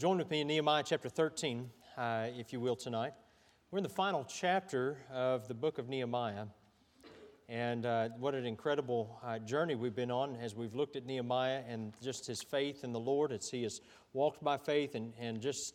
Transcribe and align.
Join 0.00 0.16
with 0.16 0.30
me 0.30 0.40
in 0.40 0.46
Nehemiah 0.46 0.82
chapter 0.82 1.10
13, 1.10 1.68
uh, 1.98 2.28
if 2.34 2.54
you 2.54 2.58
will, 2.58 2.74
tonight. 2.74 3.12
We're 3.70 3.80
in 3.80 3.82
the 3.82 3.90
final 3.90 4.24
chapter 4.24 4.96
of 5.12 5.46
the 5.46 5.52
book 5.52 5.76
of 5.76 5.90
Nehemiah. 5.90 6.46
And 7.50 7.84
uh, 7.84 8.08
what 8.18 8.34
an 8.34 8.46
incredible 8.46 9.20
uh, 9.22 9.40
journey 9.40 9.74
we've 9.74 9.94
been 9.94 10.10
on 10.10 10.36
as 10.36 10.54
we've 10.54 10.74
looked 10.74 10.96
at 10.96 11.04
Nehemiah 11.04 11.64
and 11.68 11.92
just 12.02 12.26
his 12.26 12.42
faith 12.42 12.82
in 12.82 12.94
the 12.94 12.98
Lord 12.98 13.30
as 13.30 13.50
he 13.50 13.62
has 13.64 13.82
walked 14.14 14.42
by 14.42 14.56
faith 14.56 14.94
and, 14.94 15.12
and 15.20 15.38
just 15.38 15.74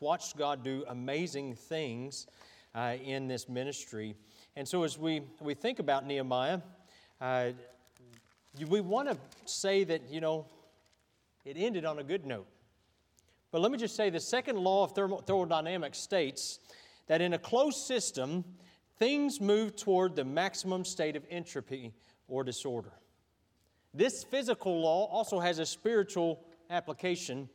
watched 0.00 0.36
God 0.36 0.64
do 0.64 0.84
amazing 0.88 1.54
things 1.54 2.26
uh, 2.74 2.96
in 3.00 3.28
this 3.28 3.48
ministry. 3.48 4.16
And 4.56 4.66
so, 4.66 4.82
as 4.82 4.98
we, 4.98 5.22
we 5.40 5.54
think 5.54 5.78
about 5.78 6.04
Nehemiah, 6.04 6.58
uh, 7.20 7.50
we 8.66 8.80
want 8.80 9.10
to 9.10 9.16
say 9.44 9.84
that, 9.84 10.10
you 10.10 10.20
know, 10.20 10.46
it 11.44 11.56
ended 11.56 11.84
on 11.84 12.00
a 12.00 12.02
good 12.02 12.26
note. 12.26 12.48
But 13.52 13.60
let 13.60 13.72
me 13.72 13.78
just 13.78 13.96
say 13.96 14.10
the 14.10 14.20
second 14.20 14.58
law 14.58 14.84
of 14.84 14.92
thermodynamics 14.92 15.98
states 15.98 16.60
that 17.08 17.20
in 17.20 17.32
a 17.32 17.38
closed 17.38 17.78
system, 17.78 18.44
things 18.98 19.40
move 19.40 19.74
toward 19.74 20.14
the 20.14 20.24
maximum 20.24 20.84
state 20.84 21.16
of 21.16 21.24
entropy 21.30 21.92
or 22.28 22.44
disorder. 22.44 22.92
This 23.92 24.22
physical 24.22 24.80
law 24.80 25.06
also 25.06 25.40
has 25.40 25.58
a 25.58 25.66
spiritual 25.66 26.44
application 26.70 27.48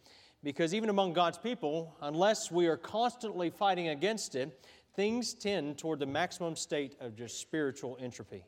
because 0.43 0.73
even 0.73 0.89
among 0.89 1.13
God's 1.13 1.37
people, 1.37 1.95
unless 2.01 2.51
we 2.51 2.67
are 2.67 2.77
constantly 2.77 3.49
fighting 3.49 3.87
against 3.87 4.35
it, 4.35 4.59
things 4.95 5.33
tend 5.33 5.77
toward 5.77 5.99
the 5.99 6.05
maximum 6.05 6.55
state 6.55 6.95
of 6.99 7.15
just 7.15 7.39
spiritual 7.39 7.97
entropy. 8.01 8.43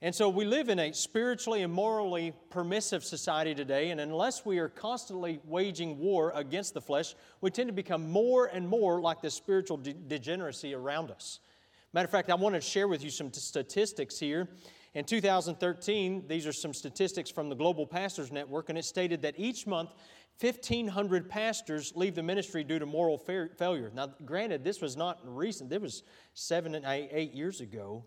And 0.00 0.14
so 0.14 0.28
we 0.28 0.44
live 0.44 0.68
in 0.68 0.78
a 0.78 0.92
spiritually 0.92 1.62
and 1.62 1.72
morally 1.72 2.32
permissive 2.50 3.02
society 3.02 3.52
today, 3.52 3.90
and 3.90 4.00
unless 4.00 4.46
we 4.46 4.58
are 4.58 4.68
constantly 4.68 5.40
waging 5.44 5.98
war 5.98 6.30
against 6.36 6.72
the 6.72 6.80
flesh, 6.80 7.16
we 7.40 7.50
tend 7.50 7.68
to 7.68 7.72
become 7.72 8.08
more 8.08 8.46
and 8.46 8.68
more 8.68 9.00
like 9.00 9.20
the 9.20 9.30
spiritual 9.30 9.76
de- 9.76 9.94
degeneracy 9.94 10.72
around 10.72 11.10
us. 11.10 11.40
Matter 11.92 12.04
of 12.04 12.12
fact, 12.12 12.30
I 12.30 12.36
want 12.36 12.54
to 12.54 12.60
share 12.60 12.86
with 12.86 13.02
you 13.02 13.10
some 13.10 13.28
t- 13.28 13.40
statistics 13.40 14.20
here. 14.20 14.48
In 14.94 15.04
2013, 15.04 16.28
these 16.28 16.46
are 16.46 16.52
some 16.52 16.72
statistics 16.72 17.28
from 17.28 17.48
the 17.48 17.56
Global 17.56 17.84
Pastors 17.84 18.30
Network, 18.30 18.68
and 18.68 18.78
it 18.78 18.84
stated 18.84 19.20
that 19.22 19.34
each 19.36 19.66
month, 19.66 19.94
1,500 20.40 21.28
pastors 21.28 21.92
leave 21.96 22.14
the 22.14 22.22
ministry 22.22 22.62
due 22.62 22.78
to 22.78 22.86
moral 22.86 23.18
fa- 23.18 23.48
failure. 23.58 23.90
Now, 23.92 24.14
granted, 24.24 24.62
this 24.62 24.80
was 24.80 24.96
not 24.96 25.18
recent, 25.24 25.70
this 25.70 25.80
was 25.82 26.02
seven 26.34 26.76
and 26.76 26.86
eight 26.86 27.32
years 27.32 27.60
ago 27.60 28.04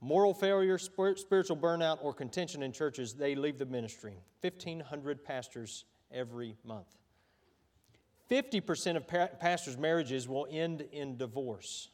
moral 0.00 0.34
failure, 0.34 0.78
spiritual 0.78 1.56
burnout, 1.56 1.98
or 2.02 2.12
contention 2.12 2.62
in 2.62 2.72
churches, 2.72 3.14
they 3.14 3.34
leave 3.34 3.58
the 3.58 3.66
ministry. 3.66 4.18
1,500 4.40 5.24
pastors 5.24 5.84
every 6.12 6.56
month. 6.64 6.96
50% 8.30 8.96
of 8.96 9.06
pastors' 9.40 9.76
marriages 9.76 10.28
will 10.28 10.46
end 10.50 10.82
in 10.92 11.16
divorce. 11.16 11.90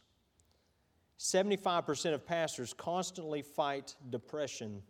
75% 1.19 2.13
of 2.13 2.27
pastors 2.27 2.75
constantly 2.75 3.41
fight 3.41 3.97
depression, 4.11 4.83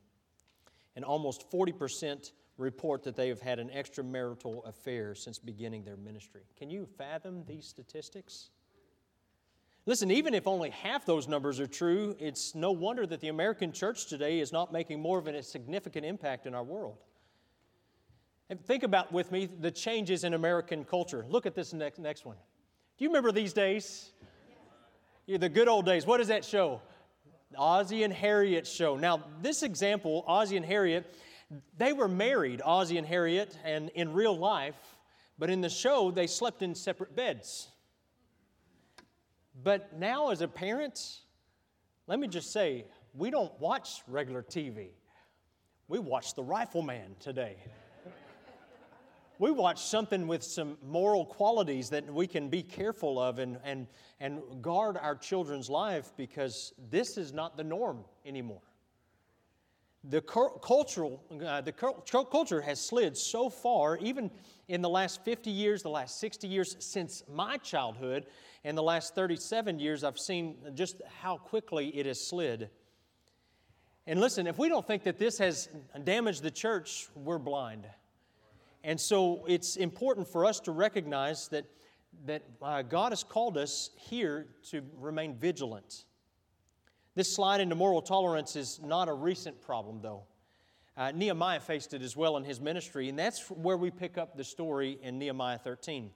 and 0.96 1.04
almost 1.04 1.48
40% 1.50 2.32
report 2.58 3.04
that 3.04 3.14
they 3.14 3.28
have 3.28 3.40
had 3.40 3.58
an 3.58 3.68
extramarital 3.68 4.66
affair 4.66 5.14
since 5.14 5.38
beginning 5.38 5.84
their 5.84 5.96
ministry. 5.96 6.42
Can 6.58 6.68
you 6.68 6.86
fathom 6.98 7.44
these 7.46 7.66
statistics? 7.66 8.50
Listen, 9.88 10.10
even 10.10 10.34
if 10.34 10.48
only 10.48 10.70
half 10.70 11.06
those 11.06 11.28
numbers 11.28 11.60
are 11.60 11.66
true, 11.68 12.16
it's 12.18 12.56
no 12.56 12.72
wonder 12.72 13.06
that 13.06 13.20
the 13.20 13.28
American 13.28 13.70
church 13.70 14.06
today 14.06 14.40
is 14.40 14.52
not 14.52 14.72
making 14.72 15.00
more 15.00 15.16
of 15.16 15.28
a 15.28 15.42
significant 15.44 16.04
impact 16.04 16.44
in 16.44 16.54
our 16.54 16.64
world. 16.64 16.98
And 18.50 18.60
think 18.60 18.82
about 18.82 19.12
with 19.12 19.30
me 19.30 19.46
the 19.46 19.70
changes 19.70 20.24
in 20.24 20.34
American 20.34 20.84
culture. 20.84 21.24
Look 21.28 21.46
at 21.46 21.54
this 21.54 21.72
next, 21.72 22.00
next 22.00 22.24
one. 22.26 22.36
Do 22.98 23.04
you 23.04 23.10
remember 23.10 23.30
these 23.30 23.52
days? 23.52 24.10
Yeah, 25.26 25.38
the 25.38 25.48
good 25.48 25.68
old 25.68 25.86
days. 25.86 26.04
What 26.04 26.18
does 26.18 26.28
that 26.28 26.44
show? 26.44 26.80
Ozzie 27.56 28.02
and 28.02 28.12
Harriet 28.12 28.66
show. 28.66 28.96
Now, 28.96 29.22
this 29.40 29.62
example, 29.62 30.24
Ozzie 30.26 30.56
and 30.56 30.66
Harriet, 30.66 31.14
they 31.76 31.92
were 31.92 32.08
married, 32.08 32.60
Ozzie 32.64 32.98
and 32.98 33.06
Harriet, 33.06 33.56
and 33.64 33.90
in 33.90 34.12
real 34.12 34.36
life, 34.36 34.76
but 35.38 35.48
in 35.48 35.60
the 35.60 35.68
show, 35.68 36.10
they 36.10 36.26
slept 36.26 36.62
in 36.62 36.74
separate 36.74 37.14
beds. 37.14 37.68
But 39.66 39.98
now, 39.98 40.30
as 40.30 40.42
a 40.42 40.46
parent, 40.46 41.22
let 42.06 42.20
me 42.20 42.28
just 42.28 42.52
say, 42.52 42.84
we 43.14 43.30
don't 43.30 43.50
watch 43.58 44.00
regular 44.06 44.40
TV. 44.40 44.90
We 45.88 45.98
watch 45.98 46.36
The 46.36 46.44
Rifleman 46.44 47.16
today. 47.18 47.56
we 49.40 49.50
watch 49.50 49.82
something 49.82 50.28
with 50.28 50.44
some 50.44 50.78
moral 50.86 51.26
qualities 51.26 51.90
that 51.90 52.08
we 52.08 52.28
can 52.28 52.48
be 52.48 52.62
careful 52.62 53.18
of 53.18 53.40
and, 53.40 53.58
and, 53.64 53.88
and 54.20 54.40
guard 54.62 54.98
our 54.98 55.16
children's 55.16 55.68
life 55.68 56.12
because 56.16 56.72
this 56.88 57.18
is 57.18 57.32
not 57.32 57.56
the 57.56 57.64
norm 57.64 58.04
anymore. 58.24 58.62
The 60.08 60.20
cultural, 60.20 61.20
uh, 61.44 61.60
the 61.62 61.72
culture 61.72 62.60
has 62.60 62.80
slid 62.80 63.16
so 63.16 63.50
far, 63.50 63.96
even 63.98 64.30
in 64.68 64.80
the 64.80 64.88
last 64.88 65.24
50 65.24 65.50
years, 65.50 65.82
the 65.82 65.90
last 65.90 66.20
60 66.20 66.46
years 66.46 66.76
since 66.78 67.24
my 67.28 67.56
childhood, 67.56 68.26
in 68.62 68.74
the 68.74 68.82
last 68.82 69.14
37 69.14 69.78
years, 69.80 70.04
I've 70.04 70.18
seen 70.18 70.56
just 70.74 71.02
how 71.20 71.38
quickly 71.38 71.88
it 71.88 72.06
has 72.06 72.24
slid. 72.24 72.70
And 74.06 74.20
listen, 74.20 74.46
if 74.46 74.58
we 74.58 74.68
don't 74.68 74.86
think 74.86 75.02
that 75.04 75.18
this 75.18 75.38
has 75.38 75.68
damaged 76.04 76.42
the 76.42 76.50
church, 76.50 77.08
we're 77.16 77.38
blind. 77.38 77.86
And 78.84 79.00
so 79.00 79.44
it's 79.48 79.76
important 79.76 80.28
for 80.28 80.44
us 80.44 80.60
to 80.60 80.72
recognize 80.72 81.48
that, 81.48 81.64
that 82.26 82.42
uh, 82.62 82.82
God 82.82 83.10
has 83.10 83.24
called 83.24 83.58
us 83.58 83.90
here 83.96 84.46
to 84.70 84.82
remain 84.96 85.34
vigilant. 85.34 86.04
This 87.16 87.34
slide 87.34 87.62
into 87.62 87.74
moral 87.74 88.02
tolerance 88.02 88.56
is 88.56 88.78
not 88.84 89.08
a 89.08 89.12
recent 89.12 89.62
problem, 89.62 90.00
though. 90.02 90.24
Uh, 90.98 91.12
Nehemiah 91.12 91.60
faced 91.60 91.94
it 91.94 92.02
as 92.02 92.14
well 92.14 92.36
in 92.36 92.44
his 92.44 92.60
ministry, 92.60 93.08
and 93.08 93.18
that's 93.18 93.50
where 93.50 93.78
we 93.78 93.90
pick 93.90 94.18
up 94.18 94.36
the 94.36 94.44
story 94.44 94.98
in 95.02 95.18
Nehemiah 95.18 95.56
13. 95.56 96.10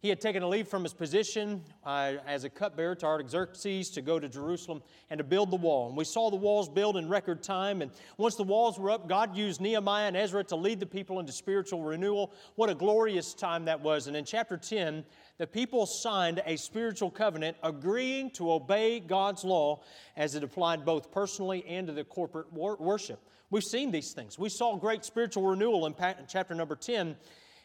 He 0.00 0.08
had 0.08 0.20
taken 0.20 0.44
a 0.44 0.48
leave 0.48 0.68
from 0.68 0.84
his 0.84 0.94
position 0.94 1.64
uh, 1.84 2.14
as 2.24 2.44
a 2.44 2.48
cupbearer 2.48 2.94
to 2.96 3.06
Artaxerxes 3.06 3.90
to 3.90 4.00
go 4.00 4.20
to 4.20 4.28
Jerusalem 4.28 4.80
and 5.10 5.18
to 5.18 5.24
build 5.24 5.50
the 5.50 5.56
wall. 5.56 5.88
And 5.88 5.96
we 5.96 6.04
saw 6.04 6.30
the 6.30 6.36
walls 6.36 6.68
build 6.68 6.96
in 6.96 7.08
record 7.08 7.42
time. 7.42 7.82
And 7.82 7.90
once 8.16 8.36
the 8.36 8.44
walls 8.44 8.78
were 8.78 8.92
up, 8.92 9.08
God 9.08 9.36
used 9.36 9.60
Nehemiah 9.60 10.06
and 10.06 10.16
Ezra 10.16 10.44
to 10.44 10.56
lead 10.56 10.78
the 10.78 10.86
people 10.86 11.18
into 11.18 11.32
spiritual 11.32 11.82
renewal. 11.82 12.32
What 12.54 12.70
a 12.70 12.76
glorious 12.76 13.34
time 13.34 13.64
that 13.64 13.80
was. 13.80 14.06
And 14.06 14.16
in 14.16 14.24
chapter 14.24 14.56
10, 14.56 15.04
the 15.36 15.48
people 15.48 15.84
signed 15.84 16.42
a 16.46 16.54
spiritual 16.54 17.10
covenant 17.10 17.56
agreeing 17.64 18.30
to 18.32 18.52
obey 18.52 19.00
God's 19.00 19.42
law 19.42 19.82
as 20.16 20.36
it 20.36 20.44
applied 20.44 20.84
both 20.84 21.10
personally 21.10 21.64
and 21.66 21.88
to 21.88 21.92
the 21.92 22.04
corporate 22.04 22.52
wor- 22.52 22.76
worship. 22.76 23.18
We've 23.50 23.64
seen 23.64 23.90
these 23.90 24.12
things. 24.12 24.38
We 24.38 24.48
saw 24.48 24.76
great 24.76 25.04
spiritual 25.04 25.44
renewal 25.44 25.86
in 25.86 25.94
chapter 26.28 26.54
number 26.54 26.76
10 26.76 27.16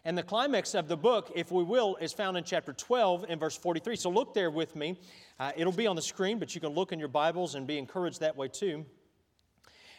and 0.06 0.18
the 0.18 0.24
climax 0.24 0.76
of 0.76 0.88
the 0.88 0.98
book, 0.98 1.32
if 1.34 1.52
we 1.52 1.64
will, 1.64 1.96
is 1.96 2.12
found 2.12 2.36
in 2.36 2.44
chapter 2.44 2.74
12 2.74 3.26
and 3.30 3.40
verse 3.40 3.56
43. 3.56 3.96
So 3.96 4.10
look 4.10 4.34
there 4.34 4.52
with 4.52 4.76
me. 4.76 5.00
Uh, 5.40 5.52
it'll 5.56 5.72
be 5.72 5.88
on 5.88 5.96
the 5.96 6.02
screen, 6.02 6.40
but 6.40 6.54
you 6.54 6.60
can 6.60 6.72
look 6.72 6.92
in 6.92 7.00
your 7.00 7.08
Bibles 7.08 7.56
and 7.56 7.66
be 7.66 7.78
encouraged 7.78 8.20
that 8.20 8.36
way 8.36 8.50
too. 8.50 8.86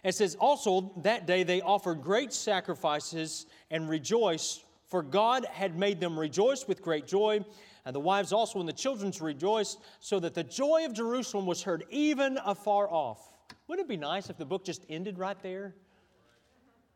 It 0.02 0.14
says, 0.14 0.36
Also, 0.38 0.92
that 0.98 1.26
day 1.26 1.42
they 1.42 1.62
offered 1.62 2.02
great 2.02 2.34
sacrifices 2.34 3.46
and 3.70 3.88
rejoiced, 3.88 4.64
for 4.88 5.02
God 5.02 5.46
had 5.50 5.78
made 5.78 6.00
them 6.00 6.18
rejoice 6.18 6.68
with 6.68 6.82
great 6.82 7.06
joy. 7.06 7.40
And 7.86 7.94
the 7.94 8.00
wives 8.00 8.32
also 8.32 8.60
and 8.60 8.68
the 8.68 8.74
children 8.74 9.12
rejoiced, 9.20 9.78
so 10.00 10.20
that 10.20 10.34
the 10.34 10.44
joy 10.44 10.84
of 10.84 10.92
Jerusalem 10.92 11.46
was 11.46 11.62
heard 11.62 11.84
even 11.90 12.38
afar 12.44 12.90
off. 12.90 13.32
Wouldn't 13.68 13.86
it 13.86 13.88
be 13.88 13.96
nice 13.96 14.28
if 14.28 14.36
the 14.36 14.44
book 14.44 14.64
just 14.64 14.84
ended 14.90 15.18
right 15.18 15.40
there? 15.42 15.74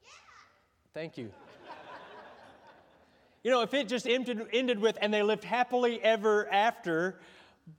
Thank 0.94 1.16
you. 1.16 1.30
You 3.48 3.54
know, 3.54 3.62
if 3.62 3.72
it 3.72 3.88
just 3.88 4.06
ended, 4.06 4.46
ended 4.52 4.78
with, 4.78 4.98
and 5.00 5.10
they 5.10 5.22
lived 5.22 5.42
happily 5.42 6.02
ever 6.02 6.52
after, 6.52 7.18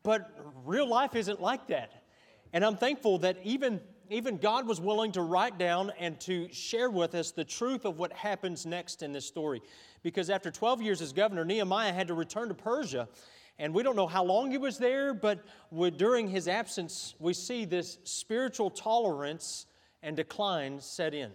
but 0.01 0.31
real 0.65 0.89
life 0.89 1.15
isn't 1.15 1.39
like 1.39 1.67
that. 1.67 1.91
And 2.53 2.65
I'm 2.65 2.75
thankful 2.75 3.19
that 3.19 3.37
even, 3.43 3.79
even 4.09 4.37
God 4.37 4.67
was 4.67 4.81
willing 4.81 5.11
to 5.11 5.21
write 5.21 5.59
down 5.59 5.91
and 5.99 6.19
to 6.21 6.51
share 6.51 6.89
with 6.89 7.13
us 7.13 7.29
the 7.29 7.45
truth 7.45 7.85
of 7.85 7.99
what 7.99 8.11
happens 8.13 8.65
next 8.65 9.03
in 9.03 9.11
this 9.11 9.27
story. 9.27 9.61
Because 10.01 10.31
after 10.31 10.49
12 10.49 10.81
years 10.81 11.03
as 11.03 11.13
governor, 11.13 11.45
Nehemiah 11.45 11.93
had 11.93 12.07
to 12.07 12.15
return 12.15 12.47
to 12.47 12.55
Persia. 12.55 13.07
And 13.59 13.71
we 13.71 13.83
don't 13.83 13.95
know 13.95 14.07
how 14.07 14.23
long 14.23 14.49
he 14.49 14.57
was 14.57 14.79
there, 14.79 15.13
but 15.13 15.45
during 15.97 16.27
his 16.29 16.47
absence, 16.47 17.13
we 17.19 17.35
see 17.35 17.65
this 17.65 17.99
spiritual 18.05 18.71
tolerance 18.71 19.67
and 20.01 20.15
decline 20.15 20.79
set 20.79 21.13
in. 21.13 21.29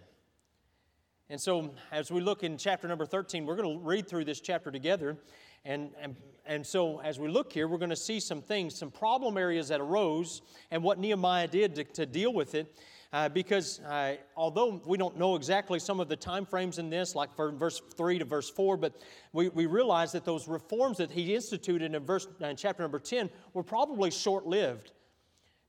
And 1.30 1.40
so, 1.40 1.74
as 1.90 2.10
we 2.10 2.20
look 2.20 2.42
in 2.42 2.58
chapter 2.58 2.86
number 2.86 3.06
13, 3.06 3.46
we're 3.46 3.56
going 3.56 3.78
to 3.78 3.84
read 3.84 4.06
through 4.06 4.26
this 4.26 4.40
chapter 4.40 4.70
together. 4.70 5.16
And, 5.64 5.90
and, 5.98 6.16
and 6.44 6.66
so, 6.66 7.00
as 7.00 7.18
we 7.18 7.28
look 7.28 7.50
here, 7.52 7.66
we're 7.66 7.78
going 7.78 7.90
to 7.90 7.96
see 7.96 8.20
some 8.20 8.42
things, 8.42 8.74
some 8.74 8.90
problem 8.90 9.38
areas 9.38 9.68
that 9.68 9.80
arose, 9.80 10.42
and 10.70 10.82
what 10.82 10.98
Nehemiah 10.98 11.48
did 11.48 11.74
to, 11.76 11.84
to 11.84 12.04
deal 12.04 12.34
with 12.34 12.54
it. 12.54 12.76
uh, 13.14 13.28
because 13.28 13.78
uh, 13.80 14.16
although 14.36 14.82
we 14.84 14.98
don't 14.98 15.16
know 15.16 15.36
exactly 15.36 15.78
some 15.78 16.00
of 16.00 16.08
the 16.08 16.16
time 16.16 16.44
frames 16.44 16.78
in 16.80 16.90
this, 16.90 17.14
like 17.14 17.32
from 17.36 17.56
verse 17.56 17.80
3 17.96 18.18
to 18.18 18.24
verse 18.24 18.50
4, 18.50 18.76
but 18.76 19.00
we, 19.32 19.48
we 19.50 19.66
realize 19.66 20.10
that 20.12 20.24
those 20.24 20.48
reforms 20.48 20.96
that 20.96 21.12
he 21.12 21.32
instituted 21.32 21.94
in, 21.94 22.04
verse, 22.04 22.26
in 22.40 22.56
chapter 22.56 22.82
number 22.82 22.98
10 22.98 23.30
were 23.52 23.62
probably 23.62 24.10
short 24.10 24.46
lived 24.46 24.90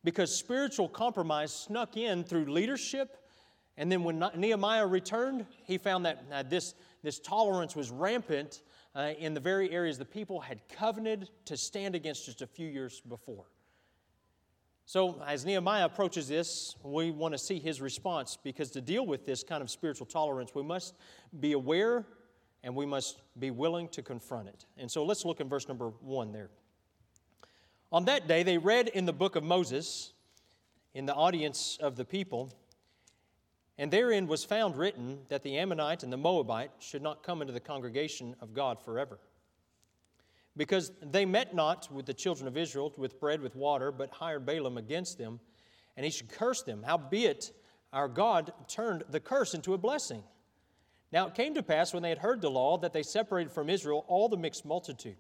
because 0.03 0.35
spiritual 0.35 0.89
compromise 0.89 1.53
snuck 1.53 1.97
in 1.97 2.23
through 2.23 2.45
leadership. 2.45 3.15
And 3.77 3.91
then 3.91 4.03
when 4.03 4.23
Nehemiah 4.35 4.87
returned, 4.87 5.45
he 5.63 5.77
found 5.77 6.05
that 6.05 6.23
uh, 6.31 6.43
this, 6.43 6.75
this 7.03 7.19
tolerance 7.19 7.75
was 7.75 7.91
rampant 7.91 8.61
uh, 8.95 9.11
in 9.19 9.33
the 9.33 9.39
very 9.39 9.69
areas 9.71 9.97
the 9.97 10.05
people 10.05 10.39
had 10.39 10.59
covenanted 10.69 11.29
to 11.45 11.57
stand 11.57 11.95
against 11.95 12.25
just 12.25 12.41
a 12.41 12.47
few 12.47 12.67
years 12.67 13.01
before. 13.01 13.45
So, 14.87 15.21
as 15.25 15.45
Nehemiah 15.45 15.85
approaches 15.85 16.27
this, 16.27 16.75
we 16.83 17.09
want 17.09 17.33
to 17.33 17.39
see 17.39 17.57
his 17.57 17.81
response 17.81 18.37
because 18.41 18.69
to 18.71 18.81
deal 18.81 19.05
with 19.05 19.25
this 19.25 19.43
kind 19.43 19.63
of 19.63 19.69
spiritual 19.71 20.05
tolerance, 20.05 20.53
we 20.53 20.61
must 20.61 20.93
be 21.39 21.53
aware 21.53 22.05
and 22.63 22.75
we 22.75 22.85
must 22.85 23.21
be 23.39 23.49
willing 23.49 23.89
to 23.89 24.03
confront 24.03 24.47
it. 24.47 24.65
And 24.77 24.89
so, 24.89 25.03
let's 25.03 25.25
look 25.25 25.41
in 25.41 25.49
verse 25.49 25.67
number 25.67 25.89
one 26.01 26.31
there. 26.31 26.51
On 27.91 28.05
that 28.05 28.27
day, 28.27 28.43
they 28.43 28.59
read 28.59 28.89
in 28.89 29.05
the 29.05 29.13
book 29.13 29.35
of 29.35 29.43
Moses 29.43 30.13
in 30.93 31.07
the 31.07 31.15
audience 31.15 31.79
of 31.81 31.95
the 31.95 32.05
people, 32.05 32.53
and 33.77 33.91
therein 33.91 34.27
was 34.27 34.45
found 34.45 34.77
written 34.77 35.19
that 35.29 35.43
the 35.43 35.57
Ammonite 35.57 36.03
and 36.03 36.11
the 36.11 36.17
Moabite 36.17 36.71
should 36.79 37.01
not 37.01 37.23
come 37.23 37.41
into 37.41 37.53
the 37.53 37.59
congregation 37.59 38.35
of 38.41 38.53
God 38.53 38.81
forever 38.81 39.19
because 40.57 40.91
they 41.01 41.25
met 41.25 41.53
not 41.53 41.91
with 41.91 42.05
the 42.05 42.13
children 42.13 42.47
of 42.47 42.57
Israel 42.57 42.93
with 42.97 43.19
bread 43.19 43.41
with 43.41 43.55
water, 43.55 43.91
but 43.91 44.09
hired 44.11 44.45
Balaam 44.45 44.77
against 44.77 45.17
them, 45.17 45.39
and 45.97 46.05
he 46.05 46.11
should 46.11 46.29
curse 46.29 46.61
them. 46.61 46.83
Howbeit, 46.83 47.51
our 47.91 48.07
God 48.07 48.53
turned 48.67 49.03
the 49.09 49.19
curse 49.19 49.53
into 49.53 49.73
a 49.73 49.77
blessing. 49.77 50.23
Now 51.11 51.27
it 51.27 51.35
came 51.35 51.53
to 51.55 51.63
pass 51.63 51.93
when 51.93 52.03
they 52.03 52.09
had 52.09 52.17
heard 52.17 52.41
the 52.41 52.49
law 52.49 52.77
that 52.77 52.93
they 52.93 53.03
separated 53.03 53.51
from 53.51 53.69
Israel 53.69 54.05
all 54.07 54.29
the 54.29 54.37
mixed 54.37 54.65
multitude. 54.65 55.17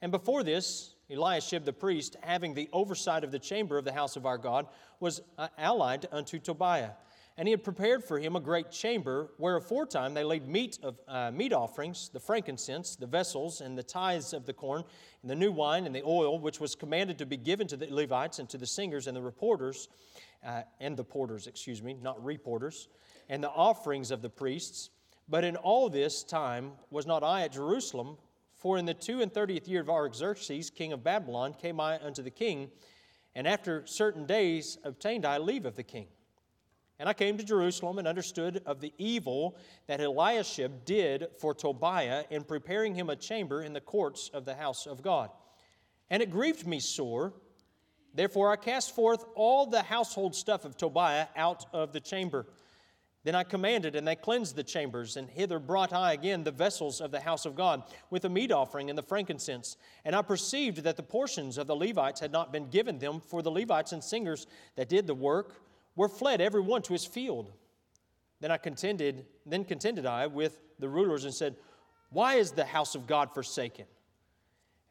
And 0.00 0.12
before 0.12 0.42
this, 0.42 0.94
Eliashib 1.10 1.64
the 1.64 1.72
priest, 1.72 2.16
having 2.22 2.54
the 2.54 2.68
oversight 2.72 3.24
of 3.24 3.32
the 3.32 3.38
chamber 3.38 3.78
of 3.78 3.84
the 3.84 3.92
house 3.92 4.16
of 4.16 4.26
our 4.26 4.38
God, 4.38 4.66
was 5.00 5.20
uh, 5.38 5.48
allied 5.56 6.06
unto 6.12 6.38
Tobiah 6.38 6.90
and 7.38 7.46
he 7.46 7.52
had 7.52 7.62
prepared 7.62 8.02
for 8.02 8.18
him 8.18 8.34
a 8.34 8.40
great 8.40 8.68
chamber, 8.72 9.30
where 9.36 9.56
aforetime 9.56 10.12
they 10.12 10.24
laid 10.24 10.48
meat 10.48 10.76
of 10.82 11.00
uh, 11.06 11.30
meat 11.30 11.52
offerings, 11.52 12.10
the 12.12 12.18
frankincense, 12.18 12.96
the 12.96 13.06
vessels, 13.06 13.60
and 13.60 13.78
the 13.78 13.82
tithes 13.82 14.32
of 14.32 14.44
the 14.44 14.52
corn, 14.52 14.82
and 15.22 15.30
the 15.30 15.36
new 15.36 15.52
wine 15.52 15.86
and 15.86 15.94
the 15.94 16.02
oil, 16.04 16.40
which 16.40 16.58
was 16.58 16.74
commanded 16.74 17.16
to 17.16 17.24
be 17.24 17.36
given 17.36 17.68
to 17.68 17.76
the 17.76 17.86
Levites 17.90 18.40
and 18.40 18.48
to 18.50 18.58
the 18.58 18.66
singers 18.66 19.06
and 19.06 19.16
the 19.16 19.22
reporters, 19.22 19.88
uh, 20.44 20.62
and 20.80 20.96
the 20.96 21.04
porters, 21.04 21.46
excuse 21.46 21.80
me, 21.80 21.94
not 22.02 22.22
reporters, 22.24 22.88
and 23.28 23.42
the 23.42 23.50
offerings 23.50 24.10
of 24.10 24.20
the 24.20 24.28
priests. 24.28 24.90
But 25.28 25.44
in 25.44 25.54
all 25.54 25.88
this 25.88 26.24
time 26.24 26.72
was 26.90 27.06
not 27.06 27.22
I 27.22 27.42
at 27.42 27.52
Jerusalem, 27.52 28.18
for 28.56 28.78
in 28.78 28.84
the 28.84 28.94
two 28.94 29.20
and 29.20 29.32
thirtieth 29.32 29.68
year 29.68 29.82
of 29.82 29.88
Artaxerxes, 29.88 30.70
king 30.70 30.92
of 30.92 31.04
Babylon, 31.04 31.54
came 31.54 31.78
I 31.78 32.04
unto 32.04 32.22
the 32.22 32.30
king, 32.30 32.72
and 33.36 33.46
after 33.46 33.86
certain 33.86 34.26
days 34.26 34.78
obtained 34.82 35.24
I 35.24 35.38
leave 35.38 35.64
of 35.64 35.76
the 35.76 35.84
king. 35.84 36.08
And 36.98 37.08
I 37.08 37.12
came 37.12 37.38
to 37.38 37.44
Jerusalem 37.44 37.98
and 37.98 38.08
understood 38.08 38.60
of 38.66 38.80
the 38.80 38.92
evil 38.98 39.56
that 39.86 40.00
Eliashib 40.00 40.84
did 40.84 41.28
for 41.38 41.54
Tobiah 41.54 42.24
in 42.30 42.42
preparing 42.42 42.94
him 42.94 43.08
a 43.08 43.16
chamber 43.16 43.62
in 43.62 43.72
the 43.72 43.80
courts 43.80 44.30
of 44.34 44.44
the 44.44 44.54
house 44.54 44.86
of 44.86 45.00
God. 45.00 45.30
And 46.10 46.22
it 46.22 46.30
grieved 46.30 46.66
me 46.66 46.80
sore. 46.80 47.34
Therefore 48.14 48.50
I 48.50 48.56
cast 48.56 48.96
forth 48.96 49.24
all 49.36 49.66
the 49.66 49.82
household 49.82 50.34
stuff 50.34 50.64
of 50.64 50.76
Tobiah 50.76 51.28
out 51.36 51.66
of 51.72 51.92
the 51.92 52.00
chamber. 52.00 52.46
Then 53.24 53.34
I 53.34 53.42
commanded, 53.42 53.94
and 53.94 54.08
they 54.08 54.16
cleansed 54.16 54.56
the 54.56 54.64
chambers, 54.64 55.16
and 55.16 55.28
hither 55.28 55.58
brought 55.58 55.92
I 55.92 56.14
again 56.14 56.44
the 56.44 56.50
vessels 56.50 57.00
of 57.00 57.10
the 57.10 57.20
house 57.20 57.44
of 57.44 57.54
God, 57.54 57.82
with 58.10 58.22
the 58.22 58.28
meat 58.28 58.50
offering 58.50 58.88
and 58.88 58.98
the 58.98 59.02
frankincense. 59.02 59.76
And 60.04 60.16
I 60.16 60.22
perceived 60.22 60.78
that 60.84 60.96
the 60.96 61.02
portions 61.02 61.58
of 61.58 61.66
the 61.66 61.76
Levites 61.76 62.20
had 62.20 62.32
not 62.32 62.52
been 62.52 62.70
given 62.70 62.98
them, 62.98 63.20
for 63.20 63.42
the 63.42 63.50
Levites 63.50 63.92
and 63.92 64.02
singers 64.02 64.46
that 64.76 64.88
did 64.88 65.06
the 65.06 65.14
work 65.14 65.60
were 65.98 66.08
fled 66.08 66.40
every 66.40 66.60
one 66.60 66.80
to 66.80 66.92
his 66.92 67.04
field. 67.04 67.50
Then 68.40 68.52
I 68.52 68.56
contended, 68.56 69.26
then 69.44 69.64
contended 69.64 70.06
I 70.06 70.28
with 70.28 70.60
the 70.78 70.88
rulers 70.88 71.24
and 71.24 71.34
said, 71.34 71.56
Why 72.10 72.34
is 72.34 72.52
the 72.52 72.64
house 72.64 72.94
of 72.94 73.08
God 73.08 73.34
forsaken? 73.34 73.84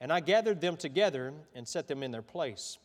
And 0.02 0.12
I 0.12 0.20
gathered 0.20 0.60
them 0.60 0.76
together 0.76 1.34
and 1.56 1.66
set 1.66 1.88
them 1.88 2.04
in 2.04 2.12
their 2.12 2.22
place. 2.22 2.78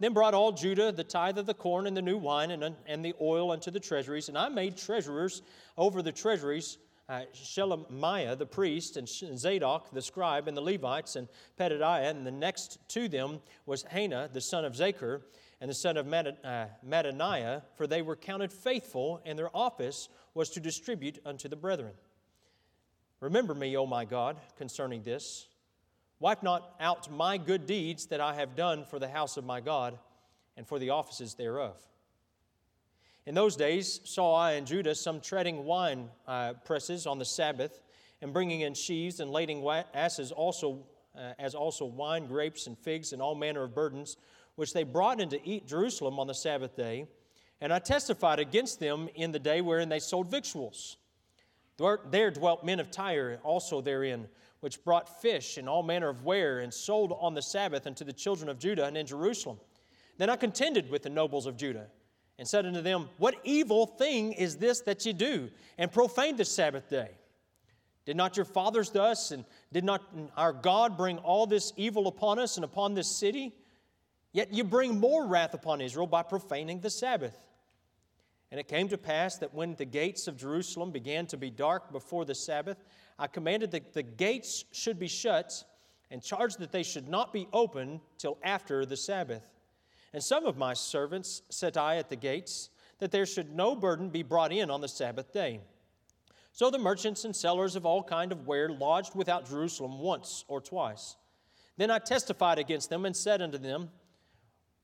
Then 0.00 0.14
brought 0.14 0.32
all 0.32 0.50
Judah 0.50 0.92
the 0.92 1.04
tithe 1.04 1.36
of 1.36 1.44
the 1.44 1.52
corn 1.52 1.86
and 1.86 1.94
the 1.94 2.00
new 2.00 2.16
wine 2.16 2.52
and, 2.52 2.74
and 2.86 3.04
the 3.04 3.14
oil 3.20 3.50
unto 3.50 3.70
the 3.70 3.78
treasuries. 3.78 4.30
And 4.30 4.38
I 4.38 4.48
made 4.48 4.78
treasurers 4.78 5.42
over 5.76 6.00
the 6.00 6.12
treasuries 6.12 6.78
uh, 7.10 7.22
Shelemiah 7.34 8.38
the 8.38 8.46
priest, 8.46 8.96
and 8.96 9.08
Zadok 9.08 9.92
the 9.92 10.00
scribe, 10.00 10.46
and 10.46 10.56
the 10.56 10.60
Levites, 10.60 11.16
and 11.16 11.28
Pedadiah. 11.58 12.08
And 12.08 12.24
the 12.24 12.30
next 12.30 12.78
to 12.90 13.08
them 13.08 13.40
was 13.66 13.82
Hanan 13.90 14.30
the 14.32 14.40
son 14.40 14.64
of 14.64 14.74
Zaccur 14.74 15.20
and 15.60 15.68
the 15.68 15.74
son 15.74 15.96
of 15.96 16.06
uh, 16.06 16.66
Mattaniah, 16.86 17.62
for 17.76 17.86
they 17.86 18.00
were 18.00 18.16
counted 18.16 18.52
faithful, 18.52 19.20
and 19.26 19.38
their 19.38 19.54
office 19.54 20.08
was 20.32 20.50
to 20.50 20.60
distribute 20.60 21.18
unto 21.26 21.48
the 21.48 21.56
brethren. 21.56 21.92
Remember 23.20 23.54
me, 23.54 23.76
O 23.76 23.84
my 23.84 24.06
God, 24.06 24.38
concerning 24.56 25.02
this. 25.02 25.48
Wipe 26.18 26.42
not 26.42 26.74
out 26.80 27.10
my 27.10 27.36
good 27.36 27.66
deeds 27.66 28.06
that 28.06 28.20
I 28.20 28.34
have 28.34 28.56
done 28.56 28.84
for 28.84 28.98
the 28.98 29.08
house 29.08 29.36
of 29.36 29.44
my 29.44 29.60
God 29.60 29.98
and 30.56 30.66
for 30.66 30.78
the 30.78 30.90
offices 30.90 31.34
thereof. 31.34 31.76
In 33.26 33.34
those 33.34 33.54
days 33.56 34.00
saw 34.04 34.34
I 34.34 34.52
in 34.52 34.64
Judah 34.64 34.94
some 34.94 35.20
treading 35.20 35.64
wine 35.64 36.08
uh, 36.26 36.54
presses 36.64 37.06
on 37.06 37.18
the 37.18 37.24
Sabbath, 37.24 37.82
and 38.22 38.32
bringing 38.32 38.62
in 38.62 38.74
sheaves 38.74 39.20
and 39.20 39.30
lading 39.30 39.66
asses 39.94 40.32
also, 40.32 40.84
uh, 41.16 41.32
as 41.38 41.54
also 41.54 41.84
wine, 41.84 42.26
grapes, 42.26 42.66
and 42.66 42.78
figs, 42.78 43.12
and 43.12 43.22
all 43.22 43.34
manner 43.34 43.62
of 43.62 43.74
burdens 43.74 44.16
which 44.60 44.74
they 44.74 44.82
brought 44.82 45.22
into 45.22 45.40
eat 45.42 45.66
Jerusalem 45.66 46.18
on 46.18 46.26
the 46.26 46.34
Sabbath 46.34 46.76
day. 46.76 47.06
And 47.62 47.72
I 47.72 47.78
testified 47.78 48.38
against 48.38 48.78
them 48.78 49.08
in 49.14 49.32
the 49.32 49.38
day 49.38 49.62
wherein 49.62 49.88
they 49.88 50.00
sold 50.00 50.30
victuals. 50.30 50.98
There 52.10 52.30
dwelt 52.30 52.62
men 52.62 52.78
of 52.78 52.90
Tyre 52.90 53.40
also 53.42 53.80
therein, 53.80 54.28
which 54.60 54.84
brought 54.84 55.22
fish 55.22 55.56
and 55.56 55.66
all 55.66 55.82
manner 55.82 56.10
of 56.10 56.24
ware, 56.24 56.58
and 56.58 56.74
sold 56.74 57.16
on 57.18 57.32
the 57.32 57.40
Sabbath 57.40 57.86
unto 57.86 58.04
the 58.04 58.12
children 58.12 58.50
of 58.50 58.58
Judah 58.58 58.84
and 58.84 58.98
in 58.98 59.06
Jerusalem. 59.06 59.58
Then 60.18 60.28
I 60.28 60.36
contended 60.36 60.90
with 60.90 61.04
the 61.04 61.08
nobles 61.08 61.46
of 61.46 61.56
Judah, 61.56 61.86
and 62.38 62.46
said 62.46 62.66
unto 62.66 62.82
them, 62.82 63.08
What 63.16 63.36
evil 63.44 63.86
thing 63.86 64.34
is 64.34 64.58
this 64.58 64.80
that 64.80 65.06
ye 65.06 65.14
do, 65.14 65.48
and 65.78 65.90
profane 65.90 66.36
the 66.36 66.44
Sabbath 66.44 66.90
day? 66.90 67.12
Did 68.04 68.18
not 68.18 68.36
your 68.36 68.44
fathers 68.44 68.90
thus, 68.90 69.30
and 69.30 69.46
did 69.72 69.84
not 69.84 70.02
our 70.36 70.52
God 70.52 70.98
bring 70.98 71.16
all 71.16 71.46
this 71.46 71.72
evil 71.78 72.08
upon 72.08 72.38
us 72.38 72.58
and 72.58 72.64
upon 72.64 72.92
this 72.92 73.08
city? 73.08 73.54
Yet 74.32 74.52
you 74.52 74.64
bring 74.64 74.98
more 74.98 75.26
wrath 75.26 75.54
upon 75.54 75.80
Israel 75.80 76.06
by 76.06 76.22
profaning 76.22 76.80
the 76.80 76.90
Sabbath. 76.90 77.36
And 78.50 78.58
it 78.58 78.68
came 78.68 78.88
to 78.88 78.98
pass 78.98 79.36
that 79.38 79.54
when 79.54 79.74
the 79.74 79.84
gates 79.84 80.26
of 80.26 80.36
Jerusalem 80.36 80.90
began 80.90 81.26
to 81.26 81.36
be 81.36 81.50
dark 81.50 81.92
before 81.92 82.24
the 82.24 82.34
Sabbath, 82.34 82.82
I 83.18 83.26
commanded 83.26 83.70
that 83.72 83.92
the 83.92 84.02
gates 84.02 84.64
should 84.72 84.98
be 84.98 85.08
shut 85.08 85.64
and 86.10 86.22
charged 86.22 86.58
that 86.58 86.72
they 86.72 86.82
should 86.82 87.08
not 87.08 87.32
be 87.32 87.46
opened 87.52 88.00
till 88.18 88.38
after 88.42 88.84
the 88.84 88.96
Sabbath. 88.96 89.48
And 90.12 90.22
some 90.22 90.46
of 90.46 90.56
my 90.56 90.74
servants 90.74 91.42
set 91.50 91.76
I 91.76 91.96
at 91.96 92.08
the 92.08 92.16
gates, 92.16 92.70
that 92.98 93.12
there 93.12 93.26
should 93.26 93.54
no 93.54 93.76
burden 93.76 94.10
be 94.10 94.22
brought 94.22 94.52
in 94.52 94.70
on 94.70 94.80
the 94.80 94.88
Sabbath 94.88 95.32
day. 95.32 95.60
So 96.52 96.70
the 96.70 96.78
merchants 96.78 97.24
and 97.24 97.34
sellers 97.34 97.76
of 97.76 97.86
all 97.86 98.02
kind 98.02 98.32
of 98.32 98.46
ware 98.46 98.68
lodged 98.68 99.14
without 99.14 99.48
Jerusalem 99.48 100.00
once 100.00 100.44
or 100.48 100.60
twice. 100.60 101.16
Then 101.76 101.90
I 101.90 101.98
testified 101.98 102.58
against 102.58 102.90
them 102.90 103.06
and 103.06 103.16
said 103.16 103.40
unto 103.40 103.56
them, 103.56 103.90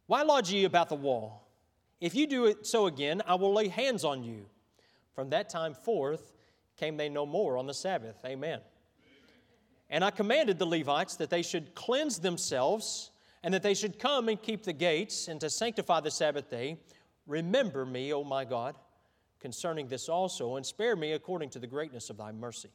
why 0.06 0.22
lodge 0.22 0.50
ye 0.50 0.64
about 0.64 0.88
the 0.88 0.94
wall? 0.94 1.48
If 2.00 2.14
you 2.14 2.26
do 2.26 2.46
it 2.46 2.66
so 2.66 2.86
again, 2.86 3.22
I 3.26 3.34
will 3.34 3.52
lay 3.52 3.68
hands 3.68 4.04
on 4.04 4.22
you. 4.22 4.46
From 5.14 5.30
that 5.30 5.48
time 5.48 5.74
forth 5.74 6.32
came 6.76 6.96
they 6.96 7.08
no 7.08 7.24
more 7.24 7.56
on 7.56 7.66
the 7.66 7.74
Sabbath. 7.74 8.16
Amen. 8.24 8.60
And 9.88 10.04
I 10.04 10.10
commanded 10.10 10.58
the 10.58 10.66
Levites 10.66 11.16
that 11.16 11.30
they 11.30 11.42
should 11.42 11.74
cleanse 11.74 12.18
themselves 12.18 13.10
and 13.42 13.54
that 13.54 13.62
they 13.62 13.74
should 13.74 13.98
come 13.98 14.28
and 14.28 14.40
keep 14.40 14.64
the 14.64 14.72
gates 14.72 15.28
and 15.28 15.40
to 15.40 15.48
sanctify 15.48 16.00
the 16.00 16.10
Sabbath 16.10 16.50
day. 16.50 16.78
Remember 17.26 17.86
me, 17.86 18.12
O 18.12 18.24
my 18.24 18.44
God, 18.44 18.74
concerning 19.40 19.88
this 19.88 20.08
also, 20.08 20.56
and 20.56 20.66
spare 20.66 20.96
me 20.96 21.12
according 21.12 21.50
to 21.50 21.58
the 21.58 21.66
greatness 21.66 22.10
of 22.10 22.16
thy 22.16 22.32
mercy. 22.32 22.70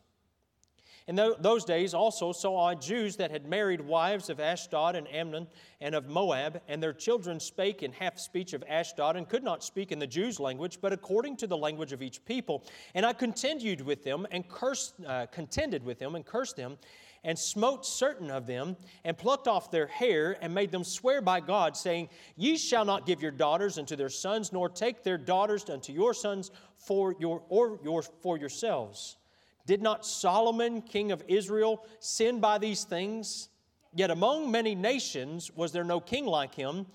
In 1.07 1.15
those 1.15 1.65
days 1.65 1.93
also 1.93 2.31
saw 2.31 2.67
I 2.67 2.75
Jews 2.75 3.15
that 3.15 3.31
had 3.31 3.47
married 3.47 3.81
wives 3.81 4.29
of 4.29 4.39
Ashdod 4.39 4.95
and 4.95 5.11
Ammon 5.11 5.47
and 5.79 5.95
of 5.95 6.07
Moab, 6.07 6.61
and 6.67 6.81
their 6.81 6.93
children 6.93 7.39
spake 7.39 7.81
in 7.81 7.91
half 7.91 8.19
speech 8.19 8.53
of 8.53 8.63
Ashdod, 8.67 9.15
and 9.15 9.27
could 9.27 9.43
not 9.43 9.63
speak 9.63 9.91
in 9.91 9.97
the 9.99 10.07
Jews' 10.07 10.39
language, 10.39 10.77
but 10.79 10.93
according 10.93 11.37
to 11.37 11.47
the 11.47 11.57
language 11.57 11.91
of 11.91 12.01
each 12.03 12.23
people. 12.25 12.63
And 12.93 13.05
I 13.05 13.13
contended 13.13 13.81
with 13.81 14.03
them 14.03 14.27
and 14.31 14.47
cursed, 14.47 14.93
uh, 15.05 15.25
contended 15.25 15.83
with 15.83 15.97
them 15.97 16.15
and 16.15 16.23
cursed 16.23 16.55
them, 16.55 16.77
and 17.23 17.37
smote 17.37 17.85
certain 17.85 18.29
of 18.31 18.45
them, 18.45 18.75
and 19.03 19.17
plucked 19.17 19.47
off 19.47 19.71
their 19.71 19.87
hair, 19.87 20.37
and 20.41 20.53
made 20.53 20.71
them 20.71 20.83
swear 20.83 21.21
by 21.21 21.39
God, 21.39 21.75
saying, 21.75 22.09
Ye 22.35 22.57
shall 22.57 22.85
not 22.85 23.05
give 23.05 23.21
your 23.21 23.31
daughters 23.31 23.77
unto 23.77 23.95
their 23.95 24.09
sons, 24.09 24.51
nor 24.51 24.69
take 24.69 25.03
their 25.03 25.17
daughters 25.17 25.69
unto 25.69 25.93
your 25.93 26.13
sons 26.13 26.51
for 26.77 27.15
your 27.19 27.43
or 27.49 27.79
your 27.83 28.01
for 28.01 28.37
yourselves. 28.37 29.17
Did 29.65 29.81
not 29.81 30.05
Solomon, 30.05 30.81
king 30.81 31.11
of 31.11 31.23
Israel, 31.27 31.85
sin 31.99 32.39
by 32.39 32.57
these 32.57 32.83
things? 32.83 33.49
Yet 33.93 34.09
among 34.09 34.51
many 34.51 34.75
nations 34.75 35.51
was 35.55 35.71
there 35.71 35.83
no 35.83 35.99
king 35.99 36.25
like 36.25 36.55
him, 36.55 36.87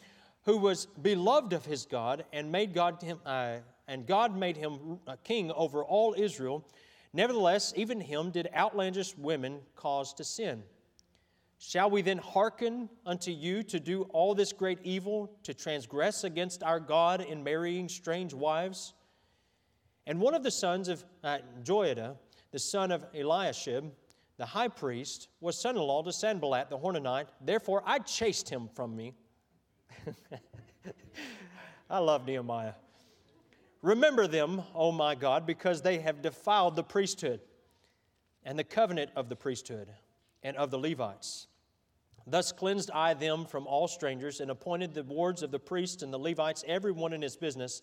who 0.45 0.57
was 0.57 0.87
beloved 0.87 1.53
of 1.53 1.65
his 1.65 1.87
God, 1.87 2.25
and 2.33 2.51
made 2.51 2.73
God 2.73 3.03
him, 3.03 3.19
uh, 3.27 3.57
and 3.89 4.07
God 4.07 4.37
made 4.37 4.57
him 4.57 5.01
a 5.07 5.17
king 5.17 5.51
over 5.53 5.85
all 5.85 6.15
Israel. 6.17 6.67
Nevertheless, 7.13 7.73
even 7.77 8.01
him 8.01 8.31
did 8.31 8.49
outlandish 8.55 9.17
women 9.17 9.61
cause 9.75 10.13
to 10.15 10.25
sin. 10.25 10.63
Shall 11.59 11.89
we 11.89 12.03
then 12.03 12.19
hearken 12.19 12.89
unto 13.07 13.31
you 13.31 13.63
to 13.65 13.81
do 13.81 14.03
all 14.13 14.35
this 14.35 14.53
great 14.53 14.79
evil, 14.83 15.33
to 15.43 15.55
transgress 15.55 16.25
against 16.25 16.63
our 16.63 16.79
God 16.79 17.23
in 17.23 17.43
marrying 17.43 17.89
strange 17.89 18.35
wives? 18.35 18.93
And 20.07 20.21
one 20.21 20.35
of 20.35 20.43
the 20.43 20.51
sons 20.51 20.89
of 20.89 21.05
uh, 21.25 21.39
Joiada, 21.65 22.17
the 22.57 22.61
son 22.61 22.91
of 22.91 23.05
Eliashib, 23.15 23.85
the 24.39 24.47
high 24.47 24.69
priest, 24.69 25.29
was 25.43 25.61
son 25.61 25.77
in 25.77 25.83
law 25.83 26.03
to 26.03 26.11
Sanballat 26.11 26.71
the 26.71 26.79
Horonite. 26.79 27.27
Therefore, 27.39 27.83
I 27.85 27.99
chased 27.99 28.49
him 28.49 28.71
from 28.75 28.97
me. 28.97 29.13
I 31.91 31.99
love 31.99 32.27
Nehemiah. 32.27 32.73
Remember 33.83 34.27
them, 34.27 34.63
O 34.75 34.91
my 34.91 35.15
God, 35.15 35.45
because 35.45 35.83
they 35.83 35.99
have 35.99 36.23
defiled 36.23 36.77
the 36.77 36.83
priesthood 36.83 37.41
and 38.43 38.59
the 38.59 38.65
covenant 38.65 39.11
of 39.17 39.29
the 39.29 39.37
priesthood 39.37 39.89
and 40.43 40.57
of 40.57 40.71
the 40.71 40.79
Levites. 40.79 41.49
Thus 42.27 42.53
cleansed 42.53 42.91
I 42.91 43.13
them 43.13 43.45
from 43.45 43.67
all 43.67 43.87
strangers 43.87 44.41
and 44.41 44.51
appointed 44.51 44.95
the 44.95 45.03
wards 45.03 45.43
of 45.43 45.51
the 45.51 45.59
priests 45.59 46.03
and 46.03 46.11
the 46.11 46.19
Levites, 46.19 46.65
every 46.67 46.93
one 46.93 47.13
in 47.13 47.21
his 47.21 47.37
business, 47.37 47.83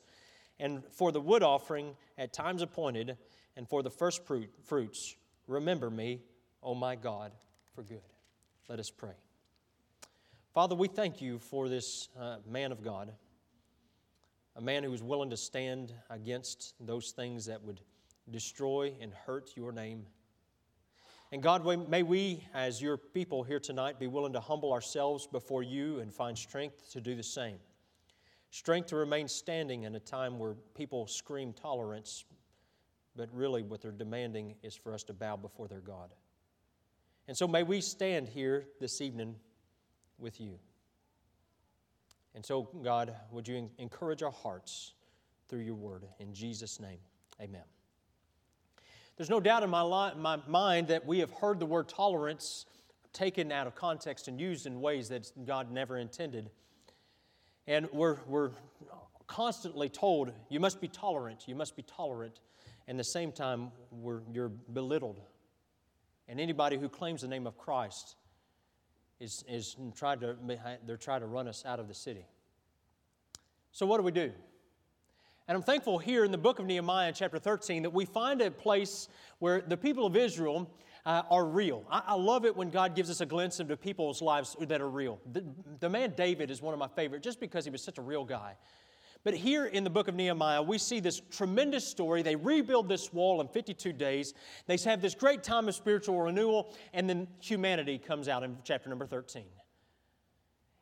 and 0.60 0.82
for 0.90 1.12
the 1.12 1.22
wood 1.22 1.44
offering 1.44 1.96
at 2.18 2.34
times 2.34 2.64
appointed 2.64 3.20
and 3.56 3.68
for 3.68 3.84
the 3.84 3.90
first 3.90 4.22
fruits, 4.64 5.16
remember 5.48 5.90
me, 5.90 6.22
O 6.62 6.74
my 6.74 6.96
God, 6.96 7.32
for 7.76 7.84
good. 7.84 8.02
Let 8.70 8.80
us 8.80 8.90
pray. 8.90 9.14
Father, 10.54 10.76
we 10.76 10.88
thank 10.88 11.22
you 11.22 11.40
for 11.40 11.68
this 11.68 12.10
uh, 12.20 12.38
man 12.48 12.72
of 12.72 12.84
God, 12.84 13.12
a 14.56 14.62
man 14.62 14.84
who 14.84 14.94
is 14.94 15.02
willing 15.02 15.32
to 15.32 15.38
stand 15.38 15.94
against 16.10 16.76
those 16.80 17.12
things 17.12 17.46
that 17.48 17.64
would 17.64 17.82
destroy 18.30 18.94
and 19.02 19.14
hurt 19.14 19.52
your 19.56 19.72
name. 19.72 20.06
And 21.32 21.42
God, 21.42 21.66
may 21.90 22.04
we, 22.04 22.46
as 22.54 22.80
your 22.80 22.96
people 22.96 23.44
here 23.44 23.60
tonight, 23.60 24.00
be 24.00 24.06
willing 24.06 24.34
to 24.34 24.40
humble 24.40 24.72
ourselves 24.72 25.26
before 25.26 25.64
you 25.64 26.00
and 26.00 26.14
find 26.14 26.38
strength 26.38 26.92
to 26.92 27.02
do 27.02 27.16
the 27.16 27.24
same. 27.24 27.58
Strength 28.52 28.90
to 28.90 28.96
remain 28.96 29.28
standing 29.28 29.84
in 29.84 29.96
a 29.96 30.00
time 30.00 30.38
where 30.38 30.54
people 30.76 31.08
scream 31.08 31.52
tolerance, 31.52 32.26
but 33.16 33.30
really 33.34 33.64
what 33.64 33.82
they're 33.82 33.92
demanding 33.92 34.56
is 34.64 34.76
for 34.76 34.94
us 34.94 35.04
to 35.04 35.14
bow 35.14 35.36
before 35.36 35.68
their 35.68 35.82
God. 35.82 36.10
And 37.28 37.38
so 37.38 37.48
may 37.48 37.64
we 37.64 37.82
stand 37.82 38.28
here 38.28 38.66
this 38.80 39.02
evening 39.02 39.36
with 40.18 40.42
you. 40.42 40.60
And 42.36 42.46
so, 42.46 42.70
God, 42.84 43.14
would 43.32 43.48
you 43.48 43.70
encourage 43.78 44.24
our 44.24 44.32
hearts 44.32 44.94
through 45.48 45.60
your 45.60 45.76
word? 45.76 46.06
In 46.20 46.34
Jesus' 46.34 46.80
name, 46.80 46.98
amen. 47.40 47.64
There's 49.16 49.30
no 49.30 49.40
doubt 49.40 49.62
in 49.62 49.70
my, 49.70 49.84
li- 49.84 50.18
my 50.18 50.40
mind 50.48 50.88
that 50.88 51.06
we 51.06 51.20
have 51.20 51.30
heard 51.32 51.60
the 51.60 51.66
word 51.66 51.88
tolerance 51.88 52.66
taken 53.14 53.52
out 53.52 53.68
of 53.68 53.76
context 53.76 54.28
and 54.28 54.42
used 54.42 54.66
in 54.66 54.82
ways 54.82 55.10
that 55.10 55.32
God 55.46 55.72
never 55.72 55.98
intended. 55.98 56.50
And 57.68 57.88
we're, 57.94 58.18
we're 58.28 58.52
constantly 59.28 59.88
told, 59.88 60.34
you 60.50 60.60
must 60.60 60.82
be 60.82 60.88
tolerant, 60.88 61.48
you 61.48 61.54
must 61.54 61.76
be 61.76 61.84
tolerant 61.84 62.40
and 62.88 63.00
the 63.00 63.04
same 63.04 63.32
time 63.32 63.72
you're 64.32 64.50
belittled. 64.50 65.20
And 66.28 66.40
anybody 66.40 66.78
who 66.78 66.90
claims 66.90 67.22
the 67.22 67.28
name 67.28 67.48
of 67.48 67.58
Christ 67.58 68.16
is, 69.20 69.44
is 69.48 69.76
tried 69.96 70.22
to, 70.22 70.36
they're 70.86 70.98
trying 70.98 71.22
to 71.22 71.28
run 71.28 71.48
us 71.48 71.64
out 71.66 71.80
of 71.80 71.88
the 71.88 71.94
city. 71.94 72.26
So, 73.72 73.86
what 73.86 73.98
do 73.98 74.04
we 74.04 74.12
do? 74.12 74.32
And 75.48 75.58
I'm 75.58 75.64
thankful 75.64 75.98
here 75.98 76.24
in 76.24 76.32
the 76.32 76.38
book 76.38 76.60
of 76.60 76.66
Nehemiah, 76.66 77.12
chapter 77.14 77.38
13, 77.38 77.84
that 77.84 77.90
we 77.90 78.06
find 78.06 78.42
a 78.42 78.50
place 78.50 79.10
where 79.40 79.62
the 79.62 79.76
people 79.76 80.06
of 80.06 80.16
Israel 80.16 80.70
uh, 81.06 81.24
are 81.30 81.46
real. 81.46 81.84
I, 81.92 82.02
I, 82.08 82.14
love 82.16 82.46
it 82.46 82.56
when 82.56 82.70
God 82.70 82.96
gives 82.96 83.10
us 83.10 83.20
a 83.20 83.26
glimpse 83.26 83.60
into 83.60 83.76
people's 83.76 84.22
lives 84.22 84.56
that 84.62 84.80
are 84.80 84.90
real. 84.90 85.20
The, 85.34 85.44
the 85.82 85.90
man 85.90 86.14
David 86.16 86.50
is 86.50 86.62
one 86.62 86.74
of 86.74 86.80
my 86.80 86.88
favorite 86.88 87.24
just 87.24 87.42
because 87.42 87.66
he 87.66 87.72
was 87.72 87.84
such 87.84 87.98
a 87.98 88.02
real 88.02 88.24
guy. 88.24 88.56
But 89.24 89.34
here 89.36 89.66
in 89.66 89.84
the 89.84 89.90
book 89.90 90.08
of 90.08 90.16
Nehemiah, 90.16 90.62
we 90.62 90.78
see 90.78 91.00
this 91.00 91.22
tremendous 91.32 91.88
story. 91.88 92.22
They 92.22 92.36
rebuild 92.36 92.90
this 92.90 93.14
wall 93.14 93.40
in 93.40 93.48
52 93.48 93.94
days. 93.94 94.34
They 94.68 94.78
have 94.78 95.02
this 95.02 95.16
great 95.16 95.44
time 95.44 95.70
of 95.70 95.76
spiritual 95.76 96.22
renewal, 96.22 96.74
and 96.94 97.10
then 97.10 97.28
humanity 97.40 97.98
comes 97.98 98.28
out 98.28 98.44
in 98.44 98.58
chapter 98.64 98.90
number 98.90 99.06
13. 99.06 99.46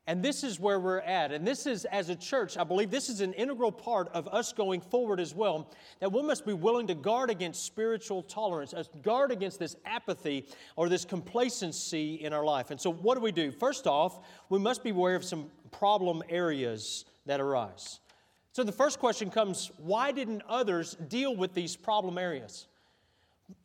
And 0.07 0.21
this 0.21 0.43
is 0.43 0.59
where 0.59 0.77
we're 0.77 0.99
at. 0.99 1.31
And 1.31 1.47
this 1.47 1.65
is, 1.65 1.85
as 1.85 2.09
a 2.09 2.15
church, 2.17 2.57
I 2.57 2.65
believe 2.65 2.91
this 2.91 3.07
is 3.07 3.21
an 3.21 3.31
integral 3.31 3.71
part 3.71 4.09
of 4.09 4.27
us 4.27 4.51
going 4.51 4.81
forward 4.81 5.21
as 5.21 5.33
well. 5.33 5.71
That 6.01 6.11
we 6.11 6.21
must 6.21 6.45
be 6.45 6.51
willing 6.51 6.87
to 6.87 6.95
guard 6.95 7.29
against 7.29 7.63
spiritual 7.63 8.23
tolerance, 8.23 8.73
guard 9.03 9.31
against 9.31 9.57
this 9.57 9.77
apathy 9.85 10.47
or 10.75 10.89
this 10.89 11.05
complacency 11.05 12.15
in 12.15 12.33
our 12.33 12.43
life. 12.43 12.71
And 12.71 12.81
so, 12.81 12.91
what 12.91 13.15
do 13.15 13.21
we 13.21 13.31
do? 13.31 13.51
First 13.51 13.87
off, 13.87 14.19
we 14.49 14.57
must 14.57 14.83
be 14.83 14.89
aware 14.89 15.15
of 15.15 15.23
some 15.23 15.49
problem 15.71 16.23
areas 16.27 17.05
that 17.25 17.39
arise. 17.39 18.00
So 18.53 18.65
the 18.65 18.71
first 18.73 18.99
question 18.99 19.29
comes 19.29 19.71
why 19.77 20.11
didn't 20.11 20.43
others 20.47 20.95
deal 21.07 21.35
with 21.35 21.53
these 21.53 21.77
problem 21.77 22.17
areas? 22.17 22.67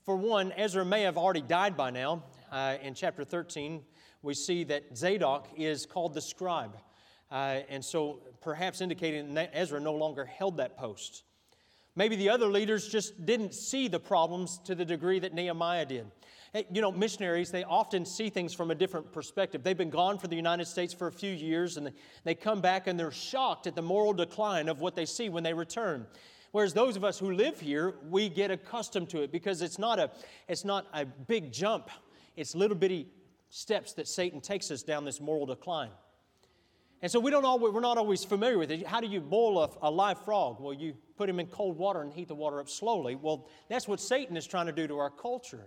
For 0.05 0.15
one, 0.15 0.53
Ezra 0.53 0.85
may 0.85 1.03
have 1.03 1.19
already 1.19 1.43
died 1.43 1.77
by 1.77 1.91
now. 1.91 2.23
Uh, 2.53 2.77
in 2.81 2.95
chapter 2.95 3.25
13, 3.25 3.83
we 4.23 4.33
see 4.35 4.63
that 4.65 4.97
Zadok 4.97 5.49
is 5.57 5.87
called 5.87 6.15
the 6.15 6.21
scribe. 6.21 6.77
Uh, 7.33 7.61
and 7.69 7.85
so 7.85 8.21
perhaps 8.41 8.81
indicating 8.81 9.35
that 9.35 9.51
Ezra 9.53 9.81
no 9.81 9.93
longer 9.93 10.25
held 10.25 10.59
that 10.59 10.77
post. 10.77 11.25
Maybe 11.97 12.15
the 12.15 12.29
other 12.29 12.47
leaders 12.47 12.89
just 12.89 13.27
didn't 13.27 13.55
see 13.55 13.89
the 13.89 13.99
problems 13.99 14.61
to 14.67 14.77
the 14.77 14.85
degree 14.85 15.19
that 15.19 15.35
Nehemiah 15.35 15.87
did. 15.87 16.07
You 16.71 16.81
know, 16.81 16.91
missionaries, 16.91 17.51
they 17.51 17.65
often 17.65 18.07
see 18.07 18.31
things 18.31 18.55
from 18.55 18.71
a 18.71 18.75
different 18.75 19.13
perspective. 19.13 19.63
They've 19.63 19.77
been 19.77 19.91
gone 19.91 20.19
for 20.19 20.27
the 20.27 20.37
United 20.37 20.67
States 20.67 20.95
for 20.95 21.07
a 21.07 21.13
few 21.13 21.33
years 21.33 21.77
and 21.77 21.93
they 22.25 22.35
come 22.35 22.61
back 22.61 22.87
and 22.87 22.99
they're 22.99 23.11
shocked 23.11 23.67
at 23.67 23.75
the 23.75 23.83
moral 23.83 24.13
decline 24.13 24.69
of 24.69 24.81
what 24.81 24.95
they 24.95 25.05
see 25.05 25.29
when 25.29 25.43
they 25.43 25.53
return. 25.53 26.07
Whereas 26.53 26.73
those 26.73 26.97
of 26.97 27.05
us 27.05 27.19
who 27.19 27.33
live 27.33 27.61
here, 27.61 27.97
we 28.09 28.31
get 28.31 28.51
accustomed 28.51 29.11
to 29.11 29.23
it 29.23 29.31
because 29.31 29.61
it's 29.61 29.79
not 29.79 29.99
a, 29.99 30.11
it's 30.49 30.65
not 30.65 30.87
a 30.95 31.05
big 31.05 31.53
jump, 31.53 31.91
it's 32.37 32.55
little 32.55 32.77
bitty 32.77 33.09
steps 33.51 33.93
that 33.95 34.09
Satan 34.09 34.41
takes 34.41 34.71
us 34.71 34.83
down 34.83 35.05
this 35.05 35.21
moral 35.21 35.45
decline. 35.45 35.91
And 37.03 37.13
so 37.13 37.21
we 37.21 37.31
don't 37.31 37.45
always, 37.45 37.75
we're 37.75 37.81
not 37.81 37.99
always 37.99 38.25
familiar 38.25 38.57
with 38.57 38.71
it. 38.71 38.87
How 38.87 39.01
do 39.01 39.07
you 39.07 39.21
boil 39.21 39.63
a, 39.63 39.71
a, 39.83 39.91
live 39.91 40.25
frog? 40.25 40.59
Well, 40.61 40.73
you 40.73 40.95
put 41.19 41.29
him 41.29 41.39
in 41.39 41.47
cold 41.49 41.77
water 41.77 42.01
and 42.01 42.13
heat 42.13 42.29
the 42.29 42.35
water 42.35 42.59
up 42.59 42.71
slowly. 42.71 43.17
Well, 43.17 43.49
that's 43.69 43.87
what 43.87 44.01
Satan 44.01 44.37
is 44.37 44.47
trying 44.47 44.67
to 44.67 44.73
do 44.73 44.89
to 44.89 44.97
our 44.99 45.11
culture. 45.11 45.67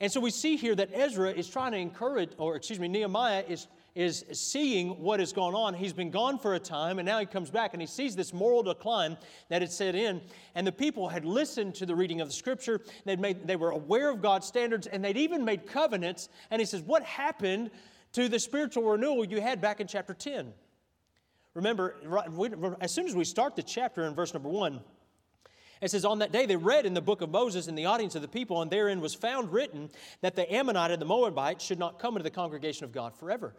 And 0.00 0.10
so 0.10 0.18
we 0.18 0.30
see 0.30 0.56
here 0.56 0.74
that 0.74 0.90
Ezra 0.94 1.30
is 1.30 1.46
trying 1.46 1.72
to 1.72 1.78
encourage, 1.78 2.30
or 2.38 2.56
excuse 2.56 2.80
me, 2.80 2.88
Nehemiah 2.88 3.44
is, 3.46 3.68
is 3.94 4.24
seeing 4.32 4.98
what 5.02 5.20
has 5.20 5.34
gone 5.34 5.54
on. 5.54 5.74
He's 5.74 5.92
been 5.92 6.10
gone 6.10 6.38
for 6.38 6.54
a 6.54 6.58
time, 6.58 6.98
and 6.98 7.04
now 7.04 7.18
he 7.18 7.26
comes 7.26 7.50
back 7.50 7.74
and 7.74 7.82
he 7.82 7.86
sees 7.86 8.16
this 8.16 8.32
moral 8.32 8.62
decline 8.62 9.18
that 9.50 9.60
had 9.60 9.70
set 9.70 9.94
in. 9.94 10.22
And 10.54 10.66
the 10.66 10.72
people 10.72 11.08
had 11.08 11.26
listened 11.26 11.74
to 11.76 11.86
the 11.86 11.94
reading 11.94 12.22
of 12.22 12.28
the 12.28 12.34
scripture, 12.34 12.80
they'd 13.04 13.20
made, 13.20 13.46
they 13.46 13.56
were 13.56 13.70
aware 13.70 14.08
of 14.08 14.22
God's 14.22 14.46
standards, 14.46 14.86
and 14.86 15.04
they'd 15.04 15.18
even 15.18 15.44
made 15.44 15.66
covenants. 15.66 16.30
And 16.50 16.60
he 16.60 16.66
says, 16.66 16.80
What 16.80 17.02
happened 17.02 17.70
to 18.14 18.28
the 18.28 18.38
spiritual 18.38 18.84
renewal 18.84 19.26
you 19.26 19.42
had 19.42 19.60
back 19.60 19.80
in 19.80 19.86
chapter 19.86 20.14
10? 20.14 20.50
Remember, 21.52 21.96
as 22.80 22.94
soon 22.94 23.06
as 23.06 23.14
we 23.14 23.24
start 23.24 23.54
the 23.54 23.62
chapter 23.62 24.06
in 24.06 24.14
verse 24.14 24.32
number 24.32 24.48
1, 24.48 24.80
it 25.80 25.90
says, 25.90 26.04
On 26.04 26.18
that 26.18 26.32
day 26.32 26.46
they 26.46 26.56
read 26.56 26.86
in 26.86 26.94
the 26.94 27.00
book 27.00 27.22
of 27.22 27.30
Moses 27.30 27.68
in 27.68 27.74
the 27.74 27.86
audience 27.86 28.14
of 28.14 28.22
the 28.22 28.28
people, 28.28 28.62
and 28.62 28.70
therein 28.70 29.00
was 29.00 29.14
found 29.14 29.52
written 29.52 29.90
that 30.20 30.36
the 30.36 30.52
Ammonite 30.52 30.90
and 30.90 31.00
the 31.00 31.06
Moabite 31.06 31.60
should 31.60 31.78
not 31.78 31.98
come 31.98 32.16
into 32.16 32.24
the 32.24 32.30
congregation 32.30 32.84
of 32.84 32.92
God 32.92 33.14
forever. 33.16 33.54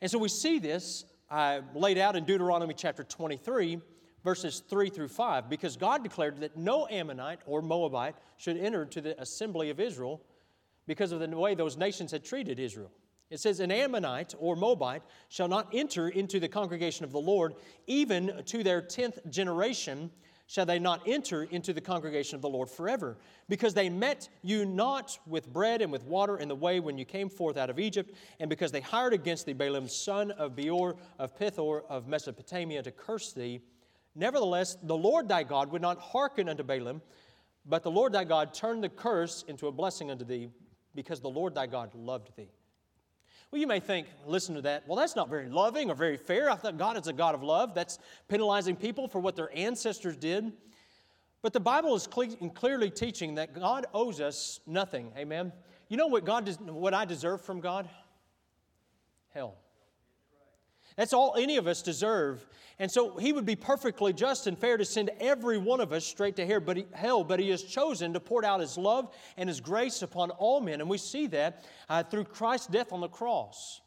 And 0.00 0.10
so 0.10 0.18
we 0.18 0.28
see 0.28 0.58
this 0.58 1.04
uh, 1.30 1.60
laid 1.74 1.98
out 1.98 2.16
in 2.16 2.24
Deuteronomy 2.24 2.74
chapter 2.74 3.04
23, 3.04 3.80
verses 4.24 4.62
3 4.68 4.90
through 4.90 5.08
5, 5.08 5.48
because 5.48 5.76
God 5.76 6.02
declared 6.02 6.40
that 6.40 6.56
no 6.56 6.86
Ammonite 6.88 7.40
or 7.46 7.62
Moabite 7.62 8.16
should 8.36 8.56
enter 8.56 8.84
to 8.86 9.00
the 9.00 9.20
assembly 9.20 9.70
of 9.70 9.80
Israel 9.80 10.22
because 10.86 11.12
of 11.12 11.20
the 11.20 11.28
way 11.28 11.54
those 11.54 11.76
nations 11.76 12.12
had 12.12 12.24
treated 12.24 12.58
Israel. 12.58 12.90
It 13.28 13.40
says, 13.40 13.60
An 13.60 13.72
Ammonite 13.72 14.34
or 14.38 14.54
Moabite 14.54 15.02
shall 15.28 15.48
not 15.48 15.68
enter 15.72 16.08
into 16.08 16.38
the 16.38 16.48
congregation 16.48 17.04
of 17.04 17.12
the 17.12 17.18
Lord, 17.18 17.54
even 17.86 18.42
to 18.46 18.62
their 18.62 18.80
tenth 18.80 19.18
generation 19.30 20.10
shall 20.46 20.66
they 20.66 20.78
not 20.78 21.02
enter 21.06 21.42
into 21.44 21.72
the 21.72 21.80
congregation 21.80 22.36
of 22.36 22.42
the 22.42 22.48
Lord 22.48 22.70
forever, 22.70 23.16
because 23.48 23.74
they 23.74 23.88
met 23.88 24.28
you 24.42 24.64
not 24.64 25.18
with 25.26 25.52
bread 25.52 25.82
and 25.82 25.90
with 25.90 26.04
water 26.04 26.38
in 26.38 26.48
the 26.48 26.54
way 26.54 26.78
when 26.78 26.96
you 26.96 27.04
came 27.04 27.28
forth 27.28 27.56
out 27.56 27.68
of 27.70 27.78
Egypt, 27.78 28.14
and 28.38 28.48
because 28.48 28.70
they 28.70 28.80
hired 28.80 29.12
against 29.12 29.46
thee 29.46 29.52
Balaam, 29.52 29.88
son 29.88 30.30
of 30.32 30.54
Beor 30.54 30.96
of 31.18 31.36
Pethor 31.36 31.82
of 31.88 32.06
Mesopotamia, 32.06 32.82
to 32.82 32.92
curse 32.92 33.32
thee. 33.32 33.60
Nevertheless, 34.14 34.76
the 34.82 34.96
Lord 34.96 35.28
thy 35.28 35.42
God 35.42 35.70
would 35.72 35.82
not 35.82 35.98
hearken 35.98 36.48
unto 36.48 36.62
Balaam, 36.62 37.02
but 37.66 37.82
the 37.82 37.90
Lord 37.90 38.12
thy 38.12 38.24
God 38.24 38.54
turned 38.54 38.84
the 38.84 38.88
curse 38.88 39.44
into 39.48 39.66
a 39.66 39.72
blessing 39.72 40.10
unto 40.10 40.24
thee, 40.24 40.48
because 40.94 41.20
the 41.20 41.28
Lord 41.28 41.54
thy 41.54 41.66
God 41.66 41.94
loved 41.94 42.30
thee. 42.36 42.50
Well, 43.50 43.60
you 43.60 43.66
may 43.66 43.80
think, 43.80 44.08
listen 44.26 44.54
to 44.56 44.62
that, 44.62 44.86
well, 44.88 44.96
that's 44.96 45.16
not 45.16 45.30
very 45.30 45.48
loving 45.48 45.88
or 45.88 45.94
very 45.94 46.16
fair. 46.16 46.50
I 46.50 46.56
thought 46.56 46.76
God 46.76 46.98
is 46.98 47.06
a 47.06 47.12
God 47.12 47.34
of 47.34 47.42
love. 47.42 47.74
That's 47.74 47.98
penalizing 48.28 48.76
people 48.76 49.08
for 49.08 49.20
what 49.20 49.36
their 49.36 49.56
ancestors 49.56 50.16
did. 50.16 50.52
But 51.42 51.52
the 51.52 51.60
Bible 51.60 51.94
is 51.94 52.08
clearly 52.08 52.90
teaching 52.90 53.36
that 53.36 53.54
God 53.54 53.86
owes 53.94 54.20
us 54.20 54.60
nothing. 54.66 55.12
Amen. 55.16 55.52
You 55.88 55.96
know 55.96 56.08
what 56.08 56.24
God 56.24 56.48
what 56.68 56.92
I 56.92 57.04
deserve 57.04 57.40
from 57.40 57.60
God? 57.60 57.88
Hell. 59.32 59.54
That's 60.96 61.12
all 61.12 61.34
any 61.38 61.58
of 61.58 61.66
us 61.66 61.82
deserve. 61.82 62.46
And 62.78 62.90
so 62.90 63.16
he 63.16 63.32
would 63.32 63.46
be 63.46 63.56
perfectly 63.56 64.12
just 64.12 64.46
and 64.46 64.58
fair 64.58 64.76
to 64.76 64.84
send 64.84 65.10
every 65.20 65.58
one 65.58 65.80
of 65.80 65.92
us 65.92 66.04
straight 66.04 66.36
to 66.36 66.46
hell 66.46 67.24
but, 67.24 67.40
he, 67.40 67.50
has 67.50 67.62
chosen 67.62 68.12
to 68.14 68.20
pour 68.20 68.44
out 68.44 68.60
his 68.60 68.76
love 68.76 69.14
and 69.36 69.48
his 69.48 69.60
grace 69.60 70.02
upon 70.02 70.30
all 70.30 70.60
men. 70.60 70.80
And 70.80 70.90
we 70.90 70.98
see 70.98 71.26
that 71.28 71.64
uh, 71.88 72.02
through 72.02 72.24
Christ's 72.24 72.66
death 72.68 72.92
on 72.92 73.00
the 73.00 73.08
cross. 73.08 73.80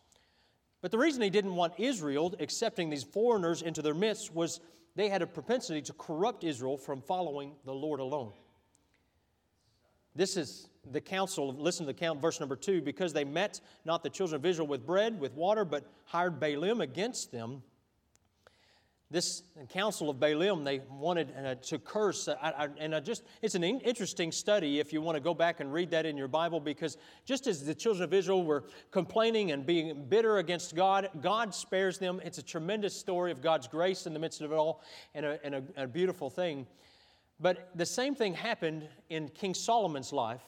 But 0.81 0.91
the 0.91 0.97
reason 0.97 1.21
he 1.21 1.29
didn't 1.29 1.55
want 1.55 1.73
Israel 1.77 2.33
accepting 2.39 2.89
these 2.89 3.03
foreigners 3.03 3.61
into 3.61 3.81
their 3.81 3.93
midst 3.93 4.33
was 4.33 4.59
they 4.95 5.09
had 5.09 5.21
a 5.21 5.27
propensity 5.27 5.81
to 5.83 5.93
corrupt 5.93 6.43
Israel 6.43 6.77
from 6.77 7.01
following 7.01 7.53
the 7.65 7.73
Lord 7.73 7.99
alone. 7.99 8.33
This 10.15 10.37
is 10.37 10.67
the 10.91 11.01
council, 11.01 11.53
listen 11.53 11.85
to 11.85 11.93
the 11.93 11.99
count, 11.99 12.21
verse 12.21 12.39
number 12.39 12.55
two, 12.55 12.81
because 12.81 13.13
they 13.13 13.23
met 13.23 13.61
not 13.85 14.03
the 14.03 14.09
children 14.09 14.39
of 14.39 14.45
Israel 14.45 14.67
with 14.67 14.85
bread, 14.85 15.19
with 15.19 15.33
water, 15.33 15.65
but 15.65 15.83
hired 16.05 16.39
Balaam 16.39 16.81
against 16.81 17.31
them. 17.31 17.63
This 19.11 19.41
council 19.69 20.11
of 20.11 20.19
Balaam, 20.19 20.63
they 20.63 20.81
wanted 20.87 21.33
uh, 21.35 21.55
to 21.55 21.79
curse. 21.79 22.27
I, 22.27 22.35
I, 22.51 22.67
and 22.77 22.93
I 22.93 22.99
just, 22.99 23.23
it's 23.41 23.55
an 23.55 23.63
interesting 23.63 24.31
study 24.31 24.79
if 24.79 24.93
you 24.93 25.01
want 25.01 25.15
to 25.15 25.19
go 25.19 25.33
back 25.33 25.61
and 25.61 25.73
read 25.73 25.89
that 25.89 26.05
in 26.05 26.15
your 26.15 26.27
Bible, 26.27 26.59
because 26.59 26.95
just 27.25 27.47
as 27.47 27.65
the 27.65 27.73
children 27.73 28.03
of 28.03 28.13
Israel 28.13 28.43
were 28.43 28.65
complaining 28.91 29.51
and 29.51 29.65
being 29.65 30.05
bitter 30.09 30.37
against 30.37 30.75
God, 30.75 31.09
God 31.21 31.55
spares 31.55 31.97
them. 31.97 32.21
It's 32.23 32.37
a 32.37 32.43
tremendous 32.43 32.95
story 32.95 33.31
of 33.31 33.41
God's 33.41 33.67
grace 33.67 34.05
in 34.05 34.13
the 34.13 34.19
midst 34.19 34.41
of 34.41 34.51
it 34.51 34.55
all, 34.55 34.83
and 35.15 35.25
a, 35.25 35.39
and 35.43 35.55
a, 35.55 35.63
a 35.75 35.87
beautiful 35.87 36.29
thing. 36.29 36.67
But 37.39 37.71
the 37.73 37.87
same 37.87 38.13
thing 38.13 38.35
happened 38.35 38.87
in 39.09 39.29
King 39.29 39.55
Solomon's 39.55 40.13
life. 40.13 40.43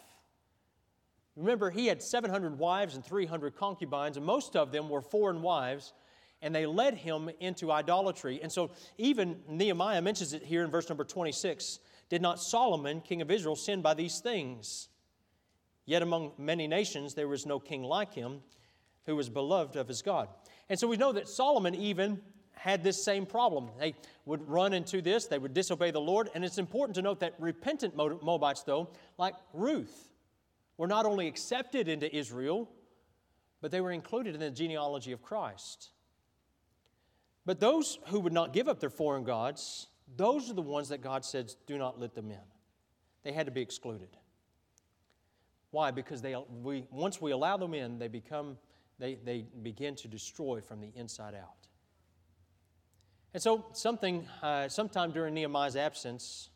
Remember, 1.36 1.70
he 1.70 1.88
had 1.88 2.02
700 2.02 2.60
wives 2.60 2.96
and 2.96 3.06
300 3.06 3.56
concubines, 3.56 4.18
and 4.18 4.26
most 4.26 4.56
of 4.56 4.72
them 4.72 4.90
were 4.90 5.02
foreign 5.02 5.42
wives, 5.42 5.94
and 6.42 6.54
they 6.54 6.66
led 6.66 6.96
him 6.96 7.30
into 7.40 7.72
idolatry. 7.72 8.40
And 8.42 8.52
so, 8.52 8.72
even 8.98 9.40
Nehemiah 9.48 10.02
mentions 10.02 10.34
it 10.34 10.44
here 10.44 10.64
in 10.64 10.72
verse 10.72 10.90
number 10.90 11.04
26 11.04 11.80
Did 12.10 12.22
not 12.22 12.42
Solomon, 12.42 13.02
king 13.02 13.22
of 13.22 13.32
Israel, 13.32 13.56
sin 13.56 13.82
by 13.82 13.94
these 13.94 14.20
things? 14.20 14.90
Yet 15.86 16.02
among 16.02 16.34
many 16.38 16.68
nations 16.68 17.16
there 17.16 17.28
was 17.28 17.46
no 17.46 17.60
king 17.60 17.84
like 17.84 18.14
him 18.14 18.42
who 19.06 19.16
was 19.16 19.30
beloved 19.30 19.76
of 19.76 19.88
his 19.88 20.02
God. 20.02 20.30
And 20.70 20.80
so 20.80 20.88
we 20.88 20.98
know 20.98 21.12
that 21.12 21.28
Solomon 21.28 21.76
even 21.76 22.22
had 22.54 22.84
this 22.84 23.04
same 23.04 23.26
problem. 23.26 23.70
They 23.80 23.96
would 24.26 24.48
run 24.48 24.74
into 24.74 25.02
this, 25.02 25.26
they 25.26 25.40
would 25.40 25.54
disobey 25.54 25.92
the 25.92 26.02
Lord. 26.02 26.30
And 26.36 26.46
it's 26.46 26.60
important 26.60 26.96
to 26.96 27.02
note 27.02 27.20
that 27.22 27.34
repentant 27.40 27.96
Moabites, 27.96 28.64
though, 28.64 28.90
like 29.18 29.34
Ruth, 29.54 30.11
were 30.82 30.88
not 30.88 31.06
only 31.06 31.28
accepted 31.28 31.88
into 31.88 32.12
Israel, 32.12 32.68
but 33.62 33.70
they 33.70 33.82
were 33.82 33.92
included 33.92 34.34
in 34.34 34.40
the 34.40 34.50
genealogy 34.50 35.12
of 35.12 35.22
Christ. 35.22 35.92
But 37.46 37.60
those 37.60 38.00
who 38.08 38.20
would 38.20 38.34
not 38.34 38.52
give 38.52 38.68
up 38.68 38.80
their 38.80 38.90
foreign 38.90 39.24
gods, 39.24 39.90
those 40.18 40.50
are 40.50 40.56
the 40.56 40.62
ones 40.64 40.90
that 40.90 41.04
God 41.04 41.24
says, 41.24 41.56
do 41.68 41.78
not 41.78 42.00
let 42.00 42.16
them 42.16 42.32
in. 42.32 42.40
They 43.22 43.32
had 43.32 43.46
to 43.46 43.52
be 43.52 43.62
excluded. 43.62 44.08
Why? 45.70 45.92
Because 45.92 46.20
they, 46.20 46.36
we, 46.64 46.88
once 46.90 47.22
we 47.22 47.30
allow 47.30 47.58
them 47.58 47.76
in, 47.76 48.00
they 48.00 48.08
become, 48.08 48.58
they, 48.98 49.20
they 49.24 49.46
begin 49.62 49.94
to 49.98 50.08
destroy 50.08 50.62
from 50.62 50.82
the 50.82 50.90
inside 50.96 51.36
out. 51.36 51.68
And 53.36 53.44
so, 53.44 53.68
something, 53.74 54.28
uh, 54.42 54.68
sometime 54.68 55.12
during 55.12 55.36
Nehemiah's 55.36 55.76
absence, 55.76 56.50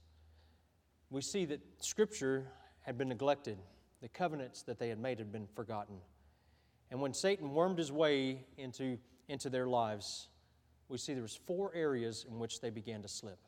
we 1.11 1.21
see 1.21 1.45
that 1.45 1.59
Scripture 1.79 2.47
had 2.81 2.97
been 2.97 3.09
neglected. 3.09 3.59
The 4.05 4.09
covenants 4.09 4.61
that 4.61 4.77
they 4.77 4.89
had 4.89 4.99
made 4.99 5.17
had 5.17 5.31
been 5.31 5.47
forgotten. 5.55 5.95
And 6.91 7.01
when 7.01 7.11
Satan 7.11 7.55
wormed 7.55 7.79
his 7.79 7.91
way 7.91 8.45
into, 8.55 8.99
into 9.27 9.49
their 9.49 9.65
lives, 9.65 10.27
we 10.89 10.99
see 10.99 11.15
there's 11.15 11.35
four 11.47 11.73
areas 11.73 12.23
in 12.29 12.37
which 12.37 12.61
they 12.61 12.69
began 12.69 13.01
to 13.01 13.07
slip. 13.07 13.39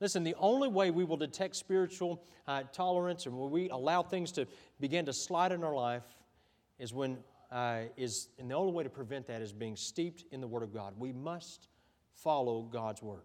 Listen, 0.00 0.24
the 0.24 0.34
only 0.38 0.68
way 0.68 0.90
we 0.90 1.04
will 1.04 1.18
detect 1.18 1.56
spiritual 1.56 2.24
uh, 2.48 2.62
tolerance 2.72 3.26
and 3.26 3.38
when 3.38 3.50
we 3.50 3.68
allow 3.68 4.02
things 4.02 4.32
to 4.32 4.46
begin 4.80 5.04
to 5.04 5.12
slide 5.12 5.52
in 5.52 5.62
our 5.62 5.74
life 5.74 6.04
is 6.78 6.94
when 6.94 7.18
uh, 7.52 7.80
is 7.98 8.28
and 8.38 8.50
the 8.50 8.54
only 8.54 8.72
way 8.72 8.82
to 8.82 8.88
prevent 8.88 9.26
that 9.26 9.42
is 9.42 9.52
being 9.52 9.76
steeped 9.76 10.24
in 10.32 10.40
the 10.40 10.48
Word 10.48 10.62
of 10.62 10.72
God. 10.72 10.94
We 10.96 11.12
must 11.12 11.68
follow 12.14 12.62
God's 12.62 13.02
word. 13.02 13.24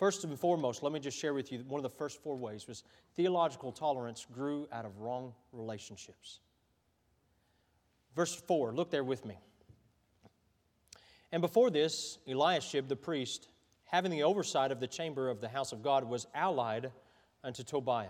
First 0.00 0.24
and 0.24 0.40
foremost, 0.40 0.82
let 0.82 0.94
me 0.94 0.98
just 0.98 1.18
share 1.18 1.34
with 1.34 1.52
you 1.52 1.62
one 1.68 1.78
of 1.78 1.82
the 1.82 1.94
first 1.94 2.22
four 2.22 2.34
ways 2.34 2.66
was 2.66 2.84
theological 3.16 3.70
tolerance 3.70 4.26
grew 4.32 4.66
out 4.72 4.86
of 4.86 4.96
wrong 4.96 5.34
relationships. 5.52 6.40
Verse 8.16 8.34
4, 8.34 8.72
look 8.72 8.90
there 8.90 9.04
with 9.04 9.26
me. 9.26 9.36
And 11.30 11.42
before 11.42 11.68
this, 11.68 12.16
Eliashib 12.26 12.88
the 12.88 12.96
priest, 12.96 13.48
having 13.84 14.10
the 14.10 14.22
oversight 14.22 14.72
of 14.72 14.80
the 14.80 14.86
chamber 14.86 15.28
of 15.28 15.42
the 15.42 15.48
house 15.48 15.70
of 15.70 15.82
God, 15.82 16.04
was 16.04 16.26
allied 16.34 16.90
unto 17.44 17.62
Tobiah. 17.62 18.08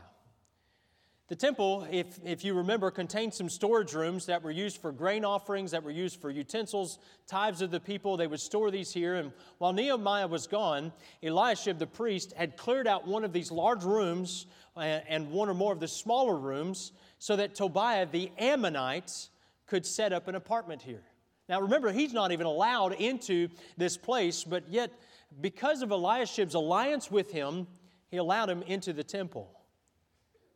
The 1.31 1.37
temple, 1.37 1.87
if, 1.93 2.19
if 2.25 2.45
you 2.45 2.55
remember, 2.55 2.91
contained 2.91 3.33
some 3.33 3.49
storage 3.49 3.95
rooms 3.95 4.27
that 4.27 4.43
were 4.43 4.51
used 4.51 4.79
for 4.79 4.91
grain 4.91 5.25
offerings, 5.25 5.71
that 5.71 5.85
were 5.85 5.93
used 5.93 6.21
for 6.21 6.29
utensils, 6.29 6.99
tithes 7.29 7.63
of 7.63 7.71
the 7.71 7.79
people. 7.79 8.17
They 8.17 8.27
would 8.27 8.41
store 8.41 8.73
these 8.73 8.93
here. 8.93 9.15
And 9.15 9.31
while 9.59 9.73
Nehemiah 9.73 10.27
was 10.27 10.49
gone, 10.49 10.93
Eliashib 11.23 11.79
the 11.79 11.87
priest 11.87 12.33
had 12.37 12.57
cleared 12.57 12.89
out 12.89 13.07
one 13.07 13.23
of 13.23 13.33
these 13.33 13.53
large 13.53 13.85
rooms 13.85 14.47
uh, 14.77 14.81
and 14.81 15.31
one 15.31 15.49
or 15.49 15.55
more 15.55 15.73
of 15.73 15.79
the 15.79 15.87
smaller 15.87 16.37
rooms 16.37 16.91
so 17.21 17.37
that 17.37 17.55
Tobiah 17.55 18.07
the 18.07 18.33
Ammonite 18.37 19.29
could 19.69 19.87
set 19.87 20.13
up 20.13 20.27
an 20.27 20.35
apartment 20.35 20.83
here. 20.83 21.05
Now 21.49 21.61
remember, 21.61 21.93
he's 21.93 22.13
not 22.13 22.33
even 22.33 22.47
allowed 22.47 22.95
into 22.95 23.51
this 23.77 23.97
place, 23.97 24.43
but 24.43 24.69
yet, 24.69 24.91
because 25.41 25.83
of 25.83 25.91
Eliashib's 25.91 26.55
alliance 26.55 27.09
with 27.09 27.31
him, 27.31 27.69
he 28.09 28.17
allowed 28.17 28.51
him 28.51 28.65
into 28.65 28.93
the 28.93 29.05
temple. 29.05 29.60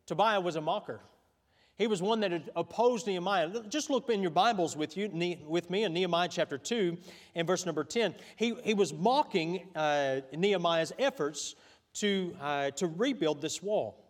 Tobiah 0.06 0.40
was 0.40 0.56
a 0.56 0.60
mocker. 0.60 1.00
He 1.76 1.88
was 1.88 2.00
one 2.00 2.20
that 2.20 2.30
had 2.30 2.50
opposed 2.54 3.06
Nehemiah. 3.06 3.50
Just 3.68 3.90
look 3.90 4.08
in 4.08 4.22
your 4.22 4.30
Bibles 4.30 4.76
with 4.76 4.96
you, 4.96 5.10
with 5.46 5.70
me 5.70 5.82
in 5.82 5.92
Nehemiah 5.92 6.28
chapter 6.30 6.56
2 6.56 6.96
and 7.34 7.46
verse 7.46 7.66
number 7.66 7.82
10. 7.82 8.14
He, 8.36 8.54
he 8.62 8.74
was 8.74 8.92
mocking 8.92 9.66
uh, 9.74 10.20
Nehemiah's 10.32 10.92
efforts 10.98 11.56
to, 11.94 12.36
uh, 12.40 12.70
to 12.72 12.86
rebuild 12.86 13.40
this 13.40 13.60
wall. 13.60 14.04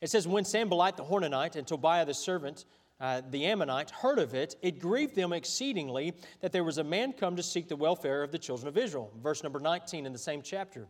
It 0.00 0.08
says, 0.08 0.26
When 0.26 0.44
Sanballat 0.44 0.96
the 0.96 1.04
Horonite 1.04 1.56
and 1.56 1.66
Tobiah 1.66 2.06
the 2.06 2.14
servant, 2.14 2.64
uh, 3.00 3.20
the 3.30 3.44
Ammonite, 3.46 3.90
heard 3.90 4.18
of 4.18 4.32
it, 4.32 4.56
it 4.62 4.78
grieved 4.78 5.14
them 5.14 5.32
exceedingly 5.32 6.14
that 6.40 6.52
there 6.52 6.64
was 6.64 6.78
a 6.78 6.84
man 6.84 7.12
come 7.12 7.36
to 7.36 7.42
seek 7.42 7.68
the 7.68 7.76
welfare 7.76 8.22
of 8.22 8.30
the 8.30 8.38
children 8.38 8.68
of 8.68 8.78
Israel. 8.78 9.12
Verse 9.22 9.42
number 9.42 9.60
19 9.60 10.06
in 10.06 10.12
the 10.12 10.18
same 10.18 10.40
chapter. 10.40 10.86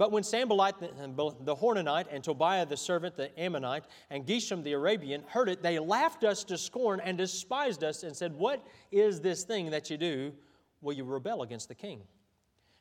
But 0.00 0.12
when 0.12 0.22
Sanballat 0.22 0.76
the 0.78 1.54
Horonite 1.54 2.06
and 2.10 2.24
Tobiah 2.24 2.64
the 2.64 2.74
servant, 2.78 3.16
the 3.16 3.38
Ammonite, 3.38 3.84
and 4.08 4.26
Geshem 4.26 4.64
the 4.64 4.72
Arabian 4.72 5.22
heard 5.28 5.50
it, 5.50 5.62
they 5.62 5.78
laughed 5.78 6.24
us 6.24 6.42
to 6.44 6.56
scorn 6.56 7.00
and 7.00 7.18
despised 7.18 7.84
us 7.84 8.02
and 8.02 8.16
said, 8.16 8.34
What 8.34 8.66
is 8.90 9.20
this 9.20 9.44
thing 9.44 9.68
that 9.72 9.90
you 9.90 9.98
do? 9.98 10.32
Will 10.80 10.94
you 10.94 11.04
rebel 11.04 11.42
against 11.42 11.68
the 11.68 11.74
king? 11.74 12.00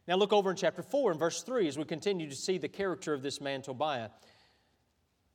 Now 0.08 0.16
look 0.16 0.32
over 0.32 0.50
in 0.50 0.56
chapter 0.56 0.82
4 0.82 1.12
and 1.12 1.20
verse 1.20 1.44
3 1.44 1.68
as 1.68 1.78
we 1.78 1.84
continue 1.84 2.30
to 2.30 2.36
see 2.38 2.58
the 2.58 2.70
character 2.70 3.14
of 3.14 3.22
this 3.22 3.42
man 3.42 3.64
Tobiah. 3.64 4.12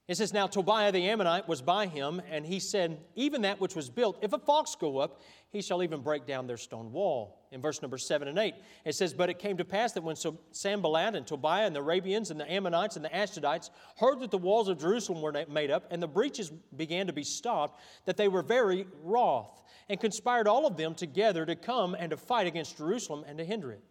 It 0.06 0.16
says, 0.16 0.34
Now 0.34 0.46
Tobiah 0.46 0.92
the 0.92 1.08
Ammonite 1.08 1.48
was 1.48 1.62
by 1.62 1.86
him, 1.86 2.20
and 2.30 2.44
he 2.44 2.60
said, 2.60 2.98
Even 3.14 3.42
that 3.42 3.58
which 3.58 3.74
was 3.74 3.88
built, 3.88 4.18
if 4.20 4.34
a 4.34 4.38
fox 4.38 4.74
go 4.74 4.98
up, 4.98 5.22
he 5.50 5.62
shall 5.62 5.82
even 5.82 6.02
break 6.02 6.26
down 6.26 6.46
their 6.46 6.58
stone 6.58 6.92
wall. 6.92 7.40
In 7.52 7.62
verse 7.62 7.80
number 7.80 7.96
7 7.96 8.28
and 8.28 8.38
8, 8.38 8.54
it 8.84 8.94
says, 8.94 9.14
But 9.14 9.30
it 9.30 9.38
came 9.38 9.56
to 9.56 9.64
pass 9.64 9.92
that 9.92 10.02
when 10.02 10.16
Sanballat 10.50 11.14
and 11.14 11.26
Tobiah 11.26 11.66
and 11.66 11.74
the 11.74 11.80
Arabians 11.80 12.30
and 12.30 12.38
the 12.38 12.50
Ammonites 12.50 12.96
and 12.96 13.04
the 13.04 13.08
Ashdodites 13.08 13.70
heard 13.96 14.20
that 14.20 14.30
the 14.30 14.36
walls 14.36 14.68
of 14.68 14.78
Jerusalem 14.78 15.22
were 15.22 15.46
made 15.48 15.70
up 15.70 15.86
and 15.90 16.02
the 16.02 16.08
breaches 16.08 16.50
began 16.76 17.06
to 17.06 17.14
be 17.14 17.24
stopped, 17.24 17.80
that 18.04 18.18
they 18.18 18.28
were 18.28 18.42
very 18.42 18.86
wroth, 19.02 19.62
and 19.88 19.98
conspired 19.98 20.48
all 20.48 20.66
of 20.66 20.76
them 20.76 20.94
together 20.94 21.46
to 21.46 21.56
come 21.56 21.94
and 21.98 22.10
to 22.10 22.16
fight 22.18 22.46
against 22.46 22.76
Jerusalem 22.76 23.24
and 23.26 23.38
to 23.38 23.44
hinder 23.44 23.72
it. 23.72 23.82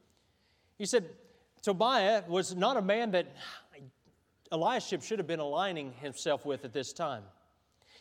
He 0.78 0.86
said, 0.86 1.06
Tobiah 1.64 2.24
was 2.28 2.56
not 2.56 2.76
a 2.76 2.82
man 2.82 3.12
that 3.12 3.34
Eliashib 4.54 5.04
should 5.04 5.18
have 5.18 5.28
been 5.28 5.40
aligning 5.40 5.94
himself 5.94 6.46
with 6.46 6.64
at 6.64 6.72
this 6.72 6.94
time. 6.94 7.24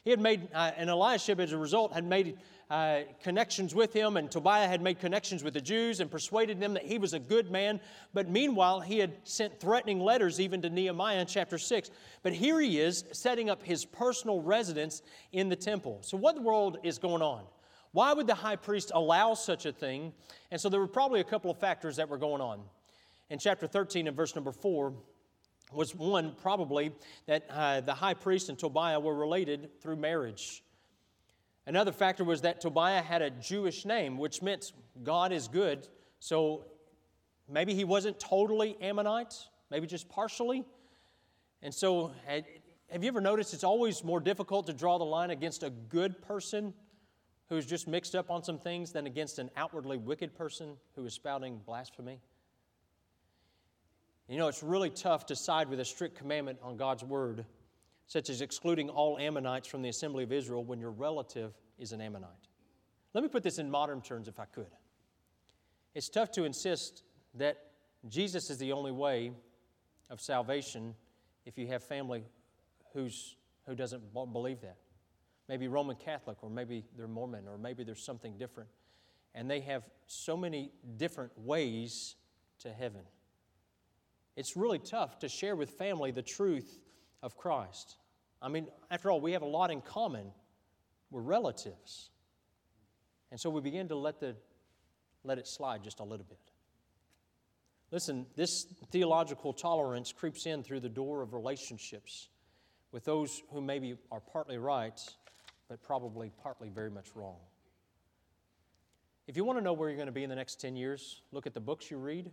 He 0.04 0.10
had 0.10 0.20
made, 0.20 0.48
uh, 0.52 0.72
and 0.76 0.90
Eliashib, 0.90 1.40
as 1.40 1.52
a 1.52 1.56
result, 1.56 1.92
had 1.92 2.04
made 2.04 2.36
uh, 2.68 3.02
connections 3.22 3.74
with 3.74 3.92
him, 3.92 4.16
and 4.16 4.30
Tobiah 4.30 4.66
had 4.66 4.82
made 4.82 4.98
connections 4.98 5.44
with 5.44 5.54
the 5.54 5.60
Jews 5.60 6.00
and 6.00 6.10
persuaded 6.10 6.60
them 6.60 6.74
that 6.74 6.84
he 6.84 6.98
was 6.98 7.14
a 7.14 7.18
good 7.18 7.50
man. 7.50 7.80
But 8.12 8.28
meanwhile, 8.28 8.80
he 8.80 8.98
had 8.98 9.12
sent 9.24 9.60
threatening 9.60 10.00
letters 10.00 10.40
even 10.40 10.60
to 10.62 10.70
Nehemiah 10.70 11.20
in 11.20 11.26
chapter 11.26 11.56
6. 11.56 11.90
But 12.22 12.32
here 12.32 12.60
he 12.60 12.80
is 12.80 13.04
setting 13.12 13.48
up 13.48 13.62
his 13.62 13.84
personal 13.84 14.42
residence 14.42 15.02
in 15.32 15.48
the 15.48 15.56
temple. 15.56 15.98
So, 16.02 16.16
what 16.16 16.36
in 16.36 16.42
the 16.42 16.48
world 16.48 16.78
is 16.82 16.98
going 16.98 17.22
on? 17.22 17.44
Why 17.92 18.12
would 18.12 18.26
the 18.26 18.34
high 18.34 18.56
priest 18.56 18.90
allow 18.94 19.34
such 19.34 19.66
a 19.66 19.72
thing? 19.72 20.12
And 20.50 20.60
so, 20.60 20.68
there 20.68 20.80
were 20.80 20.88
probably 20.88 21.20
a 21.20 21.24
couple 21.24 21.50
of 21.50 21.58
factors 21.58 21.96
that 21.96 22.08
were 22.08 22.18
going 22.18 22.42
on. 22.42 22.60
In 23.30 23.38
chapter 23.38 23.66
13 23.66 24.08
and 24.08 24.16
verse 24.16 24.34
number 24.34 24.52
4, 24.52 24.92
was 25.74 25.94
one, 25.94 26.34
probably, 26.40 26.92
that 27.26 27.46
uh, 27.50 27.80
the 27.80 27.94
high 27.94 28.14
priest 28.14 28.48
and 28.48 28.58
Tobiah 28.58 29.00
were 29.00 29.14
related 29.14 29.70
through 29.80 29.96
marriage. 29.96 30.62
Another 31.66 31.92
factor 31.92 32.24
was 32.24 32.40
that 32.40 32.60
Tobiah 32.60 33.02
had 33.02 33.22
a 33.22 33.30
Jewish 33.30 33.84
name, 33.84 34.18
which 34.18 34.42
meant 34.42 34.72
God 35.04 35.32
is 35.32 35.46
good. 35.46 35.86
So 36.18 36.64
maybe 37.48 37.74
he 37.74 37.84
wasn't 37.84 38.18
totally 38.18 38.76
Ammonite, 38.80 39.34
maybe 39.70 39.86
just 39.86 40.08
partially. 40.08 40.64
And 41.62 41.72
so, 41.72 42.12
have 42.26 43.02
you 43.02 43.08
ever 43.08 43.20
noticed 43.20 43.54
it's 43.54 43.64
always 43.64 44.02
more 44.02 44.18
difficult 44.18 44.66
to 44.66 44.72
draw 44.72 44.98
the 44.98 45.04
line 45.04 45.30
against 45.30 45.62
a 45.62 45.70
good 45.70 46.20
person 46.20 46.74
who's 47.48 47.66
just 47.66 47.86
mixed 47.86 48.16
up 48.16 48.30
on 48.30 48.42
some 48.42 48.58
things 48.58 48.92
than 48.92 49.06
against 49.06 49.38
an 49.38 49.50
outwardly 49.56 49.98
wicked 49.98 50.34
person 50.34 50.76
who 50.96 51.04
is 51.06 51.14
spouting 51.14 51.60
blasphemy? 51.64 52.18
You 54.32 54.38
know, 54.38 54.48
it's 54.48 54.62
really 54.62 54.88
tough 54.88 55.26
to 55.26 55.36
side 55.36 55.68
with 55.68 55.78
a 55.78 55.84
strict 55.84 56.16
commandment 56.16 56.58
on 56.62 56.78
God's 56.78 57.04
word, 57.04 57.44
such 58.06 58.30
as 58.30 58.40
excluding 58.40 58.88
all 58.88 59.18
Ammonites 59.18 59.68
from 59.68 59.82
the 59.82 59.90
assembly 59.90 60.24
of 60.24 60.32
Israel 60.32 60.64
when 60.64 60.80
your 60.80 60.90
relative 60.90 61.52
is 61.78 61.92
an 61.92 62.00
Ammonite. 62.00 62.30
Let 63.12 63.22
me 63.22 63.28
put 63.28 63.42
this 63.42 63.58
in 63.58 63.70
modern 63.70 64.00
terms 64.00 64.28
if 64.28 64.40
I 64.40 64.46
could. 64.46 64.70
It's 65.94 66.08
tough 66.08 66.30
to 66.30 66.44
insist 66.44 67.02
that 67.34 67.58
Jesus 68.08 68.48
is 68.48 68.56
the 68.56 68.72
only 68.72 68.90
way 68.90 69.32
of 70.08 70.18
salvation 70.18 70.94
if 71.44 71.58
you 71.58 71.66
have 71.66 71.82
family 71.82 72.24
who's, 72.94 73.36
who 73.66 73.74
doesn't 73.74 74.14
believe 74.14 74.62
that. 74.62 74.78
Maybe 75.46 75.68
Roman 75.68 75.96
Catholic, 75.96 76.38
or 76.40 76.48
maybe 76.48 76.86
they're 76.96 77.06
Mormon, 77.06 77.46
or 77.46 77.58
maybe 77.58 77.84
there's 77.84 78.02
something 78.02 78.38
different. 78.38 78.70
And 79.34 79.50
they 79.50 79.60
have 79.60 79.82
so 80.06 80.38
many 80.38 80.72
different 80.96 81.32
ways 81.36 82.16
to 82.60 82.72
heaven. 82.72 83.02
It's 84.36 84.56
really 84.56 84.78
tough 84.78 85.18
to 85.20 85.28
share 85.28 85.54
with 85.56 85.70
family 85.70 86.10
the 86.10 86.22
truth 86.22 86.80
of 87.22 87.36
Christ. 87.36 87.96
I 88.40 88.48
mean, 88.48 88.66
after 88.90 89.10
all, 89.10 89.20
we 89.20 89.32
have 89.32 89.42
a 89.42 89.46
lot 89.46 89.70
in 89.70 89.80
common. 89.80 90.32
We're 91.10 91.20
relatives. 91.20 92.10
And 93.30 93.38
so 93.38 93.50
we 93.50 93.60
begin 93.60 93.88
to 93.88 93.96
let, 93.96 94.20
the, 94.20 94.34
let 95.24 95.38
it 95.38 95.46
slide 95.46 95.84
just 95.84 96.00
a 96.00 96.04
little 96.04 96.26
bit. 96.28 96.38
Listen, 97.90 98.26
this 98.36 98.64
theological 98.90 99.52
tolerance 99.52 100.12
creeps 100.12 100.46
in 100.46 100.62
through 100.62 100.80
the 100.80 100.88
door 100.88 101.22
of 101.22 101.34
relationships 101.34 102.28
with 102.90 103.04
those 103.04 103.42
who 103.50 103.60
maybe 103.60 103.96
are 104.10 104.20
partly 104.20 104.56
right, 104.56 104.98
but 105.68 105.82
probably 105.82 106.30
partly 106.42 106.70
very 106.70 106.90
much 106.90 107.06
wrong. 107.14 107.36
If 109.26 109.36
you 109.36 109.44
want 109.44 109.58
to 109.58 109.64
know 109.64 109.72
where 109.72 109.88
you're 109.88 109.96
going 109.96 110.06
to 110.06 110.12
be 110.12 110.24
in 110.24 110.30
the 110.30 110.36
next 110.36 110.60
10 110.60 110.74
years, 110.74 111.20
look 111.32 111.46
at 111.46 111.54
the 111.54 111.60
books 111.60 111.90
you 111.90 111.98
read 111.98 112.30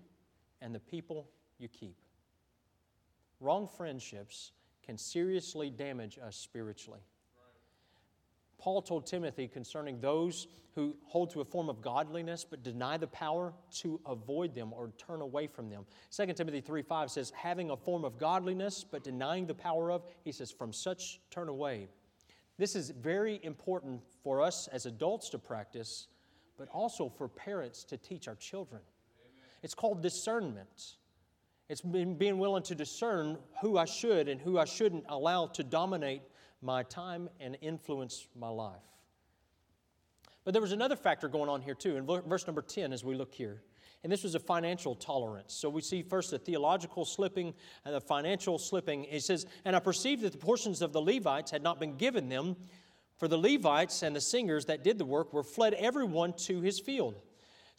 and 0.62 0.74
the 0.74 0.80
people 0.80 1.28
you 1.60 1.68
keep. 1.68 1.96
Wrong 3.40 3.68
friendships 3.68 4.52
can 4.84 4.98
seriously 4.98 5.70
damage 5.70 6.18
us 6.18 6.36
spiritually. 6.36 7.02
Paul 8.58 8.82
told 8.82 9.06
Timothy 9.06 9.48
concerning 9.48 10.02
those 10.02 10.48
who 10.76 10.96
hold 11.06 11.32
to 11.32 11.42
a 11.42 11.46
form 11.46 11.70
of 11.70 11.82
godliness 11.82 12.46
but 12.48 12.62
deny 12.62 12.98
the 12.98 13.08
power 13.08 13.54
to 13.76 14.00
avoid 14.06 14.54
them 14.54 14.74
or 14.74 14.92
turn 14.98 15.22
away 15.22 15.48
from 15.48 15.70
them. 15.70 15.86
2 16.12 16.34
Timothy 16.34 16.60
3 16.60 16.82
5 16.82 17.10
says, 17.10 17.32
having 17.32 17.70
a 17.70 17.78
form 17.78 18.04
of 18.04 18.18
godliness 18.18 18.84
but 18.84 19.04
denying 19.04 19.48
the 19.48 19.54
power 19.54 19.92
of, 19.92 20.04
he 20.26 20.32
says, 20.32 20.52
from 20.52 20.74
such 20.74 21.22
turn 21.32 21.48
away. 21.48 21.88
This 22.58 22.76
is 22.76 22.90
very 22.90 23.40
important 23.44 24.02
for 24.22 24.42
us 24.42 24.68
as 24.68 24.86
adults 24.86 25.30
to 25.30 25.40
practice, 25.40 26.08
but 26.58 26.68
also 26.74 27.08
for 27.08 27.30
parents 27.30 27.86
to 27.86 27.96
teach 27.96 28.28
our 28.28 28.36
children. 28.36 28.82
Amen. 29.22 29.50
It's 29.64 29.74
called 29.74 30.04
discernment. 30.04 30.98
It's 31.70 31.82
being 31.82 32.40
willing 32.40 32.64
to 32.64 32.76
discern 32.76 33.38
who 33.62 33.78
I 33.78 33.86
should 33.86 34.28
and 34.28 34.42
who 34.42 34.58
I 34.58 34.66
shouldn't 34.66 35.06
allow 35.08 35.46
to 35.48 35.64
dominate 35.64 36.24
my 36.62 36.82
time 36.84 37.30
and 37.40 37.58
influence 37.62 38.28
my 38.36 38.50
life. 38.50 38.82
But 40.44 40.54
there 40.54 40.62
was 40.62 40.72
another 40.72 40.96
factor 40.96 41.28
going 41.28 41.48
on 41.48 41.62
here 41.62 41.76
too, 41.76 41.96
in 41.96 42.06
verse 42.06 42.48
number 42.48 42.64
10 42.64 42.92
as 42.92 43.04
we 43.04 43.14
look 43.14 43.34
here. 43.34 43.62
And 44.04 44.12
this 44.12 44.24
was 44.24 44.34
a 44.34 44.40
financial 44.40 44.96
tolerance. 44.96 45.54
So 45.54 45.70
we 45.70 45.82
see 45.82 46.02
first 46.02 46.32
the 46.32 46.40
theological 46.40 47.06
slipping 47.06 47.54
and 47.86 47.94
the 47.94 48.02
financial 48.02 48.58
slipping. 48.58 49.04
He 49.04 49.20
says, 49.20 49.46
And 49.66 49.76
I 49.76 49.80
perceived 49.80 50.24
that 50.24 50.32
the 50.32 50.38
portions 50.38 50.82
of 50.82 50.94
the 50.94 51.02
Levites 51.02 51.52
had 51.52 51.62
not 51.62 51.80
been 51.80 51.98
given 51.98 52.30
them, 52.30 52.56
for 53.18 53.28
the 53.28 53.38
Levites 53.38 54.02
and 54.02 54.16
the 54.16 54.22
singers 54.22 54.66
that 54.66 54.84
did 54.84 54.98
the 54.98 55.06
work 55.06 55.34
were 55.34 55.44
fled 55.44 55.74
everyone 55.74 56.34
to 56.46 56.62
his 56.62 56.80
field. 56.80 57.22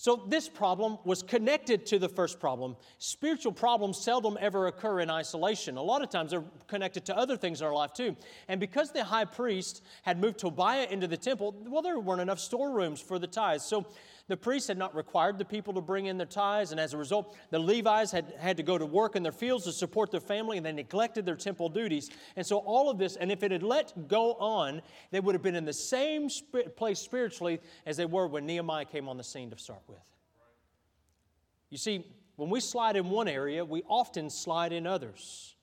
So, 0.02 0.24
this 0.26 0.48
problem 0.48 0.96
was 1.04 1.22
connected 1.22 1.84
to 1.88 1.98
the 1.98 2.08
first 2.08 2.40
problem. 2.40 2.74
Spiritual 2.96 3.52
problems 3.52 3.98
seldom 3.98 4.38
ever 4.40 4.66
occur 4.66 5.00
in 5.00 5.10
isolation. 5.10 5.76
A 5.76 5.82
lot 5.82 6.02
of 6.02 6.08
times 6.08 6.30
they're 6.30 6.42
connected 6.68 7.04
to 7.04 7.18
other 7.18 7.36
things 7.36 7.60
in 7.60 7.66
our 7.66 7.74
life 7.74 7.92
too. 7.92 8.16
And 8.48 8.58
because 8.58 8.92
the 8.92 9.04
high 9.04 9.26
priest 9.26 9.82
had 10.00 10.18
moved 10.18 10.38
Tobiah 10.38 10.86
into 10.90 11.06
the 11.06 11.18
temple, 11.18 11.54
well, 11.66 11.82
there 11.82 11.98
weren't 11.98 12.22
enough 12.22 12.40
storerooms 12.40 13.02
for 13.02 13.18
the 13.18 13.26
tithes. 13.26 13.66
So, 13.66 13.84
the 14.30 14.36
priests 14.36 14.68
had 14.68 14.78
not 14.78 14.94
required 14.94 15.38
the 15.38 15.44
people 15.44 15.74
to 15.74 15.80
bring 15.80 16.06
in 16.06 16.16
their 16.16 16.26
tithes, 16.26 16.70
and 16.70 16.80
as 16.80 16.94
a 16.94 16.96
result, 16.96 17.36
the 17.50 17.58
Levites 17.58 18.12
had, 18.12 18.32
had 18.38 18.56
to 18.56 18.62
go 18.62 18.78
to 18.78 18.86
work 18.86 19.16
in 19.16 19.22
their 19.22 19.32
fields 19.32 19.64
to 19.64 19.72
support 19.72 20.10
their 20.10 20.20
family, 20.20 20.56
and 20.56 20.64
they 20.64 20.72
neglected 20.72 21.26
their 21.26 21.36
temple 21.36 21.68
duties. 21.68 22.10
And 22.36 22.46
so, 22.46 22.58
all 22.58 22.88
of 22.88 22.98
this, 22.98 23.16
and 23.16 23.32
if 23.32 23.42
it 23.42 23.50
had 23.50 23.62
let 23.62 24.08
go 24.08 24.34
on, 24.34 24.82
they 25.10 25.20
would 25.20 25.34
have 25.34 25.42
been 25.42 25.56
in 25.56 25.64
the 25.64 25.72
same 25.72 26.28
place 26.76 27.00
spiritually 27.00 27.60
as 27.86 27.96
they 27.96 28.06
were 28.06 28.26
when 28.26 28.46
Nehemiah 28.46 28.84
came 28.84 29.08
on 29.08 29.16
the 29.16 29.24
scene 29.24 29.50
to 29.50 29.58
start 29.58 29.82
with. 29.88 29.98
You 31.70 31.78
see, 31.78 32.06
when 32.36 32.50
we 32.50 32.60
slide 32.60 32.96
in 32.96 33.10
one 33.10 33.28
area, 33.28 33.64
we 33.64 33.82
often 33.88 34.30
slide 34.30 34.72
in 34.72 34.86
others. 34.86 35.56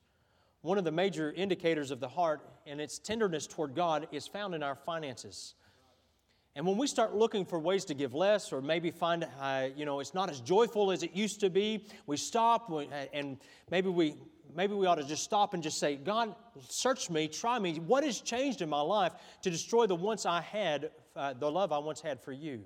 One 0.61 0.77
of 0.77 0.83
the 0.83 0.91
major 0.91 1.31
indicators 1.31 1.91
of 1.91 1.99
the 1.99 2.09
heart 2.09 2.41
and 2.65 2.81
its 2.81 2.99
tenderness 2.99 3.47
toward 3.47 3.75
God 3.75 4.07
is 4.11 4.27
found 4.27 4.53
in 4.53 4.63
our 4.63 4.75
finances. 4.75 5.55
And 6.57 6.65
when 6.65 6.75
we 6.75 6.87
start 6.87 7.13
looking 7.13 7.45
for 7.45 7.59
ways 7.59 7.85
to 7.85 7.93
give 7.93 8.15
less, 8.15 8.51
or 8.51 8.63
maybe 8.63 8.89
find, 8.89 9.27
uh, 9.39 9.67
you 9.75 9.85
know, 9.85 9.99
it's 9.99 10.15
not 10.15 10.31
as 10.31 10.41
joyful 10.41 10.91
as 10.91 11.03
it 11.03 11.15
used 11.15 11.39
to 11.41 11.51
be, 11.51 11.85
we 12.07 12.17
stop 12.17 12.71
and 13.13 13.37
maybe 13.69 13.89
we, 13.89 14.15
maybe 14.55 14.73
we 14.73 14.87
ought 14.87 14.95
to 14.95 15.03
just 15.03 15.23
stop 15.23 15.53
and 15.53 15.61
just 15.61 15.79
say, 15.79 15.97
God, 15.97 16.33
search 16.67 17.11
me, 17.11 17.27
try 17.27 17.59
me. 17.59 17.75
What 17.75 18.03
has 18.03 18.21
changed 18.21 18.63
in 18.63 18.69
my 18.69 18.81
life 18.81 19.13
to 19.43 19.51
destroy 19.51 19.85
the 19.85 19.93
once 19.93 20.25
I 20.25 20.41
had, 20.41 20.89
uh, 21.15 21.33
the 21.33 21.51
love 21.51 21.71
I 21.71 21.77
once 21.77 22.01
had 22.01 22.19
for 22.19 22.31
you? 22.31 22.63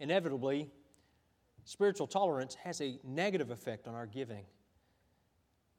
Inevitably, 0.00 0.70
spiritual 1.64 2.06
tolerance 2.06 2.54
has 2.64 2.80
a 2.80 2.98
negative 3.04 3.50
effect 3.50 3.86
on 3.86 3.94
our 3.94 4.06
giving. 4.06 4.46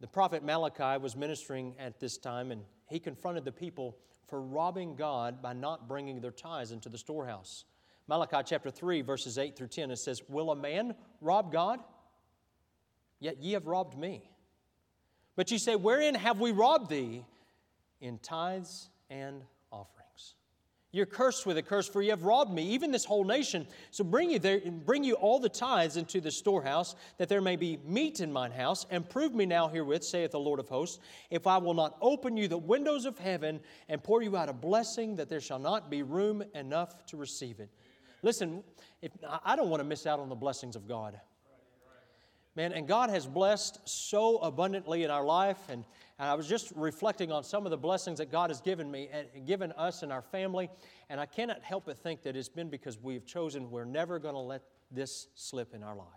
The 0.01 0.07
prophet 0.07 0.43
Malachi 0.43 1.01
was 1.01 1.15
ministering 1.15 1.73
at 1.79 1.99
this 1.99 2.17
time, 2.17 2.51
and 2.51 2.61
he 2.89 2.99
confronted 2.99 3.45
the 3.45 3.51
people 3.51 3.97
for 4.27 4.41
robbing 4.41 4.95
God 4.95 5.41
by 5.41 5.53
not 5.53 5.87
bringing 5.87 6.19
their 6.19 6.31
tithes 6.31 6.71
into 6.71 6.89
the 6.89 6.97
storehouse. 6.97 7.65
Malachi 8.07 8.37
chapter 8.45 8.69
3, 8.69 9.01
verses 9.01 9.37
8 9.37 9.55
through 9.55 9.67
10, 9.67 9.91
it 9.91 9.97
says, 9.97 10.21
Will 10.27 10.51
a 10.51 10.55
man 10.55 10.95
rob 11.21 11.51
God? 11.51 11.79
Yet 13.19 13.41
ye 13.41 13.53
have 13.53 13.65
robbed 13.65 13.97
me. 13.97 14.29
But 15.35 15.49
ye 15.49 15.57
say, 15.57 15.75
Wherein 15.75 16.15
have 16.15 16.39
we 16.39 16.51
robbed 16.51 16.89
thee? 16.89 17.25
In 18.01 18.19
tithes 18.19 18.89
and 19.09 19.41
offerings. 19.71 20.04
You're 20.95 21.05
cursed 21.05 21.45
with 21.45 21.57
a 21.57 21.61
curse, 21.61 21.89
for 21.89 22.01
you 22.01 22.11
have 22.11 22.23
robbed 22.23 22.53
me, 22.53 22.63
even 22.69 22.89
this 22.89 23.03
whole 23.03 23.25
nation. 23.25 23.67
So 23.91 24.05
bring 24.05 24.31
you 24.31 24.39
there, 24.39 24.61
bring 24.61 25.03
you 25.03 25.15
all 25.15 25.39
the 25.39 25.49
tithes 25.49 25.97
into 25.97 26.21
the 26.21 26.31
storehouse, 26.31 26.95
that 27.17 27.27
there 27.27 27.41
may 27.41 27.57
be 27.57 27.79
meat 27.85 28.21
in 28.21 28.31
mine 28.31 28.53
house, 28.53 28.85
and 28.89 29.07
prove 29.09 29.35
me 29.35 29.45
now 29.45 29.67
herewith, 29.67 30.05
saith 30.05 30.31
the 30.31 30.39
Lord 30.39 30.57
of 30.57 30.69
hosts, 30.69 30.99
if 31.29 31.47
I 31.47 31.57
will 31.57 31.73
not 31.73 31.97
open 31.99 32.37
you 32.37 32.47
the 32.47 32.57
windows 32.57 33.03
of 33.03 33.17
heaven 33.17 33.59
and 33.89 34.01
pour 34.01 34.23
you 34.23 34.37
out 34.37 34.47
a 34.47 34.53
blessing, 34.53 35.17
that 35.17 35.27
there 35.27 35.41
shall 35.41 35.59
not 35.59 35.89
be 35.89 36.01
room 36.01 36.41
enough 36.53 37.05
to 37.07 37.17
receive 37.17 37.59
it. 37.59 37.69
Listen, 38.21 38.63
if, 39.01 39.11
I 39.43 39.57
don't 39.57 39.69
want 39.69 39.81
to 39.81 39.85
miss 39.85 40.05
out 40.05 40.21
on 40.21 40.29
the 40.29 40.35
blessings 40.35 40.77
of 40.77 40.87
God. 40.87 41.19
Man, 42.55 42.71
and 42.71 42.87
God 42.87 43.09
has 43.09 43.27
blessed 43.27 43.79
so 43.83 44.37
abundantly 44.37 45.03
in 45.03 45.11
our 45.11 45.25
life, 45.25 45.59
and 45.69 45.83
and 46.17 46.29
I 46.29 46.33
was 46.35 46.47
just 46.47 46.71
reflecting 46.75 47.31
on 47.31 47.43
some 47.43 47.65
of 47.65 47.71
the 47.71 47.77
blessings 47.77 48.19
that 48.19 48.31
God 48.31 48.49
has 48.49 48.61
given 48.61 48.89
me 48.89 49.09
and 49.11 49.45
given 49.45 49.73
us 49.73 50.01
and 50.01 50.13
our 50.13 50.21
family. 50.21 50.69
And 51.09 51.19
I 51.19 51.25
cannot 51.25 51.61
help 51.61 51.85
but 51.85 51.97
think 51.97 52.21
that 52.23 52.37
it's 52.37 52.47
been 52.47 52.69
because 52.69 52.97
we've 53.01 53.25
chosen 53.25 53.69
we're 53.69 53.83
never 53.85 54.17
going 54.17 54.33
to 54.33 54.39
let 54.39 54.61
this 54.91 55.27
slip 55.35 55.73
in 55.73 55.83
our 55.83 55.95
life. 55.95 56.07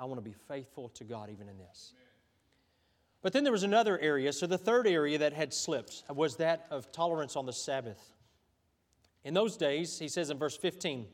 I 0.00 0.06
want 0.06 0.16
to 0.18 0.24
be 0.24 0.34
faithful 0.48 0.88
to 0.90 1.04
God 1.04 1.28
even 1.30 1.48
in 1.48 1.58
this. 1.58 1.92
But 3.20 3.34
then 3.34 3.44
there 3.44 3.52
was 3.52 3.64
another 3.64 3.98
area. 3.98 4.32
So 4.32 4.46
the 4.46 4.58
third 4.58 4.86
area 4.86 5.18
that 5.18 5.34
had 5.34 5.52
slipped 5.52 6.04
was 6.08 6.36
that 6.36 6.66
of 6.70 6.90
tolerance 6.90 7.36
on 7.36 7.44
the 7.44 7.52
Sabbath. 7.52 8.14
In 9.24 9.34
those 9.34 9.56
days, 9.56 9.98
he 9.98 10.08
says 10.08 10.30
in 10.30 10.38
verse 10.38 10.56
15, 10.56 11.06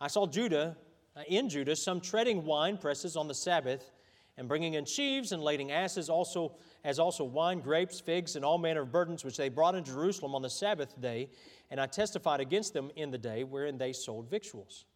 I 0.00 0.08
saw 0.08 0.26
Judah, 0.26 0.76
Uh, 1.20 1.22
in 1.28 1.50
Judah, 1.50 1.76
some 1.76 2.00
treading 2.00 2.46
wine 2.46 2.78
presses 2.78 3.14
on 3.14 3.28
the 3.28 3.34
Sabbath 3.34 3.90
and 4.38 4.48
bringing 4.48 4.74
in 4.74 4.86
sheaves 4.86 5.32
and 5.32 5.42
lading 5.42 5.70
asses 5.70 6.08
also 6.08 6.54
as 6.82 6.98
also 6.98 7.24
wine, 7.24 7.60
grapes, 7.60 8.00
figs, 8.00 8.36
and 8.36 8.44
all 8.44 8.56
manner 8.56 8.82
of 8.82 8.92
burdens 8.92 9.22
which 9.22 9.36
they 9.36 9.50
brought 9.50 9.74
into 9.74 9.90
Jerusalem 9.90 10.34
on 10.34 10.40
the 10.40 10.48
Sabbath 10.48 10.98
day, 10.98 11.28
and 11.70 11.78
I 11.78 11.86
testified 11.86 12.40
against 12.40 12.72
them 12.72 12.90
in 12.96 13.10
the 13.10 13.18
day 13.18 13.44
wherein 13.44 13.76
they 13.76 13.92
sold 13.92 14.30
victuals. 14.30 14.86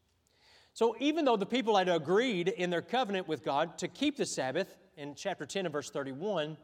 So 0.73 0.97
even 0.99 1.27
though 1.27 1.37
the 1.37 1.45
people 1.45 1.77
had 1.77 1.91
agreed 1.91 2.49
in 2.49 2.71
their 2.71 2.81
covenant 2.81 3.29
with 3.29 3.45
God 3.45 3.77
to 3.79 3.89
keep 3.89 4.17
the 4.17 4.25
Sabbath, 4.25 4.79
in 4.97 5.15
chapter 5.15 5.45
10 5.45 5.67
and 5.67 5.73
verse 5.73 5.91
31, 5.91 6.57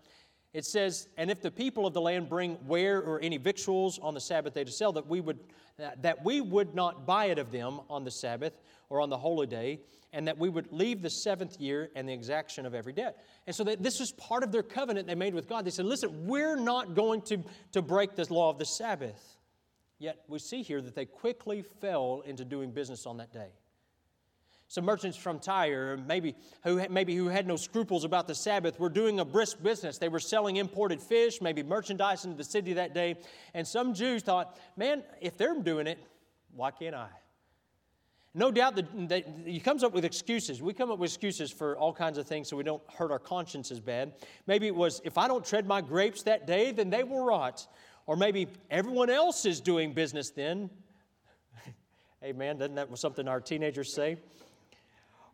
it 0.53 0.65
says, 0.65 1.09
And 1.17 1.31
if 1.31 1.41
the 1.41 1.51
people 1.51 1.87
of 1.87 1.95
the 1.95 2.01
land 2.01 2.29
bring 2.29 2.59
ware 2.67 2.99
or 2.99 3.21
any 3.21 3.37
victuals 3.37 3.99
on 4.01 4.15
the 4.15 4.21
Sabbath 4.21 4.55
day 4.55 4.65
to 4.65 4.73
sell, 4.73 4.93
that 4.93 5.07
we 5.07 5.21
would, 5.21 5.39
that 5.79 6.25
we 6.25 6.41
would 6.41 6.75
not 6.75 7.07
buy 7.07 7.27
it 7.27 7.39
of 7.39 7.53
them 7.53 7.81
on 7.89 8.05
the 8.05 8.11
Sabbath 8.11 8.61
or 8.89 9.01
on 9.01 9.11
the 9.11 9.19
holy 9.19 9.47
day, 9.47 9.81
and 10.13 10.27
that 10.27 10.37
we 10.37 10.49
would 10.49 10.73
leave 10.73 11.03
the 11.03 11.11
seventh 11.11 11.61
year 11.61 11.91
and 11.95 12.09
the 12.09 12.13
exaction 12.13 12.67
of 12.67 12.75
every 12.75 12.93
debt. 12.93 13.25
And 13.47 13.55
so 13.55 13.63
this 13.63 14.01
was 14.01 14.11
part 14.13 14.43
of 14.43 14.51
their 14.51 14.65
covenant 14.65 15.07
they 15.07 15.15
made 15.15 15.35
with 15.35 15.49
God. 15.49 15.65
They 15.65 15.71
said, 15.71 15.85
listen, 15.85 16.27
we're 16.27 16.57
not 16.57 16.95
going 16.95 17.23
to, 17.23 17.45
to 17.73 17.83
break 17.83 18.17
this 18.17 18.31
law 18.31 18.51
of 18.51 18.59
the 18.59 18.67
Sabbath. 18.67 19.37
Yet 20.01 20.19
we 20.27 20.41
see 20.41 20.63
here 20.63 20.81
that 20.81 20.97
they 20.97 21.05
quickly 21.05 21.63
fell 21.63 22.23
into 22.27 22.45
doing 22.45 22.73
business 22.73 23.07
on 23.07 23.19
that 23.19 23.33
day. 23.33 23.51
Some 24.71 24.85
merchants 24.85 25.17
from 25.17 25.41
Tyre, 25.41 25.99
maybe 26.07 26.37
who, 26.63 26.81
maybe 26.91 27.17
who 27.17 27.27
had 27.27 27.45
no 27.45 27.57
scruples 27.57 28.05
about 28.05 28.29
the 28.29 28.37
Sabbath, 28.37 28.79
were 28.79 28.89
doing 28.89 29.19
a 29.19 29.25
brisk 29.25 29.61
business. 29.61 29.99
They 29.99 30.09
were 30.09 30.21
selling 30.21 30.59
imported 30.59 31.03
fish, 31.03 31.41
maybe 31.41 31.65
merchandise 31.65 32.25
into 32.25 32.37
the 32.37 32.45
city 32.45 32.75
that 32.75 32.95
day. 32.95 33.17
And 33.53 33.67
some 33.67 33.95
Jews 33.95 34.23
thought, 34.23 34.57
man, 34.77 35.03
if 35.21 35.37
they're 35.37 35.59
doing 35.61 35.89
it, 35.89 35.99
why 36.55 36.71
can't 36.71 36.95
I? 36.95 37.09
No 38.33 38.53
doubt 38.53 38.77
that, 38.77 39.25
he 39.45 39.59
comes 39.59 39.83
up 39.83 39.93
with 39.93 40.05
excuses. 40.05 40.63
We 40.63 40.73
come 40.73 40.93
up 40.93 41.01
with 41.01 41.11
excuses 41.11 41.51
for 41.51 41.77
all 41.77 41.93
kinds 41.93 42.17
of 42.17 42.29
things 42.29 42.47
so 42.47 42.57
we 42.57 42.63
don't 42.63 42.83
hurt 42.93 43.11
our 43.11 43.19
consciences 43.19 43.81
bad. 43.81 44.13
Maybe 44.47 44.69
it 44.69 44.75
was, 44.77 45.01
if 45.03 45.19
I 45.19 45.27
don't 45.27 45.45
tread 45.45 45.67
my 45.67 45.81
grapes 45.81 46.23
that 46.23 46.47
day, 46.47 46.71
then 46.71 46.91
they 46.91 47.03
will 47.03 47.25
rot. 47.25 47.67
Or 48.07 48.15
maybe 48.15 48.47
everyone 48.71 49.11
else 49.11 49.47
is 49.47 49.61
doing 49.61 49.95
business 49.95 50.31
then. 50.31 50.71
Amen. 52.23 52.59
Doesn't 52.59 52.77
that 52.77 52.97
something 52.97 53.27
our 53.27 53.41
teenagers 53.41 53.93
say? 53.93 54.17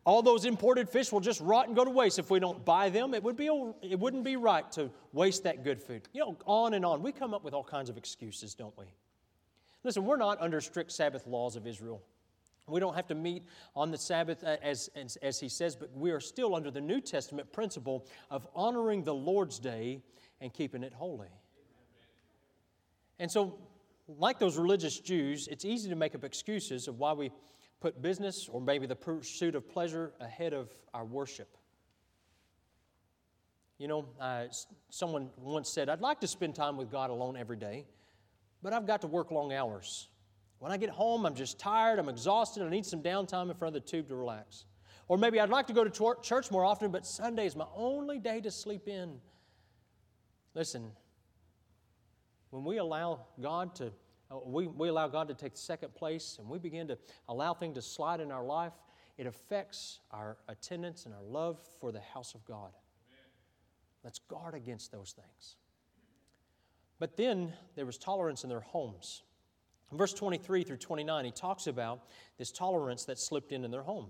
All 0.07 0.23
those 0.23 0.45
imported 0.45 0.89
fish 0.89 1.11
will 1.11 1.21
just 1.21 1.41
rot 1.41 1.67
and 1.67 1.75
go 1.75 1.85
to 1.85 1.91
waste 1.91 2.21
if 2.21 2.31
we 2.31 2.39
don't 2.39 2.65
buy 2.65 2.89
them. 2.89 3.13
It, 3.13 3.25
would 3.25 3.37
be, 3.37 3.51
it 3.83 3.99
wouldn't 3.99 4.23
be 4.23 4.37
right 4.37 4.71
to 4.73 4.89
waste 5.13 5.43
that 5.43 5.65
good 5.65 5.83
food. 5.83 6.03
You 6.13 6.21
know, 6.21 6.37
on 6.47 6.75
and 6.75 6.87
on. 6.87 7.03
We 7.03 7.11
come 7.11 7.35
up 7.35 7.43
with 7.43 7.53
all 7.53 7.65
kinds 7.65 7.91
of 7.91 7.97
excuses, 7.97 8.55
don't 8.55 8.77
we? 8.79 8.85
Listen, 9.83 10.05
we're 10.05 10.17
not 10.17 10.41
under 10.41 10.61
strict 10.61 10.93
Sabbath 10.93 11.27
laws 11.27 11.57
of 11.57 11.67
Israel. 11.67 12.01
We 12.69 12.79
don't 12.79 12.95
have 12.95 13.09
to 13.09 13.17
meet 13.17 13.43
on 13.75 13.91
the 13.91 13.99
Sabbath 13.99 14.45
uh, 14.45 14.57
as, 14.63 14.91
as, 14.95 15.17
as, 15.17 15.41
he 15.41 15.49
says, 15.49 15.75
but 15.75 15.93
we 15.93 16.13
are 16.13 16.21
still 16.21 16.55
under 16.55 16.71
the 16.71 16.81
New 16.81 17.01
Testament 17.01 17.53
principle 17.53 18.07
of 18.31 18.47
honoring 18.55 19.03
the 19.03 19.15
Lord's 19.15 19.59
day 19.59 20.01
and 20.41 20.53
keeping 20.53 20.85
it 20.85 20.93
holy. 20.93 21.29
And 23.19 23.31
so, 23.31 23.59
like 24.19 24.39
those 24.39 24.57
religious 24.57 25.01
Jews, 25.01 25.49
it's 25.49 25.65
easy 25.65 25.89
to 25.89 25.97
make 25.97 26.15
up 26.15 26.23
excuses 26.23 26.87
of 26.87 27.01
why 27.01 27.13
we 27.13 27.33
put 27.81 28.01
business 28.01 28.49
or 28.49 28.61
maybe 28.61 28.87
the 28.87 28.97
pursuit 28.97 29.55
of 29.55 29.69
pleasure 29.69 30.13
ahead 30.21 30.53
of 30.53 30.71
our 30.95 31.05
worship. 31.05 31.57
You 33.79 33.89
know, 33.89 34.07
uh, 34.21 34.45
someone 34.89 35.29
once 35.37 35.69
said, 35.69 35.89
I'd 35.89 36.01
like 36.01 36.21
to 36.21 36.27
spend 36.27 36.55
time 36.55 36.77
with 36.77 36.91
God 36.91 37.11
alone 37.11 37.37
every 37.37 37.57
day, 37.57 37.85
but 38.63 38.73
I've 38.73 38.87
got 38.87 39.03
to 39.03 39.07
work 39.07 39.31
long 39.31 39.53
hours. 39.53 40.09
When 40.59 40.73
I 40.73 40.79
get 40.79 40.89
home, 40.89 41.27
I'm 41.27 41.35
just 41.35 41.59
tired, 41.59 41.99
I'm 41.99 42.09
exhausted, 42.09 42.63
I 42.63 42.71
need 42.71 42.87
some 42.87 43.03
downtime 43.03 43.51
in 43.51 43.57
front 43.57 43.77
of 43.77 43.85
the 43.85 43.89
tube 43.89 44.09
to 44.09 44.17
relax. 44.17 44.65
Or 45.09 45.19
maybe 45.19 45.39
I'd 45.39 45.51
like 45.51 45.67
to 45.67 45.73
go 45.73 45.85
to 45.85 46.15
church 46.23 46.51
more 46.51 46.65
often, 46.65 46.91
but 46.91 47.07
Sunday 47.07 47.47
is 47.47 47.55
my 47.55 47.67
only 47.77 48.19
day 48.19 48.41
to 48.41 48.51
sleep 48.51 48.89
in. 48.89 49.21
Listen, 50.55 50.91
when 52.51 52.65
we 52.65 52.79
allow 52.79 53.27
God 53.41 53.75
to 53.77 53.93
Uh, 54.31 54.39
we, 54.45 54.67
we 54.67 54.89
allow 54.89 55.09
God 55.09 55.29
to 55.29 55.35
take 55.35 55.57
second 55.57 55.95
place 55.95 56.37
and 56.39 56.49
we 56.49 56.59
begin 56.59 56.89
to 56.89 56.99
allow 57.29 57.55
things 57.55 57.75
to 57.75 57.83
slide 57.83 58.21
in 58.21 58.31
our 58.31 58.45
life, 58.45 58.73
it 59.19 59.27
affects 59.27 60.01
our 60.11 60.37
attendance 60.49 61.07
and 61.07 61.15
our 61.15 61.23
love 61.23 61.59
for 61.81 61.93
the 61.93 62.01
house 62.01 62.35
of 62.35 62.45
God. 62.45 62.71
Amen. 63.09 63.25
Let's 64.05 64.19
guard 64.19 64.55
against 64.55 64.93
those 64.93 65.13
things. 65.13 65.57
But 66.99 67.17
then 67.17 67.53
there 67.75 67.87
was 67.87 67.99
tolerance 67.99 68.43
in 68.43 68.51
their 68.51 68.61
homes. 68.61 69.23
In 69.93 69.99
verse 69.99 70.13
23 70.13 70.65
through 70.65 70.79
29, 70.79 71.25
he 71.25 71.31
talks 71.31 71.67
about 71.67 72.01
this 72.39 72.51
tolerance 72.51 73.05
that 73.05 73.19
slipped 73.19 73.53
in 73.53 73.65
in 73.65 73.71
their 73.71 73.83
home. 73.83 74.09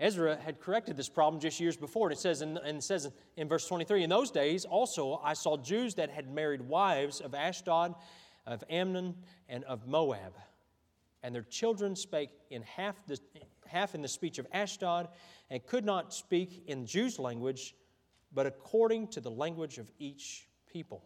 Ezra 0.00 0.36
had 0.36 0.58
corrected 0.58 0.96
this 0.96 1.08
problem 1.08 1.40
just 1.40 1.60
years 1.60 1.76
before, 1.76 2.08
and 2.08 2.16
it 2.16 2.20
says 2.20 2.42
in, 2.42 2.56
and 2.58 2.78
it 2.78 2.82
says 2.82 3.10
in 3.36 3.48
verse 3.48 3.68
23 3.68 4.02
In 4.02 4.10
those 4.10 4.30
days 4.30 4.64
also 4.64 5.20
I 5.22 5.34
saw 5.34 5.56
Jews 5.56 5.94
that 5.96 6.10
had 6.10 6.32
married 6.32 6.62
wives 6.62 7.20
of 7.20 7.34
Ashdod, 7.34 7.94
of 8.46 8.64
Ammon, 8.68 9.14
and 9.48 9.64
of 9.64 9.86
Moab. 9.86 10.34
And 11.22 11.34
their 11.34 11.42
children 11.42 11.94
spake 11.94 12.30
in 12.50 12.62
half, 12.62 12.96
the, 13.06 13.18
half 13.66 13.94
in 13.94 14.02
the 14.02 14.08
speech 14.08 14.38
of 14.38 14.46
Ashdod, 14.52 15.08
and 15.50 15.64
could 15.66 15.84
not 15.84 16.12
speak 16.12 16.64
in 16.66 16.86
Jews' 16.86 17.18
language, 17.18 17.74
but 18.34 18.46
according 18.46 19.08
to 19.08 19.20
the 19.20 19.30
language 19.30 19.78
of 19.78 19.90
each 19.98 20.48
people. 20.72 21.04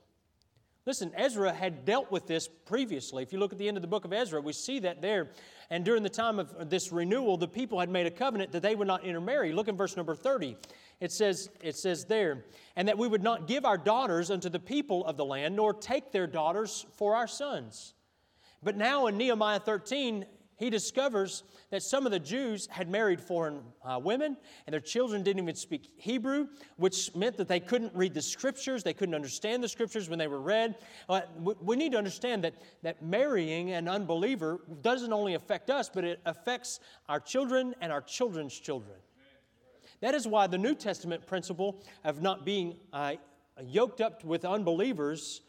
Listen, 0.86 1.10
Ezra 1.16 1.52
had 1.52 1.84
dealt 1.84 2.12
with 2.12 2.28
this 2.28 2.46
previously. 2.46 3.24
If 3.24 3.32
you 3.32 3.40
look 3.40 3.50
at 3.52 3.58
the 3.58 3.66
end 3.66 3.76
of 3.76 3.82
the 3.82 3.88
book 3.88 4.04
of 4.04 4.12
Ezra, 4.12 4.40
we 4.40 4.52
see 4.52 4.78
that 4.78 5.02
there. 5.02 5.30
And 5.68 5.84
during 5.84 6.04
the 6.04 6.08
time 6.08 6.38
of 6.38 6.70
this 6.70 6.92
renewal, 6.92 7.36
the 7.36 7.48
people 7.48 7.80
had 7.80 7.90
made 7.90 8.06
a 8.06 8.10
covenant 8.10 8.52
that 8.52 8.62
they 8.62 8.76
would 8.76 8.86
not 8.86 9.04
intermarry. 9.04 9.52
Look 9.52 9.66
in 9.66 9.76
verse 9.76 9.96
number 9.96 10.14
30. 10.14 10.56
It 11.00 11.12
says, 11.12 11.50
it 11.60 11.76
says 11.76 12.06
there, 12.06 12.44
and 12.74 12.88
that 12.88 12.96
we 12.96 13.06
would 13.06 13.22
not 13.22 13.46
give 13.46 13.64
our 13.64 13.76
daughters 13.76 14.30
unto 14.30 14.48
the 14.48 14.58
people 14.58 15.04
of 15.04 15.16
the 15.16 15.24
land, 15.24 15.54
nor 15.54 15.74
take 15.74 16.10
their 16.10 16.26
daughters 16.26 16.86
for 16.94 17.14
our 17.14 17.26
sons. 17.26 17.94
But 18.62 18.76
now 18.76 19.06
in 19.06 19.18
Nehemiah 19.18 19.60
13, 19.60 20.24
he 20.58 20.70
discovers 20.70 21.42
that 21.70 21.82
some 21.82 22.06
of 22.06 22.12
the 22.12 22.18
Jews 22.18 22.66
had 22.70 22.88
married 22.88 23.20
foreign 23.20 23.60
uh, 23.84 24.00
women, 24.02 24.38
and 24.66 24.72
their 24.72 24.80
children 24.80 25.22
didn't 25.22 25.42
even 25.42 25.54
speak 25.54 25.90
Hebrew, 25.98 26.48
which 26.76 27.14
meant 27.14 27.36
that 27.36 27.46
they 27.46 27.60
couldn't 27.60 27.94
read 27.94 28.14
the 28.14 28.22
scriptures, 28.22 28.82
they 28.82 28.94
couldn't 28.94 29.14
understand 29.14 29.62
the 29.62 29.68
scriptures 29.68 30.08
when 30.08 30.18
they 30.18 30.28
were 30.28 30.40
read. 30.40 30.76
Uh, 31.10 31.20
we, 31.38 31.54
we 31.60 31.76
need 31.76 31.92
to 31.92 31.98
understand 31.98 32.42
that, 32.44 32.54
that 32.82 33.02
marrying 33.02 33.72
an 33.72 33.86
unbeliever 33.86 34.60
doesn't 34.80 35.12
only 35.12 35.34
affect 35.34 35.68
us, 35.68 35.90
but 35.92 36.04
it 36.04 36.20
affects 36.24 36.80
our 37.06 37.20
children 37.20 37.74
and 37.82 37.92
our 37.92 38.00
children's 38.00 38.58
children. 38.58 38.96
That 40.00 40.14
is 40.14 40.26
why 40.26 40.46
the 40.46 40.58
New 40.58 40.74
Testament 40.74 41.26
principle 41.26 41.82
of 42.04 42.22
not 42.22 42.44
being 42.44 42.76
uh, 42.92 43.14
yoked 43.64 44.00
up 44.00 44.24
with 44.24 44.44
unbelievers 44.44 45.42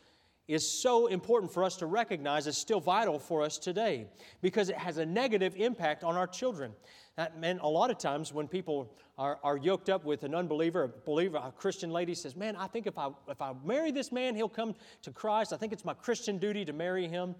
is 0.47 0.69
so 0.69 1.07
important 1.07 1.51
for 1.51 1.63
us 1.63 1.75
to 1.75 1.85
recognize 1.85 2.47
is 2.47 2.57
still 2.57 2.79
vital 2.79 3.19
for 3.19 3.41
us 3.41 3.57
today 3.57 4.07
because 4.41 4.69
it 4.69 4.77
has 4.77 4.97
a 4.97 5.05
negative 5.05 5.55
impact 5.57 6.03
on 6.03 6.15
our 6.15 6.27
children. 6.27 6.71
That 7.17 7.39
meant 7.39 7.59
a 7.61 7.67
lot 7.67 7.91
of 7.91 7.97
times 7.97 8.31
when 8.31 8.47
people 8.47 8.93
are, 9.17 9.39
are 9.43 9.57
yoked 9.57 9.89
up 9.89 10.05
with 10.05 10.23
an 10.23 10.33
unbeliever, 10.33 10.83
a 10.83 10.87
believer, 10.87 11.37
a 11.43 11.51
Christian 11.51 11.89
lady 11.91 12.13
says, 12.13 12.35
Man, 12.35 12.55
I 12.55 12.67
think 12.67 12.87
if 12.87 12.97
I, 12.97 13.09
if 13.27 13.41
I 13.41 13.53
marry 13.65 13.91
this 13.91 14.11
man, 14.11 14.35
he'll 14.35 14.47
come 14.47 14.75
to 15.01 15.11
Christ. 15.11 15.51
I 15.51 15.57
think 15.57 15.73
it's 15.73 15.83
my 15.83 15.95
Christian 15.95 16.37
duty 16.37 16.63
to 16.63 16.73
marry 16.73 17.07
him. 17.07 17.35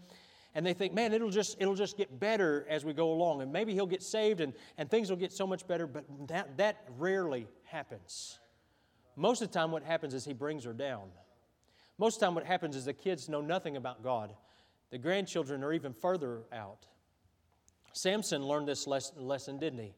And 0.56 0.66
they 0.66 0.74
think, 0.74 0.94
man, 0.94 1.14
it'll 1.14 1.30
just, 1.30 1.58
it'll 1.60 1.76
just 1.76 1.98
get 1.98 2.20
better 2.20 2.66
as 2.70 2.84
we 2.84 2.94
go 2.94 3.12
along. 3.12 3.42
And 3.42 3.52
maybe 3.52 3.74
he'll 3.74 3.86
get 3.86 4.02
saved 4.02 4.42
and, 4.42 4.54
and 4.78 4.90
things 4.90 5.10
will 5.10 5.18
get 5.18 5.32
so 5.32 5.46
much 5.46 5.68
better, 5.68 5.86
but 5.86 6.06
that, 6.28 6.58
that 6.58 6.84
rarely 6.98 7.48
happens. 7.66 8.40
Most 9.16 9.42
of 9.42 9.52
the 9.52 9.54
time, 9.54 9.72
what 9.72 9.84
happens 9.84 10.14
is 10.14 10.26
he 10.26 10.34
brings 10.34 10.64
her 10.64 10.74
down. 10.74 11.10
Most 11.98 12.16
of 12.16 12.20
the 12.20 12.26
time, 12.28 12.36
what 12.36 12.46
happens 12.46 12.76
is 12.76 12.86
the 12.86 12.94
kids 12.94 13.30
know 13.30 13.42
nothing 13.42 13.76
about 13.76 14.04
God. 14.04 14.34
The 14.92 14.98
grandchildren 14.98 15.64
are 15.64 15.74
even 15.74 15.94
further 15.94 16.44
out. 16.54 16.88
Samson 17.94 18.46
learned 18.46 18.68
this 18.68 18.88
lesson, 18.88 19.58
didn't 19.60 19.80
he? 19.80 19.94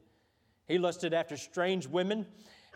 He 0.67 0.77
lusted 0.77 1.13
after 1.13 1.35
strange 1.35 1.88
women 1.88 2.25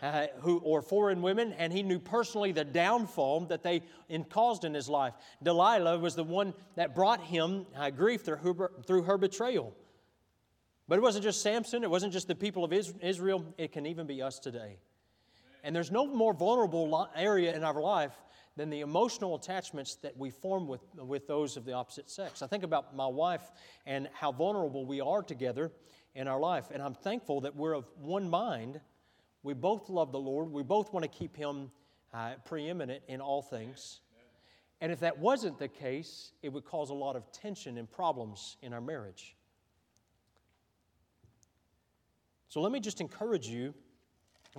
uh, 0.03 0.27
who, 0.41 0.57
or 0.59 0.81
foreign 0.81 1.21
women, 1.21 1.53
and 1.53 1.71
he 1.71 1.81
knew 1.81 1.97
personally 1.97 2.51
the 2.51 2.65
downfall 2.65 3.45
that 3.45 3.63
they 3.63 3.81
in, 4.09 4.25
caused 4.25 4.65
in 4.65 4.73
his 4.73 4.89
life. 4.89 5.13
Delilah 5.41 5.97
was 5.97 6.13
the 6.13 6.25
one 6.25 6.53
that 6.75 6.93
brought 6.93 7.21
him 7.21 7.65
uh, 7.73 7.89
grief 7.89 8.21
through 8.21 8.35
her, 8.35 8.71
through 8.85 9.03
her 9.03 9.17
betrayal. 9.17 9.73
But 10.89 10.97
it 10.97 11.01
wasn't 11.01 11.23
just 11.23 11.41
Samson, 11.41 11.83
it 11.85 11.89
wasn't 11.89 12.11
just 12.11 12.27
the 12.27 12.35
people 12.35 12.65
of 12.65 12.73
Israel, 12.73 13.45
it 13.57 13.71
can 13.71 13.85
even 13.85 14.05
be 14.05 14.21
us 14.21 14.39
today. 14.39 14.77
And 15.63 15.73
there's 15.73 15.91
no 15.91 16.05
more 16.05 16.33
vulnerable 16.33 17.09
area 17.15 17.55
in 17.55 17.63
our 17.63 17.81
life 17.81 18.13
than 18.57 18.69
the 18.69 18.81
emotional 18.81 19.35
attachments 19.35 19.95
that 19.95 20.17
we 20.17 20.29
form 20.29 20.67
with, 20.67 20.81
with 20.95 21.27
those 21.27 21.55
of 21.55 21.63
the 21.63 21.71
opposite 21.71 22.09
sex. 22.09 22.41
I 22.41 22.47
think 22.47 22.63
about 22.63 22.93
my 22.93 23.07
wife 23.07 23.49
and 23.85 24.09
how 24.13 24.33
vulnerable 24.33 24.85
we 24.85 24.99
are 24.99 25.23
together 25.23 25.71
in 26.13 26.27
our 26.27 26.41
life. 26.41 26.65
And 26.73 26.83
I'm 26.83 26.93
thankful 26.93 27.39
that 27.41 27.55
we're 27.55 27.73
of 27.73 27.85
one 27.97 28.29
mind. 28.29 28.81
We 29.43 29.53
both 29.53 29.89
love 29.89 30.11
the 30.11 30.19
Lord. 30.19 30.51
We 30.51 30.63
both 30.63 30.93
want 30.93 31.03
to 31.03 31.09
keep 31.09 31.35
Him 31.35 31.69
uh, 32.13 32.33
preeminent 32.45 33.03
in 33.07 33.21
all 33.21 33.41
things. 33.41 33.99
And 34.81 34.91
if 34.91 34.99
that 35.01 35.17
wasn't 35.19 35.59
the 35.59 35.67
case, 35.67 36.31
it 36.41 36.49
would 36.49 36.65
cause 36.65 36.89
a 36.89 36.93
lot 36.93 37.15
of 37.15 37.31
tension 37.31 37.77
and 37.77 37.89
problems 37.89 38.57
in 38.61 38.73
our 38.73 38.81
marriage. 38.81 39.35
So 42.49 42.61
let 42.61 42.71
me 42.71 42.79
just 42.79 42.99
encourage 43.01 43.47
you, 43.47 43.73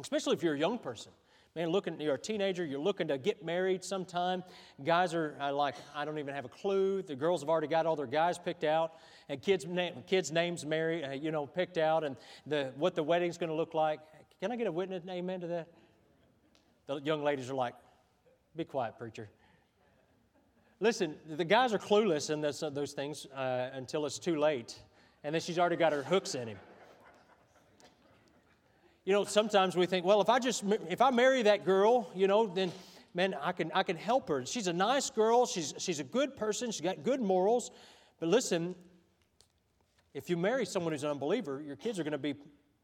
especially 0.00 0.34
if 0.34 0.42
you're 0.42 0.54
a 0.54 0.58
young 0.58 0.78
person 0.78 1.12
man, 1.56 1.68
looking, 1.68 2.00
you're 2.00 2.16
a 2.16 2.18
teenager, 2.18 2.64
you're 2.64 2.80
looking 2.80 3.06
to 3.06 3.16
get 3.16 3.44
married 3.44 3.84
sometime. 3.84 4.42
Guys 4.82 5.14
are 5.14 5.36
uh, 5.40 5.52
like, 5.52 5.76
I 5.94 6.04
don't 6.04 6.18
even 6.18 6.34
have 6.34 6.44
a 6.44 6.48
clue. 6.48 7.00
The 7.02 7.14
girls 7.14 7.42
have 7.42 7.48
already 7.48 7.68
got 7.68 7.86
all 7.86 7.94
their 7.94 8.08
guys 8.08 8.38
picked 8.38 8.64
out, 8.64 8.94
and 9.28 9.40
kids' 9.40 9.64
na- 9.64 9.90
kids' 10.08 10.32
names 10.32 10.66
married, 10.66 11.04
uh, 11.04 11.10
you 11.10 11.30
know, 11.30 11.46
picked 11.46 11.78
out, 11.78 12.02
and 12.02 12.16
the 12.46 12.72
what 12.76 12.96
the 12.96 13.04
wedding's 13.04 13.38
going 13.38 13.50
to 13.50 13.54
look 13.54 13.72
like. 13.72 14.00
Can 14.44 14.52
I 14.52 14.56
get 14.56 14.66
a 14.66 14.72
witness, 14.72 15.02
amen 15.08 15.40
to 15.40 15.46
that? 15.46 15.68
The 16.86 17.00
young 17.00 17.24
ladies 17.24 17.48
are 17.48 17.54
like, 17.54 17.72
be 18.54 18.66
quiet, 18.66 18.98
preacher. 18.98 19.30
Listen, 20.80 21.14
the 21.26 21.46
guys 21.46 21.72
are 21.72 21.78
clueless 21.78 22.28
in 22.28 22.42
this, 22.42 22.62
uh, 22.62 22.68
those 22.68 22.92
things 22.92 23.24
uh, 23.34 23.70
until 23.72 24.04
it's 24.04 24.18
too 24.18 24.36
late, 24.36 24.78
and 25.22 25.34
then 25.34 25.40
she's 25.40 25.58
already 25.58 25.76
got 25.76 25.94
her 25.94 26.02
hooks 26.02 26.34
in 26.34 26.46
him. 26.46 26.58
You 29.06 29.14
know, 29.14 29.24
sometimes 29.24 29.76
we 29.76 29.86
think, 29.86 30.04
well, 30.04 30.20
if 30.20 30.28
I 30.28 30.38
just 30.40 30.62
if 30.90 31.00
I 31.00 31.10
marry 31.10 31.40
that 31.44 31.64
girl, 31.64 32.10
you 32.14 32.26
know, 32.26 32.46
then 32.46 32.70
man, 33.14 33.34
I 33.40 33.52
can 33.52 33.72
I 33.72 33.82
can 33.82 33.96
help 33.96 34.28
her. 34.28 34.44
She's 34.44 34.66
a 34.66 34.74
nice 34.74 35.08
girl. 35.08 35.46
She's 35.46 35.72
she's 35.78 36.00
a 36.00 36.04
good 36.04 36.36
person. 36.36 36.70
She's 36.70 36.82
got 36.82 37.02
good 37.02 37.22
morals. 37.22 37.70
But 38.20 38.28
listen, 38.28 38.74
if 40.12 40.28
you 40.28 40.36
marry 40.36 40.66
someone 40.66 40.92
who's 40.92 41.02
an 41.02 41.12
unbeliever, 41.12 41.62
your 41.66 41.76
kids 41.76 41.98
are 41.98 42.02
going 42.02 42.12
to 42.12 42.18
be 42.18 42.34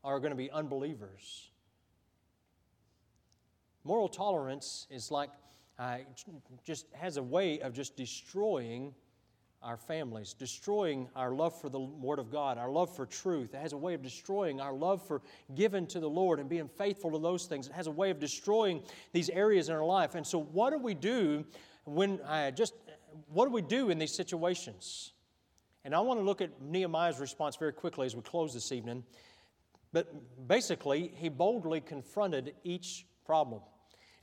are 0.03 0.21
going 0.21 0.31
to 0.31 0.37
be 0.37 0.51
unbelievers. 0.51 1.50
Moral 3.85 4.09
tolerance 4.09 4.87
is 4.91 5.11
like 5.11 5.31
uh, 5.79 5.99
just 6.65 6.87
has 6.93 7.17
a 7.17 7.23
way 7.23 7.61
of 7.61 7.73
just 7.73 7.97
destroying 7.97 8.95
our 9.63 9.77
families, 9.77 10.35
destroying 10.35 11.09
our 11.15 11.33
love 11.33 11.59
for 11.59 11.69
the 11.69 11.81
Word 11.81 12.19
of 12.19 12.31
God, 12.31 12.57
our 12.57 12.71
love 12.71 12.95
for 12.95 13.05
truth. 13.05 13.55
It 13.55 13.59
has 13.59 13.73
a 13.73 13.77
way 13.77 13.95
of 13.95 14.03
destroying 14.03 14.61
our 14.61 14.73
love 14.73 15.07
for 15.07 15.21
giving 15.55 15.87
to 15.89 16.01
the 16.01 16.09
Lord 16.09 16.41
and 16.41 16.49
being 16.49 16.69
faithful 16.69 17.11
to 17.13 17.19
those 17.19 17.47
things. 17.47 17.67
It 17.67 17.73
has 17.73 17.87
a 17.87 17.91
way 17.91 18.11
of 18.11 18.19
destroying 18.19 18.83
these 19.13 19.29
areas 19.29 19.69
in 19.69 19.75
our 19.75 19.85
life. 19.85 20.15
And 20.15 20.27
so, 20.27 20.41
what 20.41 20.71
do 20.71 20.79
we 20.79 20.95
do 20.95 21.45
when 21.85 22.21
I 22.27 22.51
just, 22.51 22.75
what 23.29 23.47
do 23.47 23.53
we 23.53 23.63
do 23.63 23.91
in 23.91 23.99
these 23.99 24.15
situations? 24.15 25.13
And 25.85 25.95
I 25.95 26.01
want 26.01 26.21
to 26.21 26.25
look 26.25 26.41
at 26.41 26.61
Nehemiah's 26.61 27.19
response 27.21 27.57
very 27.57 27.73
quickly 27.73 28.07
as 28.07 28.15
we 28.15 28.23
close 28.23 28.53
this 28.53 28.73
evening. 28.73 29.05
But 29.93 30.47
basically, 30.47 31.13
he 31.17 31.29
boldly 31.29 31.81
confronted 31.81 32.55
each 32.65 33.07
problem. 33.31 33.61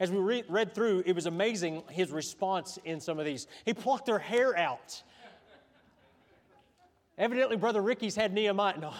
As 0.01 0.11
we 0.11 0.17
re- 0.17 0.43
read 0.49 0.75
through, 0.75 1.03
it 1.05 1.13
was 1.13 1.27
amazing 1.27 1.81
his 1.89 2.11
response 2.11 2.77
in 2.83 2.99
some 2.99 3.19
of 3.19 3.25
these. 3.25 3.47
He 3.63 3.73
plucked 3.73 4.05
their 4.05 4.19
hair 4.19 4.53
out. 4.57 5.01
Evidently, 7.17 7.55
Brother 7.55 7.81
Ricky's 7.81 8.17
had 8.17 8.33
Nehemiah. 8.33 8.77
No. 8.77 8.93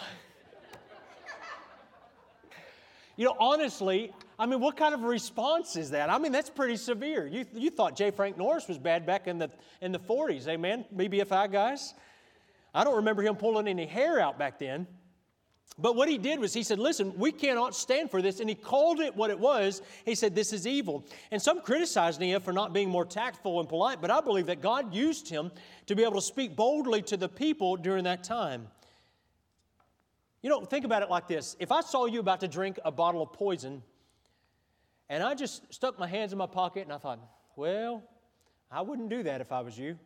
you 3.17 3.26
know, 3.26 3.36
honestly, 3.38 4.13
I 4.39 4.46
mean, 4.46 4.62
what 4.62 4.78
kind 4.78 4.93
of 4.93 5.02
response 5.02 5.76
is 5.76 5.89
that? 5.89 6.10
I 6.10 6.20
mean, 6.20 6.32
that's 6.32 6.50
pretty 6.50 6.78
severe. 6.78 7.28
You, 7.28 7.46
you 7.54 7.70
thought 7.70 7.98
J. 7.98 8.10
Frank 8.12 8.38
Norris 8.38 8.65
was 8.70 8.78
bad 8.78 9.06
back 9.06 9.28
in 9.28 9.38
the, 9.38 9.52
in 9.82 9.91
the 9.91 10.00
40s, 10.00 10.48
amen? 10.48 10.86
BBFI 10.96 11.52
guys? 11.52 11.93
I 12.74 12.86
don't 12.86 12.96
remember 12.96 13.24
him 13.24 13.36
pulling 13.36 13.67
any 13.67 13.86
hair 13.86 14.22
out 14.22 14.39
back 14.39 14.58
then. 14.58 14.88
But 15.80 15.96
what 15.96 16.10
he 16.10 16.18
did 16.18 16.40
was 16.40 16.54
he 16.54 16.63
said, 16.63 16.80
Listen, 16.80 17.13
we 17.18 17.32
cannot 17.32 17.76
stand 17.76 18.10
for 18.10 18.22
this. 18.22 18.40
And 18.40 18.50
he 18.50 18.56
called 18.56 19.00
it 19.00 19.16
what 19.16 19.30
it 19.30 19.40
was. 19.40 19.84
He 20.06 20.16
said, 20.16 20.34
This 20.34 20.52
is 20.52 20.66
evil. 20.66 21.06
And 21.30 21.40
some 21.40 21.62
criticized 21.62 22.20
Nehemiah 22.20 22.40
for 22.40 22.52
not 22.52 22.74
being 22.74 22.90
more 22.90 23.06
tactful 23.06 23.60
and 23.60 23.70
polite, 23.70 24.02
but 24.02 24.10
I 24.10 24.22
believe 24.22 24.48
that 24.48 24.62
God 24.62 24.94
used 24.94 25.30
him 25.30 25.52
to 25.86 25.96
be 25.96 26.04
able 26.04 26.16
to 26.16 26.22
speak 26.22 26.56
boldly 26.56 27.04
to 27.04 27.18
the 27.18 27.30
people 27.30 27.78
during 27.78 28.06
that 28.06 28.24
time. 28.24 28.68
You 30.42 30.50
know, 30.50 30.62
think 30.62 30.86
about 30.86 31.04
it 31.04 31.10
like 31.10 31.28
this 31.28 31.56
if 31.60 31.72
I 31.72 31.82
saw 31.82 32.06
you 32.06 32.20
about 32.20 32.40
to 32.40 32.48
drink 32.48 32.80
a 32.84 32.92
bottle 32.92 33.22
of 33.22 33.34
poison, 33.34 33.84
and 35.10 35.22
I 35.22 35.36
just 35.36 35.72
stuck 35.72 36.00
my 36.00 36.08
hands 36.08 36.32
in 36.32 36.40
my 36.40 36.48
pocket 36.48 36.84
and 36.84 36.94
I 36.94 36.98
thought, 36.98 37.20
Well, 37.56 38.04
I 38.72 38.82
wouldn't 38.82 39.10
do 39.10 39.22
that 39.24 39.42
if 39.42 39.52
I 39.52 39.62
was 39.62 39.78
you 39.78 40.00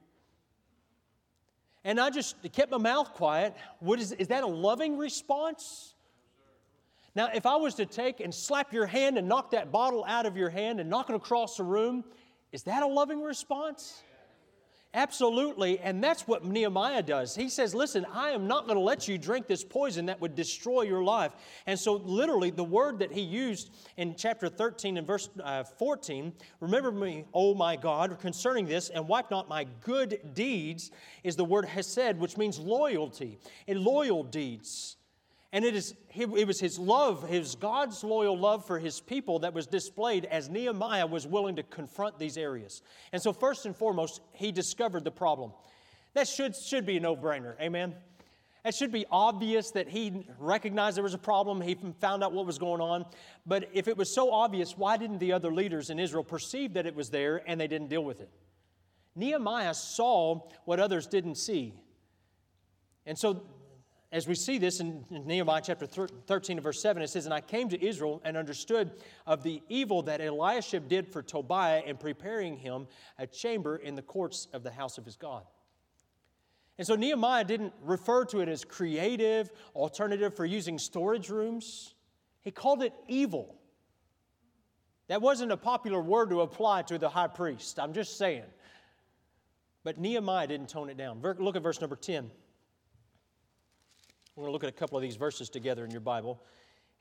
and 1.83 1.99
I 1.99 2.09
just 2.09 2.35
kept 2.53 2.71
my 2.71 2.77
mouth 2.77 3.13
quiet, 3.13 3.55
what 3.79 3.99
is, 3.99 4.11
is 4.13 4.27
that 4.27 4.43
a 4.43 4.47
loving 4.47 4.97
response? 4.97 5.95
Now, 7.15 7.29
if 7.33 7.45
I 7.45 7.55
was 7.57 7.75
to 7.75 7.85
take 7.85 8.19
and 8.19 8.33
slap 8.33 8.71
your 8.71 8.85
hand 8.85 9.17
and 9.17 9.27
knock 9.27 9.51
that 9.51 9.71
bottle 9.71 10.05
out 10.07 10.25
of 10.25 10.37
your 10.37 10.49
hand 10.49 10.79
and 10.79 10.89
knock 10.89 11.09
it 11.09 11.15
across 11.15 11.57
the 11.57 11.63
room, 11.63 12.05
is 12.51 12.63
that 12.63 12.83
a 12.83 12.87
loving 12.87 13.21
response? 13.21 14.01
Absolutely. 14.93 15.79
And 15.79 16.03
that's 16.03 16.27
what 16.27 16.43
Nehemiah 16.43 17.01
does. 17.01 17.33
He 17.33 17.47
says, 17.47 17.73
Listen, 17.73 18.05
I 18.11 18.31
am 18.31 18.45
not 18.45 18.65
going 18.65 18.75
to 18.75 18.83
let 18.83 19.07
you 19.07 19.17
drink 19.17 19.47
this 19.47 19.63
poison 19.63 20.05
that 20.07 20.19
would 20.19 20.35
destroy 20.35 20.81
your 20.81 21.01
life. 21.01 21.31
And 21.65 21.79
so, 21.79 21.93
literally, 21.93 22.49
the 22.49 22.63
word 22.65 22.99
that 22.99 23.09
he 23.09 23.21
used 23.21 23.71
in 23.95 24.15
chapter 24.15 24.49
13 24.49 24.97
and 24.97 25.07
verse 25.07 25.29
uh, 25.41 25.63
14, 25.63 26.33
remember 26.59 26.91
me, 26.91 27.23
O 27.33 27.53
my 27.53 27.77
God, 27.77 28.19
concerning 28.19 28.65
this, 28.65 28.89
and 28.89 29.07
wipe 29.07 29.31
not 29.31 29.47
my 29.47 29.65
good 29.81 30.19
deeds, 30.33 30.91
is 31.23 31.37
the 31.37 31.45
word 31.45 31.63
hesed, 31.63 32.17
which 32.17 32.35
means 32.35 32.59
loyalty, 32.59 33.39
and 33.69 33.79
loyal 33.79 34.23
deeds. 34.23 34.97
And 35.53 35.65
it, 35.65 35.75
is, 35.75 35.95
it 36.15 36.47
was 36.47 36.61
his 36.61 36.79
love, 36.79 37.27
his 37.27 37.55
God's 37.55 38.05
loyal 38.05 38.37
love 38.37 38.65
for 38.65 38.79
his 38.79 39.01
people 39.01 39.39
that 39.39 39.53
was 39.53 39.67
displayed 39.67 40.23
as 40.25 40.49
Nehemiah 40.49 41.05
was 41.05 41.27
willing 41.27 41.57
to 41.57 41.63
confront 41.63 42.17
these 42.17 42.37
areas. 42.37 42.81
And 43.11 43.21
so, 43.21 43.33
first 43.33 43.65
and 43.65 43.75
foremost, 43.75 44.21
he 44.31 44.53
discovered 44.53 45.03
the 45.03 45.11
problem. 45.11 45.51
That 46.13 46.27
should, 46.27 46.55
should 46.55 46.85
be 46.85 46.97
a 46.97 46.99
no 47.01 47.17
brainer. 47.17 47.59
Amen? 47.59 47.95
It 48.63 48.75
should 48.75 48.91
be 48.91 49.05
obvious 49.11 49.71
that 49.71 49.89
he 49.89 50.25
recognized 50.37 50.95
there 50.95 51.03
was 51.03 51.15
a 51.15 51.17
problem, 51.17 51.61
he 51.61 51.75
found 51.99 52.23
out 52.23 52.31
what 52.31 52.45
was 52.45 52.59
going 52.59 52.79
on. 52.79 53.05
But 53.45 53.69
if 53.73 53.87
it 53.87 53.97
was 53.97 54.13
so 54.13 54.31
obvious, 54.31 54.77
why 54.77 54.97
didn't 54.97 55.17
the 55.17 55.33
other 55.33 55.51
leaders 55.51 55.89
in 55.89 55.99
Israel 55.99 56.23
perceive 56.23 56.73
that 56.75 56.85
it 56.85 56.95
was 56.95 57.09
there 57.09 57.41
and 57.47 57.59
they 57.59 57.67
didn't 57.67 57.89
deal 57.89 58.03
with 58.03 58.21
it? 58.21 58.29
Nehemiah 59.15 59.73
saw 59.73 60.47
what 60.65 60.79
others 60.79 61.07
didn't 61.07 61.35
see. 61.35 61.73
And 63.05 63.17
so 63.17 63.43
as 64.11 64.27
we 64.27 64.35
see 64.35 64.57
this 64.57 64.81
in 64.81 65.05
Nehemiah 65.09 65.61
chapter 65.63 65.85
13 65.85 66.57
and 66.57 66.63
verse 66.63 66.81
7, 66.81 67.01
it 67.01 67.09
says, 67.09 67.25
And 67.25 67.33
I 67.33 67.39
came 67.39 67.69
to 67.69 67.81
Israel 67.83 68.21
and 68.25 68.35
understood 68.35 68.91
of 69.25 69.41
the 69.41 69.61
evil 69.69 70.01
that 70.03 70.19
Eliashib 70.19 70.89
did 70.89 71.07
for 71.07 71.21
Tobiah 71.21 71.81
in 71.85 71.95
preparing 71.95 72.57
him 72.57 72.87
a 73.17 73.25
chamber 73.25 73.77
in 73.77 73.95
the 73.95 74.01
courts 74.01 74.49
of 74.51 74.63
the 74.63 74.71
house 74.71 74.97
of 74.97 75.05
his 75.05 75.15
God. 75.15 75.43
And 76.77 76.85
so 76.85 76.95
Nehemiah 76.95 77.45
didn't 77.45 77.73
refer 77.81 78.25
to 78.25 78.39
it 78.39 78.49
as 78.49 78.65
creative 78.65 79.49
alternative 79.75 80.35
for 80.35 80.45
using 80.45 80.77
storage 80.77 81.29
rooms. 81.29 81.95
He 82.41 82.51
called 82.51 82.83
it 82.83 82.93
evil. 83.07 83.55
That 85.07 85.21
wasn't 85.21 85.53
a 85.53 85.57
popular 85.57 86.01
word 86.01 86.31
to 86.31 86.41
apply 86.41 86.81
to 86.83 86.97
the 86.97 87.07
high 87.07 87.27
priest. 87.27 87.79
I'm 87.79 87.93
just 87.93 88.17
saying. 88.17 88.43
But 89.83 89.99
Nehemiah 89.99 90.47
didn't 90.47 90.69
tone 90.69 90.89
it 90.89 90.97
down. 90.97 91.21
Look 91.21 91.55
at 91.55 91.63
verse 91.63 91.79
number 91.79 91.95
10. 91.95 92.29
We're 94.35 94.43
going 94.43 94.49
to 94.49 94.53
look 94.53 94.63
at 94.63 94.69
a 94.69 94.79
couple 94.79 94.97
of 94.97 95.01
these 95.01 95.17
verses 95.17 95.49
together 95.49 95.83
in 95.83 95.91
your 95.91 95.99
Bible. 95.99 96.41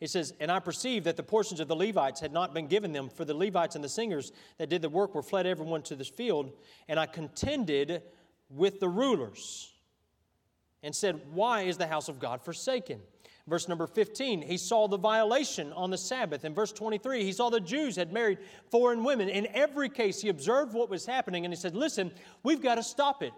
It 0.00 0.10
says, 0.10 0.34
And 0.40 0.50
I 0.50 0.58
perceived 0.58 1.04
that 1.06 1.16
the 1.16 1.22
portions 1.22 1.60
of 1.60 1.68
the 1.68 1.76
Levites 1.76 2.20
had 2.20 2.32
not 2.32 2.54
been 2.54 2.66
given 2.66 2.92
them, 2.92 3.08
for 3.08 3.24
the 3.24 3.34
Levites 3.34 3.76
and 3.76 3.84
the 3.84 3.88
singers 3.88 4.32
that 4.58 4.68
did 4.68 4.82
the 4.82 4.88
work 4.88 5.14
were 5.14 5.22
fled 5.22 5.46
everyone 5.46 5.82
to 5.82 5.96
this 5.96 6.08
field. 6.08 6.52
And 6.88 6.98
I 6.98 7.06
contended 7.06 8.02
with 8.48 8.80
the 8.80 8.88
rulers 8.88 9.72
and 10.82 10.94
said, 10.94 11.20
Why 11.32 11.62
is 11.62 11.76
the 11.76 11.86
house 11.86 12.08
of 12.08 12.18
God 12.18 12.42
forsaken? 12.42 13.00
Verse 13.46 13.68
number 13.68 13.86
15, 13.86 14.42
he 14.42 14.56
saw 14.56 14.86
the 14.86 14.98
violation 14.98 15.72
on 15.72 15.90
the 15.90 15.98
Sabbath. 15.98 16.44
In 16.44 16.54
verse 16.54 16.72
23, 16.72 17.24
he 17.24 17.32
saw 17.32 17.50
the 17.50 17.58
Jews 17.58 17.96
had 17.96 18.12
married 18.12 18.38
foreign 18.70 19.02
women. 19.02 19.28
In 19.28 19.48
every 19.54 19.88
case, 19.88 20.20
he 20.20 20.28
observed 20.28 20.72
what 20.72 20.90
was 20.90 21.06
happening 21.06 21.44
and 21.44 21.52
he 21.52 21.58
said, 21.58 21.74
Listen, 21.74 22.12
we've 22.42 22.62
got 22.62 22.76
to 22.76 22.82
stop 22.82 23.22
it. 23.22 23.32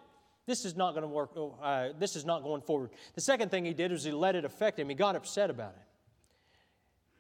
This 0.46 0.64
is 0.64 0.76
not 0.76 0.92
going 0.92 1.02
to 1.02 1.08
work. 1.08 1.30
Uh, 1.62 1.88
this 1.98 2.16
is 2.16 2.24
not 2.24 2.42
going 2.42 2.62
forward. 2.62 2.90
The 3.14 3.20
second 3.20 3.50
thing 3.50 3.64
he 3.64 3.74
did 3.74 3.92
was 3.92 4.04
he 4.04 4.10
let 4.10 4.34
it 4.34 4.44
affect 4.44 4.78
him. 4.78 4.88
He 4.88 4.94
got 4.94 5.14
upset 5.14 5.50
about 5.50 5.74
it. 5.76 5.86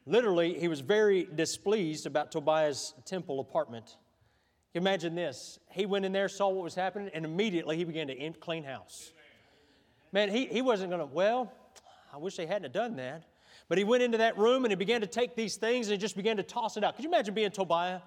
Literally, 0.04 0.58
he 0.58 0.66
was 0.66 0.80
very 0.80 1.28
displeased 1.32 2.06
about 2.06 2.32
Tobiah's 2.32 2.94
temple 3.04 3.38
apartment. 3.38 3.96
Imagine 4.74 5.14
this. 5.14 5.60
He 5.70 5.86
went 5.86 6.04
in 6.04 6.12
there, 6.12 6.28
saw 6.28 6.48
what 6.48 6.64
was 6.64 6.74
happening, 6.74 7.10
and 7.14 7.24
immediately 7.24 7.76
he 7.76 7.84
began 7.84 8.08
to 8.08 8.32
clean 8.40 8.64
house. 8.64 9.12
Man, 10.10 10.28
he, 10.28 10.46
he 10.46 10.60
wasn't 10.60 10.90
going 10.90 11.00
to, 11.00 11.06
well, 11.06 11.52
I 12.12 12.16
wish 12.16 12.36
they 12.36 12.46
hadn't 12.46 12.72
done 12.72 12.96
that. 12.96 13.24
But 13.68 13.78
he 13.78 13.84
went 13.84 14.02
into 14.02 14.18
that 14.18 14.36
room 14.36 14.64
and 14.64 14.72
he 14.72 14.76
began 14.76 15.00
to 15.00 15.06
take 15.06 15.36
these 15.36 15.56
things 15.56 15.86
and 15.86 15.92
he 15.92 15.98
just 15.98 16.16
began 16.16 16.36
to 16.36 16.42
toss 16.42 16.76
it 16.76 16.84
out. 16.84 16.96
Could 16.96 17.04
you 17.04 17.10
imagine 17.10 17.32
being 17.32 17.50
Tobiah? 17.50 18.00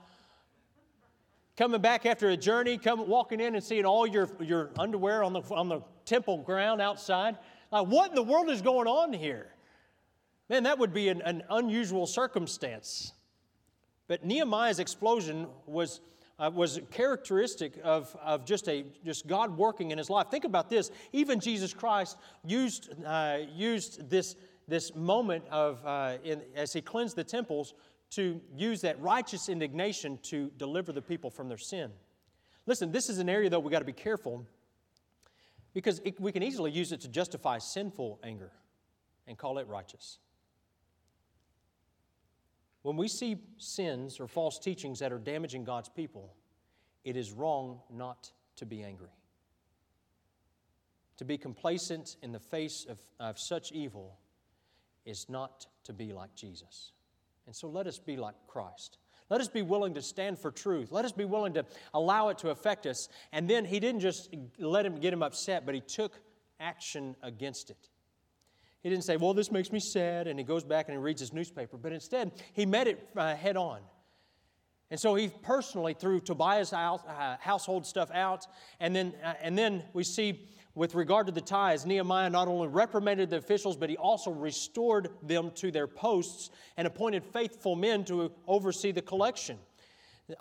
Coming 1.58 1.80
back 1.80 2.06
after 2.06 2.30
a 2.30 2.38
journey, 2.38 2.78
coming 2.78 3.08
walking 3.08 3.39
in 3.39 3.56
and 3.56 3.64
seeing 3.64 3.86
all 3.86 4.06
your, 4.06 4.30
your 4.41 4.72
underwear 4.78 5.24
on 5.24 5.32
the, 5.32 5.41
on 5.51 5.70
the 5.70 5.82
temple 6.03 6.39
ground 6.39 6.82
outside. 6.82 7.38
Like, 7.72 7.88
what 7.88 8.10
in 8.10 8.16
the 8.16 8.24
world 8.24 8.49
is 8.49 8.62
going 8.62 8.88
on 8.88 9.14
here? 9.14 9.47
Man, 10.49 10.64
that 10.64 10.78
would 10.78 10.93
be 10.93 11.08
an, 11.08 11.22
an 11.22 11.43
unusual 11.49 12.08
circumstance. 12.08 13.14
But 14.08 14.26
Nehemiah's 14.26 14.80
explosion 14.80 15.47
was, 15.66 16.01
uh, 16.38 16.51
was 16.53 16.82
characteristic 16.91 17.80
of, 17.84 18.16
of 18.22 18.45
just, 18.45 18.68
a, 18.68 18.84
just 19.06 19.26
God 19.26 19.58
working 19.58 19.91
in 19.91 19.97
his 19.97 20.10
life. 20.10 20.28
Think 20.30 20.43
about 20.43 20.70
this. 20.70 20.91
Even 21.14 21.39
Jesus 21.39 21.74
Christ 21.74 22.18
used, 22.45 22.89
uh, 23.06 23.38
used 23.56 24.10
this, 24.10 24.36
this 24.68 24.93
moment 24.93 25.45
of, 25.49 25.84
uh, 25.86 26.18
in, 26.24 26.41
as 26.53 26.74
he 26.74 26.82
cleansed 26.82 27.16
the 27.16 27.24
temples 27.24 27.74
to 28.12 28.41
use 28.56 28.82
that 28.82 28.99
righteous 29.01 29.49
indignation 29.49 30.20
to 30.24 30.51
deliver 30.58 30.91
the 30.91 31.01
people 31.01 31.30
from 31.30 31.49
their 31.49 31.58
sin. 31.58 31.91
Listen, 32.66 32.91
this 32.91 33.10
is 33.10 33.20
an 33.20 33.30
area, 33.30 33.49
though, 33.49 33.60
we 33.60 33.72
got 33.72 33.80
to 33.80 33.86
be 33.86 33.93
careful 33.93 34.45
because 35.74 35.99
it, 36.06 36.20
we 36.20 36.32
can 36.32 36.41
easily 36.41 36.72
use 36.72 36.91
it 36.91 37.01
to 37.01 37.08
justify 37.08 37.58
sinful 37.58 38.20
anger 38.24 38.51
and 39.28 39.38
call 39.38 39.58
it 39.58 39.68
righteous. 39.68 40.20
When 42.82 42.97
we 42.97 43.08
see 43.08 43.38
sins 43.58 44.20
or 44.20 44.28
false 44.28 44.60
teachings 44.60 44.99
that 44.99 45.12
are 45.12 45.18
damaging 45.18 45.64
God's 45.64 45.89
people, 45.89 46.34
it 47.03 47.18
is 47.18 47.32
wrong 47.32 47.80
not 47.91 48.32
to 48.58 48.66
be 48.66 48.84
angry. 48.84 49.10
To 51.18 51.26
be 51.26 51.38
complacent 51.38 52.18
in 52.22 52.32
the 52.32 52.39
face 52.39 52.86
of, 52.88 52.99
of 53.20 53.39
such 53.39 53.72
evil 53.72 54.18
is 55.06 55.28
not 55.30 55.66
to 55.84 55.93
be 55.93 56.14
like 56.14 56.36
Jesus. 56.36 56.91
And 57.46 57.56
so 57.56 57.68
let 57.68 57.88
us 57.88 58.00
be 58.00 58.18
like 58.18 58.36
Christ. 58.48 58.98
Let 59.30 59.41
us 59.41 59.48
be 59.48 59.62
willing 59.62 59.96
to 59.96 60.02
stand 60.02 60.39
for 60.39 60.52
truth. 60.52 60.91
Let 60.91 61.06
us 61.06 61.12
be 61.12 61.26
willing 61.26 61.54
to 61.54 61.66
allow 61.93 62.30
it 62.30 62.38
to 62.39 62.50
affect 62.50 62.86
us. 62.86 63.10
And 63.32 63.50
then 63.50 63.66
he 63.66 63.80
didn't 63.80 64.02
just 64.02 64.34
let 64.60 64.86
him 64.86 65.00
get 65.00 65.14
him 65.14 65.24
upset, 65.24 65.66
but 65.66 65.74
he 65.74 65.82
took 65.82 66.20
action 66.60 67.16
against 67.24 67.72
it. 67.72 67.89
He 68.82 68.89
didn't 68.89 69.04
say, 69.04 69.18
Well, 69.18 69.34
this 69.34 69.52
makes 69.52 69.72
me 69.72 69.80
sad, 69.80 70.28
and 70.28 70.38
he 70.38 70.46
goes 70.46 70.64
back 70.64 70.88
and 70.88 70.96
he 70.96 71.02
reads 71.02 71.20
his 71.20 71.34
newspaper. 71.34 71.76
But 71.76 71.91
instead, 71.91 72.32
he 72.54 72.68
met 72.68 72.88
it 72.88 73.10
uh, 73.18 73.36
head 73.36 73.58
on. 73.58 73.82
And 74.91 75.00
so 75.00 75.16
he 75.16 75.30
personally 75.41 75.96
threw 75.96 76.20
Tobiah's 76.20 76.70
house, 76.70 77.02
uh, 77.08 77.38
household 77.39 77.88
stuff 77.88 78.12
out. 78.12 78.46
And 78.80 78.96
then, 78.96 79.14
uh, 79.24 79.34
and 79.41 79.58
then 79.58 79.84
we 79.93 80.04
see, 80.04 80.48
with 80.76 80.93
regard 80.93 81.26
to 81.28 81.32
the 81.32 81.41
tithes, 81.41 81.86
Nehemiah 81.86 82.30
not 82.30 82.47
only 82.47 82.67
reprimanded 82.67 83.30
the 83.30 83.38
officials, 83.38 83.78
but 83.78 83.89
he 83.89 83.95
also 83.95 84.30
restored 84.30 85.09
them 85.23 85.51
to 85.55 85.71
their 85.71 85.88
posts 85.88 86.49
and 86.76 86.86
appointed 86.86 87.23
faithful 87.23 87.76
men 87.76 88.03
to 88.05 88.32
oversee 88.45 88.91
the 88.91 89.01
collection. 89.01 89.57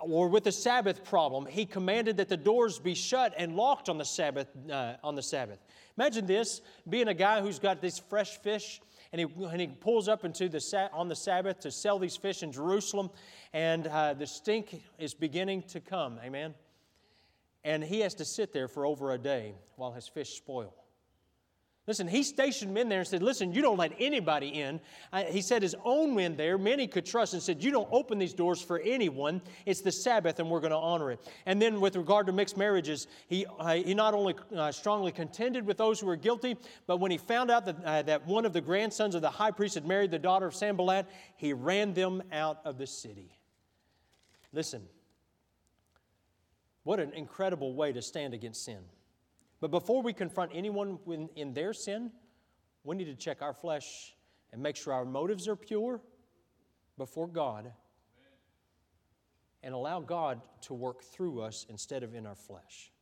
Or 0.01 0.29
with 0.29 0.45
the 0.45 0.53
Sabbath 0.53 1.05
problem, 1.05 1.47
he 1.47 1.67
commanded 1.67 2.17
that 2.17 2.29
the 2.29 2.37
doors 2.37 2.79
be 2.79 2.95
shut 2.95 3.35
and 3.37 3.55
locked 3.55 3.89
on 3.89 3.99
the 3.99 4.05
Sabbath. 4.05 4.49
Uh, 4.71 4.95
on 5.05 5.15
the 5.15 5.23
Sabbath. 5.23 5.59
Imagine 5.97 6.27
this 6.27 6.63
being 6.89 7.09
a 7.09 7.15
guy 7.15 7.41
who's 7.41 7.59
got 7.59 7.81
these 7.81 7.99
fresh 7.99 8.39
fish 8.39 8.81
and 9.13 9.21
he, 9.21 9.45
and 9.45 9.61
he 9.61 9.69
pulls 9.69 10.09
up 10.09 10.25
into 10.25 10.49
the 10.49 10.91
on 10.93 11.09
the 11.09 11.15
Sabbath 11.15 11.61
to 11.61 11.71
sell 11.71 12.01
these 12.01 12.17
fish 12.17 12.43
in 12.43 12.51
Jerusalem, 12.51 13.11
and 13.53 13.87
uh, 13.87 14.15
the 14.15 14.27
stink 14.27 14.83
is 14.99 15.15
beginning 15.15 15.63
to 15.69 15.79
come. 15.79 16.19
Amen. 16.25 16.55
And 17.65 17.83
he 17.83 18.01
has 18.01 18.15
to 18.17 18.25
sit 18.25 18.53
there 18.53 18.69
for 18.69 18.85
over 18.85 19.13
a 19.13 19.19
day 19.19 19.55
while 19.77 19.93
his 19.93 20.07
fish 20.07 20.37
spoil. 20.37 20.75
Listen, 21.87 22.09
he 22.09 22.23
stationed 22.23 22.73
men 22.73 22.89
there 22.89 23.01
and 23.01 23.09
said, 23.09 23.23
Listen, 23.23 23.53
you 23.53 23.61
don't 23.61 23.77
let 23.77 23.93
anybody 23.99 24.49
in. 24.49 24.81
He 25.29 25.43
said 25.43 25.61
his 25.61 25.77
own 25.85 26.15
men 26.15 26.35
there, 26.35 26.57
he 26.57 26.87
could 26.87 27.05
trust, 27.05 27.35
and 27.35 27.43
said, 27.43 27.63
You 27.63 27.71
don't 27.71 27.89
open 27.93 28.19
these 28.19 28.33
doors 28.33 28.63
for 28.63 28.81
anyone. 28.81 29.43
It's 29.67 29.83
the 29.83 29.93
Sabbath, 29.93 30.39
and 30.39 30.49
we're 30.49 30.61
going 30.61 30.71
to 30.71 30.79
honor 30.79 31.11
it. 31.11 31.21
And 31.45 31.61
then, 31.61 31.83
with 31.83 31.97
regard 31.97 32.27
to 32.29 32.33
mixed 32.33 32.57
marriages, 32.57 33.07
he, 33.29 33.45
uh, 33.59 33.75
he 33.75 33.93
not 33.93 34.15
only 34.15 34.35
uh, 34.57 34.73
strongly 34.73 35.13
contended 35.13 35.67
with 35.67 35.77
those 35.77 36.01
who 36.01 36.07
were 36.07 36.17
guilty, 36.17 36.57
but 36.87 37.01
when 37.01 37.11
he 37.11 37.19
found 37.19 37.51
out 37.51 37.67
that, 37.67 37.85
uh, 37.85 38.01
that 38.03 38.27
one 38.27 38.47
of 38.47 38.55
the 38.55 38.63
grandsons 38.63 39.15
of 39.15 39.21
the 39.21 39.31
high 39.31 39.51
priest 39.51 39.75
had 39.75 39.87
married 39.87 40.11
the 40.11 40.19
daughter 40.19 40.47
of 40.47 40.55
Sanballat, 40.55 41.07
he 41.37 41.53
ran 41.53 41.93
them 41.93 42.23
out 42.33 42.61
of 42.65 42.79
the 42.79 42.87
city. 42.87 43.37
Listen, 44.55 44.83
what 46.85 47.01
an 47.01 47.13
incredible 47.13 47.75
way 47.75 47.93
to 47.93 48.01
stand 48.01 48.35
against 48.35 48.65
sin. 48.65 48.81
But 49.61 49.71
before 49.71 50.03
we 50.03 50.13
confront 50.13 50.53
anyone 50.55 50.99
in, 51.35 51.55
their 51.55 51.73
sin, 51.73 52.13
we 52.85 52.95
need 52.95 53.07
to 53.07 53.15
check 53.15 53.43
our 53.43 53.55
flesh 53.55 54.15
and 54.53 54.63
make 54.63 54.77
sure 54.77 54.93
our 54.93 55.05
motives 55.05 55.49
are 55.49 55.57
pure 55.57 56.01
before 56.99 57.27
God 57.27 57.73
and 59.63 59.75
allow 59.75 60.01
God 60.01 60.41
to 60.63 60.75
work 60.75 61.03
through 61.03 61.41
us 61.41 61.67
instead 61.69 62.03
of 62.03 62.15
in 62.15 62.27
our 62.27 62.35
flesh. 62.35 62.93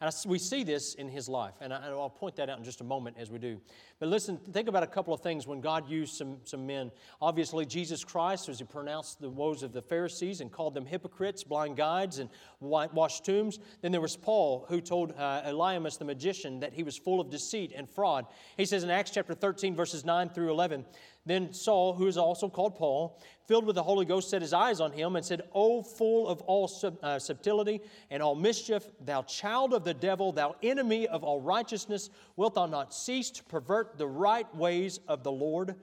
And 0.00 0.14
we 0.26 0.38
see 0.38 0.62
this 0.62 0.94
in 0.94 1.08
his 1.08 1.28
life, 1.28 1.54
and 1.60 1.74
I'll 1.74 2.08
point 2.08 2.36
that 2.36 2.48
out 2.48 2.58
in 2.58 2.64
just 2.64 2.80
a 2.80 2.84
moment 2.84 3.16
as 3.18 3.32
we 3.32 3.40
do. 3.40 3.60
But 3.98 4.08
listen, 4.08 4.36
think 4.52 4.68
about 4.68 4.84
a 4.84 4.86
couple 4.86 5.12
of 5.12 5.20
things 5.20 5.44
when 5.44 5.60
God 5.60 5.90
used 5.90 6.14
some, 6.14 6.36
some 6.44 6.64
men. 6.64 6.92
Obviously, 7.20 7.66
Jesus 7.66 8.04
Christ, 8.04 8.48
as 8.48 8.60
he 8.60 8.64
pronounced 8.64 9.20
the 9.20 9.28
woes 9.28 9.64
of 9.64 9.72
the 9.72 9.82
Pharisees 9.82 10.40
and 10.40 10.52
called 10.52 10.74
them 10.74 10.86
hypocrites, 10.86 11.42
blind 11.42 11.76
guides, 11.76 12.20
and 12.20 12.30
whitewashed 12.60 13.24
tombs. 13.24 13.58
Then 13.82 13.90
there 13.90 14.00
was 14.00 14.16
Paul, 14.16 14.66
who 14.68 14.80
told 14.80 15.14
uh, 15.18 15.42
Elymas 15.44 15.98
the 15.98 16.04
magician 16.04 16.60
that 16.60 16.72
he 16.72 16.84
was 16.84 16.96
full 16.96 17.20
of 17.20 17.28
deceit 17.28 17.72
and 17.74 17.90
fraud. 17.90 18.26
He 18.56 18.66
says 18.66 18.84
in 18.84 18.90
Acts 18.90 19.10
chapter 19.10 19.34
13, 19.34 19.74
verses 19.74 20.04
9 20.04 20.28
through 20.28 20.52
11, 20.52 20.84
then 21.28 21.52
Saul, 21.52 21.94
who 21.94 22.06
is 22.06 22.16
also 22.16 22.48
called 22.48 22.76
Paul, 22.76 23.20
filled 23.46 23.64
with 23.64 23.76
the 23.76 23.82
Holy 23.82 24.04
Ghost, 24.04 24.30
set 24.30 24.42
his 24.42 24.52
eyes 24.52 24.80
on 24.80 24.92
him 24.92 25.16
and 25.16 25.24
said, 25.24 25.42
O 25.52 25.82
full 25.82 26.28
of 26.28 26.40
all 26.42 26.68
sub, 26.68 26.98
uh, 27.02 27.18
subtlety 27.18 27.80
and 28.10 28.22
all 28.22 28.34
mischief, 28.34 28.86
thou 29.04 29.22
child 29.22 29.72
of 29.72 29.84
the 29.84 29.94
devil, 29.94 30.32
thou 30.32 30.54
enemy 30.62 31.08
of 31.08 31.24
all 31.24 31.40
righteousness, 31.40 32.10
wilt 32.36 32.54
thou 32.54 32.66
not 32.66 32.94
cease 32.94 33.30
to 33.30 33.44
pervert 33.44 33.98
the 33.98 34.06
right 34.06 34.52
ways 34.54 35.00
of 35.08 35.22
the 35.22 35.32
Lord? 35.32 35.74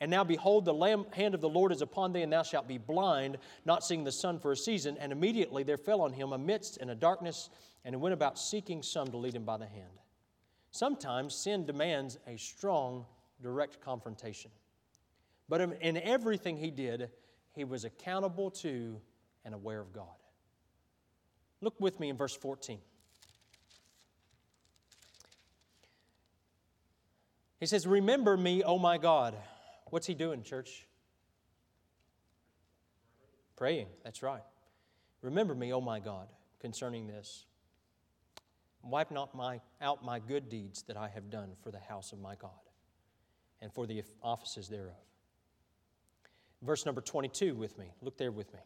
And 0.00 0.10
now 0.10 0.24
behold, 0.24 0.64
the 0.64 0.72
lamb, 0.72 1.04
hand 1.12 1.34
of 1.34 1.42
the 1.42 1.48
Lord 1.48 1.72
is 1.72 1.82
upon 1.82 2.12
thee, 2.12 2.22
and 2.22 2.32
thou 2.32 2.42
shalt 2.42 2.66
be 2.66 2.78
blind, 2.78 3.36
not 3.66 3.84
seeing 3.84 4.02
the 4.02 4.12
sun 4.12 4.38
for 4.38 4.52
a 4.52 4.56
season. 4.56 4.96
And 4.98 5.12
immediately 5.12 5.62
there 5.62 5.76
fell 5.76 6.00
on 6.00 6.12
him 6.12 6.32
a 6.32 6.38
mist 6.38 6.78
and 6.80 6.90
a 6.90 6.94
darkness, 6.94 7.50
and 7.84 7.94
he 7.94 8.00
went 8.00 8.14
about 8.14 8.38
seeking 8.38 8.82
some 8.82 9.08
to 9.08 9.18
lead 9.18 9.34
him 9.34 9.44
by 9.44 9.58
the 9.58 9.66
hand. 9.66 10.00
Sometimes 10.70 11.34
sin 11.34 11.66
demands 11.66 12.18
a 12.26 12.38
strong, 12.38 13.04
direct 13.42 13.80
confrontation. 13.82 14.50
But 15.50 15.60
in 15.60 15.96
everything 15.96 16.56
he 16.56 16.70
did, 16.70 17.10
he 17.56 17.64
was 17.64 17.84
accountable 17.84 18.52
to 18.52 19.00
and 19.44 19.52
aware 19.52 19.80
of 19.80 19.92
God. 19.92 20.06
Look 21.60 21.74
with 21.80 21.98
me 21.98 22.08
in 22.08 22.16
verse 22.16 22.36
14. 22.36 22.78
He 27.58 27.66
says, 27.66 27.84
Remember 27.84 28.36
me, 28.36 28.62
O 28.62 28.78
my 28.78 28.96
God. 28.96 29.34
What's 29.86 30.06
he 30.06 30.14
doing, 30.14 30.44
church? 30.44 30.86
Praying, 33.56 33.88
that's 34.04 34.22
right. 34.22 34.44
Remember 35.20 35.56
me, 35.56 35.72
O 35.72 35.80
my 35.80 35.98
God, 35.98 36.28
concerning 36.60 37.08
this. 37.08 37.44
Wipe 38.84 39.10
not 39.10 39.34
my, 39.34 39.60
out 39.82 40.04
my 40.04 40.20
good 40.20 40.48
deeds 40.48 40.84
that 40.84 40.96
I 40.96 41.08
have 41.08 41.28
done 41.28 41.50
for 41.60 41.72
the 41.72 41.80
house 41.80 42.12
of 42.12 42.20
my 42.20 42.36
God 42.36 42.52
and 43.60 43.72
for 43.74 43.84
the 43.84 44.04
offices 44.22 44.68
thereof 44.68 44.94
verse 46.62 46.84
number 46.86 47.00
22 47.00 47.54
with 47.54 47.78
me. 47.78 47.86
Look 48.02 48.18
there 48.18 48.32
with 48.32 48.52
me. 48.52 48.60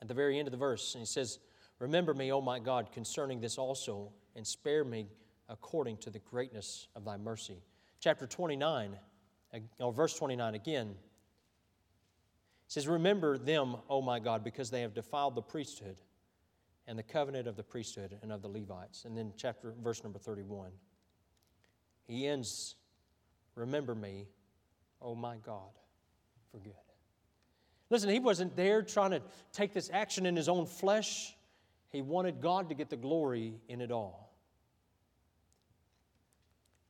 At 0.00 0.08
the 0.08 0.14
very 0.14 0.38
end 0.38 0.48
of 0.48 0.52
the 0.52 0.58
verse, 0.58 0.94
and 0.94 1.00
he 1.00 1.06
says, 1.06 1.38
Remember 1.78 2.14
me, 2.14 2.32
O 2.32 2.40
my 2.40 2.58
God, 2.58 2.92
concerning 2.92 3.40
this 3.40 3.58
also, 3.58 4.10
and 4.34 4.46
spare 4.46 4.84
me 4.84 5.08
according 5.48 5.98
to 5.98 6.10
the 6.10 6.18
greatness 6.18 6.88
of 6.96 7.04
thy 7.04 7.16
mercy. 7.16 7.62
Chapter 8.00 8.26
29, 8.26 8.96
or 9.78 9.92
verse 9.92 10.14
29 10.14 10.54
again, 10.54 10.94
says, 12.68 12.88
Remember 12.88 13.36
them, 13.36 13.76
O 13.88 14.00
my 14.00 14.18
God, 14.18 14.42
because 14.42 14.70
they 14.70 14.80
have 14.82 14.94
defiled 14.94 15.34
the 15.34 15.42
priesthood 15.42 15.96
and 16.86 16.98
the 16.98 17.02
covenant 17.02 17.46
of 17.46 17.56
the 17.56 17.62
priesthood 17.62 18.18
and 18.22 18.32
of 18.32 18.42
the 18.42 18.48
Levites. 18.48 19.04
And 19.04 19.16
then 19.16 19.32
chapter 19.36 19.74
verse 19.82 20.02
number 20.02 20.18
31. 20.18 20.70
He 22.06 22.26
ends, 22.26 22.76
Remember 23.54 23.94
me, 23.94 24.28
O 25.02 25.14
my 25.14 25.36
God 25.36 25.70
for 26.56 26.64
good. 26.64 26.74
Listen, 27.90 28.08
he 28.08 28.18
wasn't 28.18 28.56
there 28.56 28.82
trying 28.82 29.10
to 29.10 29.22
take 29.52 29.72
this 29.74 29.90
action 29.92 30.26
in 30.26 30.34
his 30.34 30.48
own 30.48 30.66
flesh. 30.66 31.36
He 31.90 32.00
wanted 32.02 32.40
God 32.40 32.70
to 32.70 32.74
get 32.74 32.88
the 32.88 32.96
glory 32.96 33.54
in 33.68 33.80
it 33.80 33.90
all. 33.90 34.32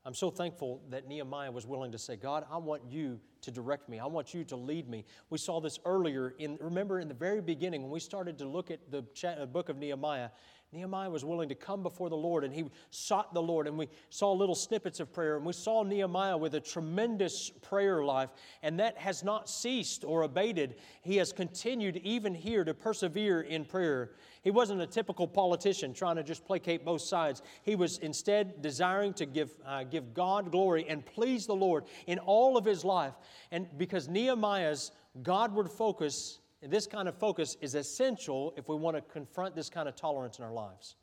I'm 0.04 0.14
so 0.14 0.30
thankful 0.30 0.80
that 0.90 1.08
Nehemiah 1.08 1.50
was 1.50 1.66
willing 1.66 1.90
to 1.90 1.98
say, 1.98 2.14
God, 2.14 2.46
I 2.48 2.58
want 2.58 2.82
you 2.88 3.18
to 3.40 3.50
direct 3.50 3.88
me. 3.88 3.98
I 3.98 4.06
want 4.06 4.32
you 4.32 4.44
to 4.44 4.56
lead 4.56 4.88
me. 4.88 5.04
We 5.30 5.38
saw 5.38 5.60
this 5.60 5.80
earlier 5.84 6.34
in, 6.38 6.58
remember 6.60 7.00
in 7.00 7.08
the 7.08 7.14
very 7.14 7.42
beginning 7.42 7.82
when 7.82 7.90
we 7.90 7.98
started 7.98 8.38
to 8.38 8.46
look 8.46 8.70
at 8.70 8.78
the 8.90 9.04
uh, 9.24 9.46
book 9.46 9.68
of 9.68 9.78
Nehemiah, 9.78 10.28
Nehemiah 10.72 11.08
was 11.08 11.24
willing 11.24 11.48
to 11.48 11.54
come 11.54 11.82
before 11.82 12.10
the 12.10 12.16
Lord 12.16 12.42
and 12.42 12.52
he 12.52 12.64
sought 12.90 13.32
the 13.32 13.40
Lord. 13.40 13.66
And 13.66 13.78
we 13.78 13.88
saw 14.10 14.32
little 14.32 14.54
snippets 14.54 14.98
of 14.98 15.12
prayer. 15.12 15.36
And 15.36 15.46
we 15.46 15.52
saw 15.52 15.82
Nehemiah 15.82 16.36
with 16.36 16.54
a 16.54 16.60
tremendous 16.60 17.50
prayer 17.62 18.04
life. 18.04 18.30
And 18.62 18.78
that 18.80 18.98
has 18.98 19.22
not 19.22 19.48
ceased 19.48 20.04
or 20.04 20.22
abated. 20.22 20.76
He 21.02 21.16
has 21.16 21.32
continued 21.32 21.96
even 21.98 22.34
here 22.34 22.64
to 22.64 22.74
persevere 22.74 23.42
in 23.42 23.64
prayer. 23.64 24.10
He 24.42 24.50
wasn't 24.50 24.82
a 24.82 24.86
typical 24.86 25.26
politician 25.26 25.94
trying 25.94 26.16
to 26.16 26.22
just 26.22 26.44
placate 26.44 26.84
both 26.84 27.02
sides. 27.02 27.42
He 27.62 27.76
was 27.76 27.98
instead 27.98 28.60
desiring 28.60 29.14
to 29.14 29.26
give, 29.26 29.52
uh, 29.64 29.84
give 29.84 30.14
God 30.14 30.50
glory 30.50 30.86
and 30.88 31.06
please 31.06 31.46
the 31.46 31.56
Lord 31.56 31.84
in 32.06 32.18
all 32.18 32.56
of 32.56 32.64
his 32.64 32.84
life. 32.84 33.14
And 33.50 33.66
because 33.78 34.08
Nehemiah's 34.08 34.90
Godward 35.22 35.70
focus 35.70 36.40
and 36.66 36.72
this 36.72 36.88
kind 36.88 37.06
of 37.06 37.16
focus 37.16 37.56
is 37.60 37.76
essential 37.76 38.52
if 38.56 38.68
we 38.68 38.74
want 38.74 38.96
to 38.96 39.00
confront 39.00 39.54
this 39.54 39.70
kind 39.70 39.88
of 39.88 39.94
tolerance 39.94 40.40
in 40.40 40.44
our 40.44 40.52
lives. 40.52 40.96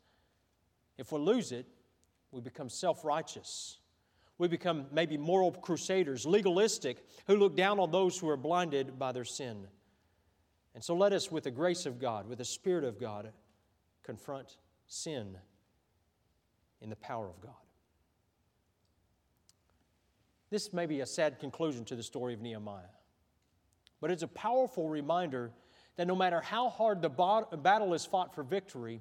If 0.98 1.10
we 1.10 1.18
lose 1.18 1.52
it, 1.52 1.64
we 2.32 2.42
become 2.42 2.68
self 2.68 3.02
righteous. 3.02 3.78
We 4.36 4.46
become 4.46 4.84
maybe 4.92 5.16
moral 5.16 5.52
crusaders, 5.52 6.26
legalistic, 6.26 7.02
who 7.26 7.36
look 7.36 7.56
down 7.56 7.80
on 7.80 7.90
those 7.90 8.18
who 8.18 8.28
are 8.28 8.36
blinded 8.36 8.98
by 8.98 9.12
their 9.12 9.24
sin. 9.24 9.66
And 10.74 10.84
so 10.84 10.94
let 10.94 11.14
us, 11.14 11.32
with 11.32 11.44
the 11.44 11.50
grace 11.50 11.86
of 11.86 11.98
God, 11.98 12.28
with 12.28 12.36
the 12.36 12.44
Spirit 12.44 12.84
of 12.84 13.00
God, 13.00 13.32
confront 14.02 14.58
sin 14.86 15.34
in 16.82 16.90
the 16.90 16.96
power 16.96 17.26
of 17.26 17.40
God. 17.40 17.54
This 20.50 20.74
may 20.74 20.84
be 20.84 21.00
a 21.00 21.06
sad 21.06 21.38
conclusion 21.38 21.86
to 21.86 21.96
the 21.96 22.02
story 22.02 22.34
of 22.34 22.42
Nehemiah. 22.42 22.93
But 24.00 24.10
it's 24.10 24.22
a 24.22 24.28
powerful 24.28 24.88
reminder 24.88 25.50
that 25.96 26.06
no 26.06 26.16
matter 26.16 26.40
how 26.40 26.68
hard 26.68 27.02
the 27.02 27.08
battle 27.08 27.94
is 27.94 28.04
fought 28.04 28.34
for 28.34 28.42
victory, 28.42 29.00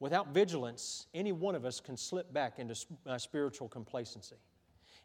without 0.00 0.28
vigilance, 0.28 1.06
any 1.14 1.32
one 1.32 1.54
of 1.54 1.64
us 1.64 1.80
can 1.80 1.96
slip 1.96 2.32
back 2.32 2.58
into 2.58 2.74
uh, 3.06 3.18
spiritual 3.18 3.68
complacency. 3.68 4.36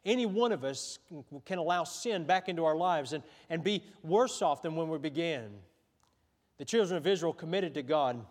Any 0.04 0.26
one 0.26 0.50
of 0.50 0.64
us 0.64 0.98
can 1.46 1.58
allow 1.58 1.84
sin 1.84 2.24
back 2.24 2.48
into 2.48 2.64
our 2.64 2.76
lives 2.76 3.12
and, 3.12 3.22
and 3.48 3.62
be 3.62 3.84
worse 4.02 4.42
off 4.42 4.62
than 4.62 4.74
when 4.74 4.88
we 4.88 4.98
began. 4.98 5.50
The 6.58 6.64
children 6.64 6.96
of 6.96 7.06
Israel 7.06 7.32
committed 7.32 7.74
to 7.74 7.82
God, 7.82 8.24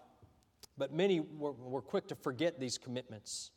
but 0.77 0.93
many 0.93 1.21
were, 1.21 1.53
were 1.53 1.81
quick 1.81 2.07
to 2.09 2.15
forget 2.15 2.59
these 2.59 2.77
commitments. 2.77 3.51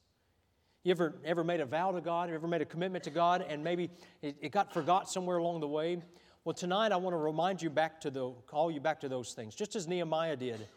You 0.84 0.92
ever, 0.92 1.14
ever 1.24 1.42
made 1.42 1.60
a 1.60 1.66
vow 1.66 1.92
to 1.92 2.00
God? 2.00 2.28
You 2.28 2.34
ever 2.34 2.46
made 2.46 2.62
a 2.62 2.66
commitment 2.66 3.04
to 3.04 3.10
God 3.10 3.44
and 3.48 3.64
maybe 3.64 3.90
it, 4.22 4.36
it 4.40 4.52
got 4.52 4.72
forgot 4.72 5.10
somewhere 5.10 5.38
along 5.38 5.60
the 5.60 5.68
way? 5.68 6.00
Well, 6.44 6.52
tonight 6.52 6.92
I 6.92 6.96
want 6.96 7.14
to 7.14 7.18
remind 7.18 7.62
you 7.62 7.70
back 7.70 8.02
to 8.02 8.10
the, 8.10 8.32
call 8.46 8.70
you 8.70 8.78
back 8.78 9.00
to 9.00 9.08
those 9.08 9.32
things, 9.32 9.54
just 9.54 9.76
as 9.76 9.88
Nehemiah 9.88 10.36
did. 10.36 10.68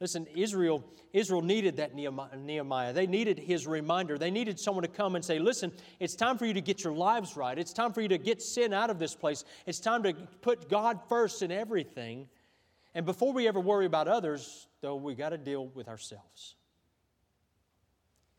Listen, 0.00 0.26
Israel, 0.34 0.82
Israel 1.12 1.42
needed 1.42 1.76
that 1.76 1.94
Nehemiah. 1.94 2.92
They 2.94 3.06
needed 3.06 3.38
his 3.38 3.66
reminder. 3.66 4.16
They 4.16 4.30
needed 4.30 4.58
someone 4.58 4.82
to 4.82 4.88
come 4.88 5.14
and 5.14 5.22
say, 5.22 5.38
listen, 5.38 5.70
it's 6.00 6.16
time 6.16 6.38
for 6.38 6.46
you 6.46 6.54
to 6.54 6.62
get 6.62 6.82
your 6.82 6.94
lives 6.94 7.36
right. 7.36 7.58
It's 7.58 7.74
time 7.74 7.92
for 7.92 8.00
you 8.00 8.08
to 8.08 8.16
get 8.16 8.40
sin 8.40 8.72
out 8.72 8.88
of 8.88 8.98
this 8.98 9.14
place. 9.14 9.44
It's 9.66 9.78
time 9.80 10.02
to 10.04 10.14
put 10.40 10.70
God 10.70 10.98
first 11.08 11.42
in 11.42 11.52
everything. 11.52 12.26
And 12.94 13.04
before 13.04 13.34
we 13.34 13.46
ever 13.46 13.60
worry 13.60 13.86
about 13.86 14.08
others, 14.08 14.66
though, 14.80 14.96
we 14.96 15.14
got 15.14 15.28
to 15.28 15.38
deal 15.38 15.66
with 15.68 15.88
ourselves. 15.88 16.56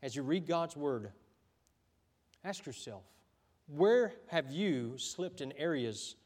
As 0.02 0.14
you 0.16 0.22
read 0.22 0.46
God's 0.46 0.76
word, 0.76 1.12
ask 2.44 2.66
yourself, 2.66 3.04
where 3.68 4.12
have 4.26 4.50
you 4.50 4.98
slipped 4.98 5.40
in 5.40 5.52
areas 5.52 6.16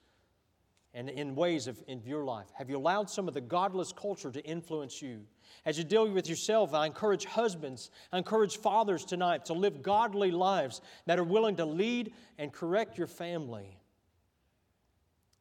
and 0.95 1.09
in 1.09 1.35
ways 1.35 1.67
of 1.67 1.83
in 1.87 2.03
your 2.05 2.25
life? 2.25 2.47
Have 2.55 2.71
you 2.71 2.77
allowed 2.77 3.11
some 3.11 3.29
of 3.29 3.35
the 3.35 3.41
godless 3.41 3.93
culture 3.93 4.31
to 4.31 4.45
influence 4.45 5.03
you? 5.03 5.21
As 5.65 5.79
you 5.79 5.85
deal 5.85 6.11
with 6.11 6.29
yourself, 6.29 6.75
I 6.75 6.87
encourage 6.87 7.25
husbands, 7.25 7.91
I 8.13 8.19
encourage 8.19 8.59
fathers 8.59 9.05
tonight 9.05 9.45
to 9.47 9.53
live 9.53 9.83
godly 9.83 10.31
lives 10.31 10.81
that 11.07 11.19
are 11.19 11.25
willing 11.25 11.57
to 11.57 11.65
lead 11.65 12.13
and 12.39 12.53
correct 12.53 12.99
your 12.99 13.07
family. 13.07 13.79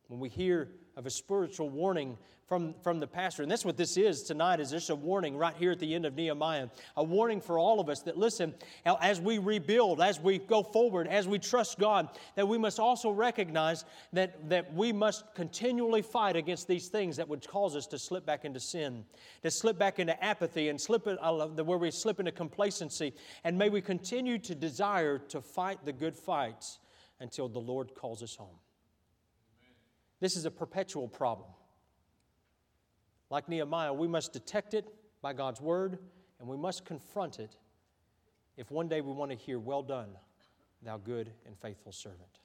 When 0.07 0.19
we 0.19 0.29
hear 0.29 0.69
of 0.97 1.05
a 1.05 1.09
spiritual 1.09 1.69
warning 1.69 2.17
from, 2.47 2.73
from 2.81 2.99
the 2.99 3.07
pastor. 3.07 3.43
And 3.43 3.51
that's 3.51 3.65
what 3.65 3.77
this 3.77 3.97
is 3.97 4.23
tonight, 4.23 4.59
is 4.59 4.71
just 4.71 4.89
a 4.89 4.95
warning 4.95 5.37
right 5.37 5.55
here 5.57 5.71
at 5.71 5.79
the 5.79 5.93
end 5.93 6.05
of 6.05 6.15
Nehemiah. 6.15 6.69
A 6.95 7.03
warning 7.03 7.41
for 7.41 7.59
all 7.59 7.79
of 7.79 7.89
us 7.89 7.99
that, 8.01 8.17
listen, 8.17 8.55
as 8.85 9.19
we 9.21 9.37
rebuild, 9.37 10.01
as 10.01 10.19
we 10.19 10.39
go 10.39 10.63
forward, 10.63 11.07
as 11.07 11.27
we 11.27 11.39
trust 11.39 11.77
God, 11.77 12.09
that 12.35 12.47
we 12.47 12.57
must 12.57 12.79
also 12.79 13.11
recognize 13.11 13.85
that, 14.13 14.49
that 14.49 14.73
we 14.73 14.91
must 14.91 15.25
continually 15.35 16.01
fight 16.01 16.35
against 16.35 16.67
these 16.67 16.87
things 16.87 17.17
that 17.17 17.27
would 17.27 17.45
cause 17.47 17.75
us 17.75 17.85
to 17.87 17.99
slip 17.99 18.25
back 18.25 18.45
into 18.45 18.59
sin, 18.59 19.03
to 19.43 19.51
slip 19.51 19.77
back 19.77 19.99
into 19.99 20.23
apathy 20.23 20.69
and 20.69 20.79
slip 20.79 21.05
uh, 21.05 21.47
where 21.47 21.77
we 21.77 21.91
slip 21.91 22.19
into 22.19 22.31
complacency. 22.31 23.13
And 23.43 23.57
may 23.57 23.69
we 23.69 23.81
continue 23.81 24.39
to 24.39 24.55
desire 24.55 25.19
to 25.19 25.41
fight 25.41 25.83
the 25.85 25.93
good 25.93 26.15
fights 26.15 26.79
until 27.19 27.49
the 27.49 27.59
Lord 27.59 27.93
calls 27.93 28.23
us 28.23 28.35
home. 28.35 28.55
This 30.19 30.35
is 30.35 30.45
a 30.45 30.51
perpetual 30.51 31.07
problem. 31.07 31.49
Like 33.29 33.49
Nehemiah, 33.49 33.93
we 33.93 34.07
must 34.07 34.33
detect 34.33 34.73
it 34.73 34.87
by 35.21 35.33
God's 35.33 35.61
word 35.61 35.99
and 36.39 36.47
we 36.47 36.57
must 36.57 36.85
confront 36.85 37.39
it 37.39 37.55
if 38.55 38.71
one 38.71 38.87
day 38.87 39.01
we 39.01 39.11
want 39.11 39.31
to 39.31 39.37
hear, 39.37 39.59
Well 39.59 39.83
done, 39.83 40.09
thou 40.81 40.97
good 40.97 41.31
and 41.45 41.57
faithful 41.59 41.91
servant. 41.91 42.39